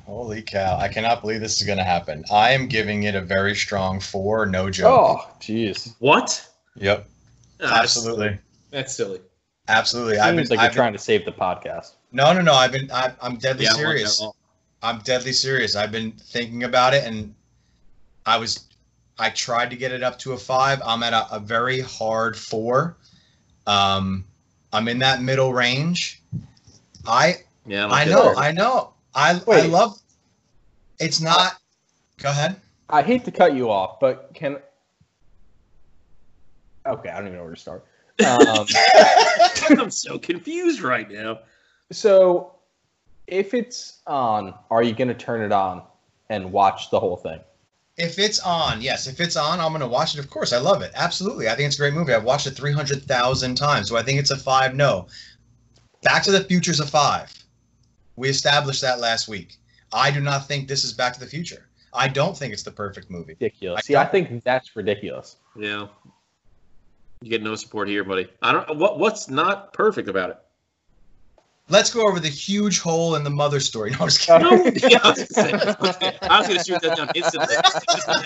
Holy 0.06 0.42
cow. 0.42 0.78
I 0.78 0.88
cannot 0.90 1.22
believe 1.22 1.40
this 1.40 1.60
is 1.62 1.66
going 1.66 1.78
to 1.78 1.84
happen. 1.84 2.26
I 2.32 2.52
am 2.52 2.68
giving 2.68 3.04
it 3.04 3.16
a 3.16 3.22
very 3.22 3.56
strong 3.56 4.00
four, 4.00 4.46
no 4.46 4.70
joke. 4.70 4.88
Oh, 5.00 5.32
jeez. 5.40 5.96
What? 6.00 6.46
Yep, 6.76 7.08
Ah, 7.62 7.82
absolutely. 7.82 8.38
That's 8.70 8.94
silly. 8.96 9.22
Absolutely. 9.70 10.20
I've 10.20 10.36
been, 10.36 10.46
Seems 10.46 10.52
like 10.52 10.60
I've 10.60 10.64
you're 10.66 10.70
been- 10.72 10.76
trying 10.76 10.94
to 10.94 11.00
save 11.00 11.26
the 11.26 11.32
podcast. 11.32 11.94
no, 12.12 12.34
no, 12.34 12.42
no. 12.42 12.54
I've 12.54 12.72
been, 12.72 12.92
I, 12.92 13.14
I'm 13.22 13.38
deadly 13.38 13.64
Yeah, 13.66 13.72
I 13.72 13.74
want 13.76 13.84
that 13.84 13.88
serious. 14.10 14.24
I'm 14.84 15.00
deadly 15.00 15.34
serious. 15.34 15.76
I've 15.76 15.92
been 15.92 16.12
thinking 16.12 16.64
about 16.64 16.94
it 16.94 17.04
and 17.06 17.34
I 18.26 18.38
was 18.38 18.66
I 19.18 19.30
tried 19.32 19.72
to 19.72 19.76
get 19.76 19.92
it 19.92 20.04
up 20.04 20.20
to 20.20 20.34
a 20.34 20.38
five. 20.38 20.80
I'm 20.86 21.02
at 21.02 21.14
a, 21.14 21.36
a 21.36 21.40
very 21.40 21.80
hard 21.80 22.38
four. 22.38 22.98
Um 23.66 24.26
I'm 24.72 24.88
in 24.88 25.00
that 25.00 25.22
middle 25.22 25.52
range. 25.54 26.22
I 27.08 27.38
Yeah, 27.68 27.88
I 27.88 28.06
know. 28.06 28.34
I 28.36 28.52
know. 28.52 28.94
I 29.14 29.42
I 29.48 29.66
love 29.68 30.00
it's 31.00 31.22
not 31.22 31.60
go 32.18 32.30
ahead. 32.30 32.60
I 32.90 33.02
hate 33.02 33.26
to 33.26 33.32
cut 33.32 33.54
you 33.56 33.70
off, 33.70 34.00
but 34.00 34.32
can. 34.34 34.58
Okay, 36.86 37.10
I 37.10 37.18
don't 37.18 37.28
even 37.28 37.38
know 37.38 37.44
where 37.44 37.54
to 37.54 37.60
start. 37.60 37.86
Um, 38.26 38.66
I'm 39.80 39.92
so 39.92 40.18
confused 40.18 40.82
right 40.82 41.10
now. 41.12 41.40
so, 41.92 42.56
if 43.28 43.54
it's 43.54 44.02
on, 44.08 44.54
are 44.72 44.82
you 44.82 44.94
going 44.94 45.10
to 45.10 45.14
turn 45.14 45.42
it 45.42 45.52
on 45.52 45.84
and 46.30 46.52
watch 46.52 46.90
the 46.90 47.00
whole 47.00 47.18
thing? 47.18 47.42
If 47.98 48.20
it's 48.20 48.40
on, 48.40 48.82
yes. 48.82 49.08
If 49.08 49.20
it's 49.20 49.36
on, 49.36 49.60
I'm 49.60 49.72
gonna 49.72 49.88
watch 49.88 50.14
it. 50.14 50.20
Of 50.20 50.30
course, 50.30 50.54
I 50.54 50.60
love 50.60 50.84
it. 50.84 50.92
Absolutely, 50.94 51.50
I 51.50 51.56
think 51.56 51.66
it's 51.68 51.78
a 51.78 51.80
great 51.80 51.96
movie. 51.96 52.14
I've 52.14 52.24
watched 52.24 52.46
it 52.46 52.52
300,000 52.52 53.56
times. 53.56 53.90
so 53.90 53.98
I 53.98 54.04
think 54.04 54.20
it's 54.20 54.30
a 54.30 54.38
five? 54.38 54.76
No. 54.76 55.08
Back 56.04 56.22
to 56.24 56.32
the 56.32 56.44
Future's 56.44 56.80
a 56.80 56.86
five. 56.86 57.34
We 58.18 58.30
established 58.30 58.82
that 58.82 59.00
last 59.00 59.28
week. 59.28 59.56
I 59.94 60.12
do 60.12 60.20
not 60.20 60.48
think 60.48 60.68
this 60.68 60.84
is 60.84 60.92
Back 60.92 61.14
to 61.14 61.20
the 61.20 61.28
Future. 61.28 61.70
I 61.94 62.08
don't 62.08 62.38
think 62.38 62.52
it's 62.52 62.64
the 62.64 62.72
perfect 62.72 63.10
movie. 63.10 63.34
Ridiculous. 63.40 63.80
I 63.80 63.82
See, 63.82 63.96
I 63.96 64.06
think 64.06 64.44
that's 64.44 64.76
ridiculous. 64.76 65.38
Yeah. 65.56 65.88
You 67.22 67.30
get 67.30 67.42
no 67.42 67.56
support 67.56 67.88
here, 67.88 68.04
buddy. 68.04 68.28
I 68.42 68.52
don't 68.52 68.78
what 68.78 69.00
what's 69.00 69.30
not 69.30 69.74
perfect 69.74 70.10
about 70.10 70.32
it. 70.32 70.38
Let's 71.70 71.94
go 71.94 72.08
over 72.08 72.20
the 72.20 72.30
huge 72.30 72.80
hole 72.80 73.16
in 73.16 73.24
the 73.24 73.30
mother 73.30 73.60
story. 73.60 73.92
No, 73.98 74.04
I'm 74.04 74.08
just 74.08 74.22
kidding. 74.28 74.42
No, 74.42 74.64
yeah, 74.90 75.00
I 75.04 75.10
was 75.10 75.24
gonna 75.24 75.94
say, 75.94 76.18
I 76.22 76.40
was 76.40 76.48
gonna 76.48 76.64
shoot 76.64 76.82
that 76.82 76.98
down 76.98 77.10
instantly. 77.14 77.56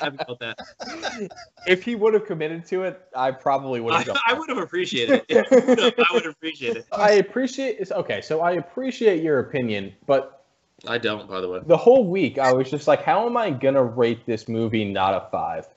About 0.02 0.40
that. 0.40 1.30
If 1.66 1.84
he 1.84 1.96
would 1.96 2.14
have 2.14 2.26
committed 2.26 2.66
to 2.68 2.84
it, 2.84 3.02
I 3.16 3.32
probably 3.32 3.80
would 3.80 3.94
have 3.94 4.10
I. 4.10 4.32
I 4.32 4.34
would 4.34 4.50
have 4.50 4.58
appreciated 4.58 5.24
it. 5.28 5.48
I 5.52 6.14
would 6.14 6.24
have 6.26 6.34
appreciated 6.34 6.78
it. 6.78 6.86
I 6.92 7.14
appreciate. 7.14 7.92
Okay, 7.92 8.22
so 8.22 8.42
I 8.42 8.54
appreciate 8.54 9.24
your 9.24 9.40
opinion, 9.40 9.94
but 10.06 10.46
I 10.88 10.98
don't, 10.98 11.30
by 11.30 11.42
the 11.42 11.50
way. 11.50 11.60
the 11.66 11.78
whole 11.78 12.08
week 12.08 12.38
I 12.38 12.52
was 12.54 12.70
just 12.70 12.88
like, 12.88 13.04
how 13.04 13.26
am 13.26 13.38
I 13.38 13.52
gonna 13.52 13.84
rate 13.84 14.26
this 14.26 14.48
movie 14.48 14.86
not 14.86 15.14
a 15.14 15.30
five? 15.32 15.68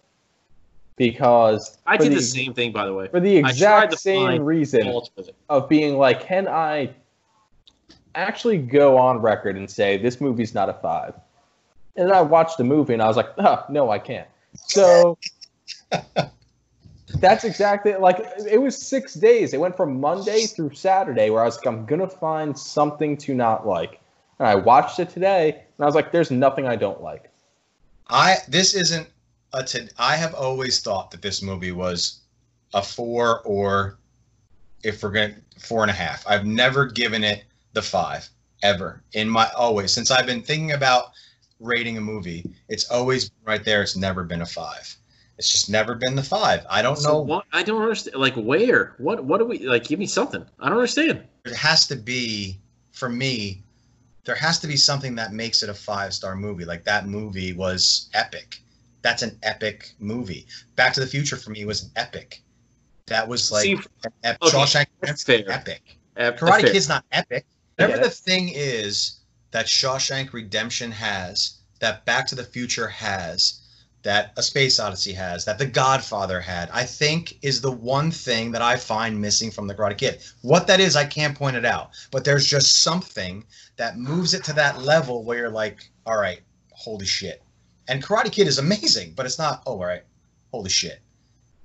Because 0.96 1.78
I 1.86 1.96
did 1.96 2.12
the, 2.12 2.16
the 2.16 2.22
same 2.22 2.54
thing, 2.54 2.72
by 2.72 2.86
the 2.86 2.94
way. 2.94 3.08
for 3.08 3.20
the 3.20 3.36
exact 3.36 3.98
same 3.98 4.42
reason 4.42 4.84
Fault 4.84 5.10
with 5.16 5.28
it. 5.28 5.34
of 5.48 5.68
being 5.68 5.98
like, 5.98 6.24
can 6.24 6.46
I 6.46 6.90
actually 8.14 8.58
go 8.58 8.96
on 8.96 9.18
record 9.18 9.56
and 9.56 9.70
say 9.70 9.96
this 9.96 10.20
movie's 10.20 10.54
not 10.54 10.68
a 10.68 10.74
five? 10.74 11.14
And 11.96 12.08
then 12.08 12.16
I 12.16 12.22
watched 12.22 12.58
the 12.58 12.64
movie 12.64 12.92
and 12.92 13.02
I 13.02 13.06
was 13.06 13.16
like, 13.16 13.30
oh, 13.38 13.64
no, 13.68 13.90
I 13.90 13.98
can't. 13.98 14.28
So 14.54 15.18
that's 17.20 17.44
exactly 17.44 17.94
like 17.94 18.24
it 18.48 18.60
was 18.60 18.76
six 18.76 19.14
days. 19.14 19.54
It 19.54 19.60
went 19.60 19.76
from 19.76 20.00
Monday 20.00 20.46
through 20.46 20.74
Saturday 20.74 21.30
where 21.30 21.42
I 21.42 21.46
was 21.46 21.56
like, 21.56 21.66
I'm 21.66 21.86
gonna 21.86 22.08
find 22.08 22.58
something 22.58 23.16
to 23.18 23.34
not 23.34 23.66
like. 23.66 24.00
And 24.38 24.48
I 24.48 24.54
watched 24.54 24.98
it 24.98 25.10
today 25.10 25.50
and 25.50 25.84
I 25.84 25.86
was 25.86 25.94
like, 25.94 26.12
there's 26.12 26.30
nothing 26.30 26.66
I 26.66 26.76
don't 26.76 27.02
like. 27.02 27.30
I 28.08 28.36
this 28.48 28.74
isn't 28.74 29.08
a 29.52 29.62
t- 29.62 29.88
I 29.98 30.16
have 30.16 30.34
always 30.34 30.80
thought 30.80 31.10
that 31.12 31.22
this 31.22 31.42
movie 31.42 31.72
was 31.72 32.20
a 32.74 32.82
four 32.82 33.40
or 33.42 33.98
if 34.82 35.02
we're 35.02 35.10
going 35.10 35.34
to 35.34 35.60
four 35.60 35.82
and 35.82 35.90
a 35.90 35.94
half. 35.94 36.26
I've 36.26 36.44
never 36.44 36.86
given 36.86 37.24
it 37.24 37.44
the 37.74 37.82
five 37.82 38.28
ever 38.62 39.02
in 39.12 39.28
my 39.28 39.48
always 39.56 39.92
since 39.92 40.10
I've 40.10 40.26
been 40.26 40.42
thinking 40.42 40.72
about 40.72 41.12
rating 41.60 41.98
a 41.98 42.00
movie. 42.00 42.44
It's 42.68 42.90
always 42.90 43.30
right 43.44 43.64
there. 43.64 43.82
It's 43.82 43.96
never 43.96 44.24
been 44.24 44.42
a 44.42 44.46
five. 44.46 44.96
It's 45.36 45.50
just 45.50 45.68
never 45.68 45.94
been 45.96 46.14
the 46.14 46.22
five. 46.22 46.64
I 46.70 46.80
don't 46.80 46.96
So 46.96 47.08
know. 47.12 47.20
what? 47.20 47.44
I 47.52 47.62
don't 47.62 47.82
understand. 47.82 48.16
Like, 48.16 48.34
where? 48.34 48.94
What? 48.98 49.24
What 49.24 49.38
do 49.38 49.44
we 49.44 49.58
like? 49.66 49.84
Give 49.84 49.98
me 49.98 50.06
something. 50.06 50.44
I 50.60 50.68
don't 50.68 50.78
understand. 50.78 51.24
It 51.44 51.54
has 51.54 51.86
to 51.88 51.96
be 51.96 52.58
for 52.92 53.08
me. 53.08 53.62
There 54.24 54.36
has 54.36 54.58
to 54.60 54.66
be 54.66 54.76
something 54.76 55.16
that 55.16 55.32
makes 55.32 55.62
it 55.62 55.68
a 55.68 55.74
five 55.74 56.14
star 56.14 56.36
movie. 56.36 56.64
Like 56.64 56.84
that 56.84 57.06
movie 57.06 57.52
was 57.52 58.08
epic. 58.14 58.60
That's 59.02 59.22
an 59.22 59.38
epic 59.42 59.92
movie. 59.98 60.46
Back 60.76 60.94
to 60.94 61.00
the 61.00 61.06
Future 61.06 61.36
for 61.36 61.50
me 61.50 61.64
was 61.64 61.90
epic. 61.96 62.40
That 63.06 63.28
was 63.28 63.52
like 63.52 63.64
See, 63.64 63.72
an 64.04 64.12
ep- 64.22 64.38
okay, 64.40 64.56
Shawshank 64.56 64.86
Redemption, 65.02 65.44
epic. 65.50 65.98
Karate 66.16 66.60
fair. 66.62 66.72
Kid's 66.72 66.88
not 66.88 67.04
epic. 67.12 67.44
Whatever 67.76 68.02
the 68.02 68.10
thing 68.10 68.50
is 68.54 69.20
that 69.50 69.66
Shawshank 69.66 70.32
Redemption 70.32 70.90
has, 70.92 71.58
that 71.80 72.04
Back 72.04 72.26
to 72.28 72.34
the 72.34 72.44
Future 72.44 72.88
has, 72.88 73.60
that 74.02 74.32
A 74.36 74.42
Space 74.42 74.78
Odyssey 74.78 75.12
has, 75.12 75.44
that 75.46 75.58
The 75.58 75.66
Godfather 75.66 76.40
had, 76.40 76.70
I 76.72 76.84
think 76.84 77.38
is 77.42 77.60
the 77.60 77.72
one 77.72 78.10
thing 78.10 78.52
that 78.52 78.62
I 78.62 78.76
find 78.76 79.20
missing 79.20 79.50
from 79.50 79.66
The 79.66 79.74
Karate 79.74 79.98
Kid. 79.98 80.20
What 80.42 80.66
that 80.66 80.80
is, 80.80 80.94
I 80.94 81.06
can't 81.06 81.36
point 81.36 81.56
it 81.56 81.64
out. 81.64 81.90
But 82.10 82.24
there's 82.24 82.46
just 82.46 82.82
something 82.82 83.44
that 83.76 83.98
moves 83.98 84.34
it 84.34 84.44
to 84.44 84.52
that 84.54 84.82
level 84.82 85.24
where 85.24 85.38
you're 85.38 85.50
like, 85.50 85.88
all 86.06 86.18
right, 86.18 86.40
holy 86.70 87.06
shit. 87.06 87.42
And 87.88 88.02
Karate 88.02 88.30
Kid 88.30 88.46
is 88.46 88.58
amazing, 88.58 89.14
but 89.14 89.26
it's 89.26 89.38
not. 89.38 89.62
Oh, 89.66 89.72
all 89.72 89.84
right, 89.84 90.02
holy 90.52 90.70
shit. 90.70 91.00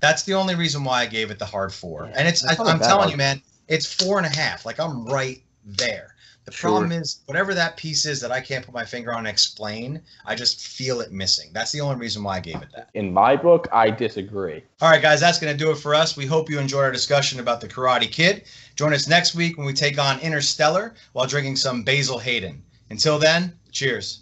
That's 0.00 0.22
the 0.22 0.34
only 0.34 0.54
reason 0.54 0.82
why 0.82 1.02
I 1.02 1.06
gave 1.06 1.30
it 1.30 1.38
the 1.38 1.46
hard 1.46 1.72
four. 1.72 2.06
Yeah, 2.06 2.14
and 2.16 2.28
it's 2.28 2.44
I, 2.44 2.52
it's 2.52 2.58
not 2.58 2.68
a 2.68 2.70
I'm 2.72 2.80
telling 2.80 3.10
you, 3.10 3.16
man, 3.16 3.42
it's 3.68 3.92
four 3.92 4.18
and 4.18 4.26
a 4.26 4.30
half. 4.30 4.64
Like 4.64 4.80
I'm 4.80 5.06
right 5.06 5.42
there. 5.76 6.14
The 6.46 6.52
Sure. 6.52 6.70
problem 6.70 6.90
is 6.90 7.20
whatever 7.26 7.54
that 7.54 7.76
piece 7.76 8.06
is 8.06 8.20
that 8.20 8.32
I 8.32 8.40
can't 8.40 8.64
put 8.64 8.74
my 8.74 8.84
finger 8.84 9.12
on 9.12 9.18
and 9.18 9.28
explain, 9.28 10.00
I 10.24 10.34
just 10.34 10.66
feel 10.66 11.00
it 11.00 11.12
missing. 11.12 11.50
That's 11.52 11.70
the 11.70 11.80
only 11.80 11.96
reason 11.96 12.24
why 12.24 12.36
I 12.38 12.40
gave 12.40 12.56
it 12.56 12.68
that. 12.74 12.88
In 12.94 13.12
my 13.12 13.36
book, 13.36 13.68
I 13.72 13.90
disagree. 13.90 14.64
All 14.80 14.90
right, 14.90 15.02
guys, 15.02 15.20
that's 15.20 15.38
going 15.38 15.52
to 15.56 15.64
do 15.64 15.70
it 15.70 15.76
for 15.76 15.94
us. 15.94 16.16
We 16.16 16.26
hope 16.26 16.50
you 16.50 16.58
enjoyed 16.58 16.84
our 16.84 16.90
discussion 16.90 17.40
about 17.40 17.60
the 17.60 17.68
Karate 17.68 18.10
Kid. 18.10 18.44
Join 18.74 18.94
us 18.94 19.06
next 19.06 19.34
week 19.34 19.58
when 19.58 19.66
we 19.66 19.74
take 19.74 19.98
on 19.98 20.18
Interstellar 20.20 20.94
while 21.12 21.26
drinking 21.26 21.56
some 21.56 21.82
Basil 21.82 22.18
Hayden. 22.18 22.62
Until 22.88 23.18
then, 23.18 23.56
cheers. 23.70 24.20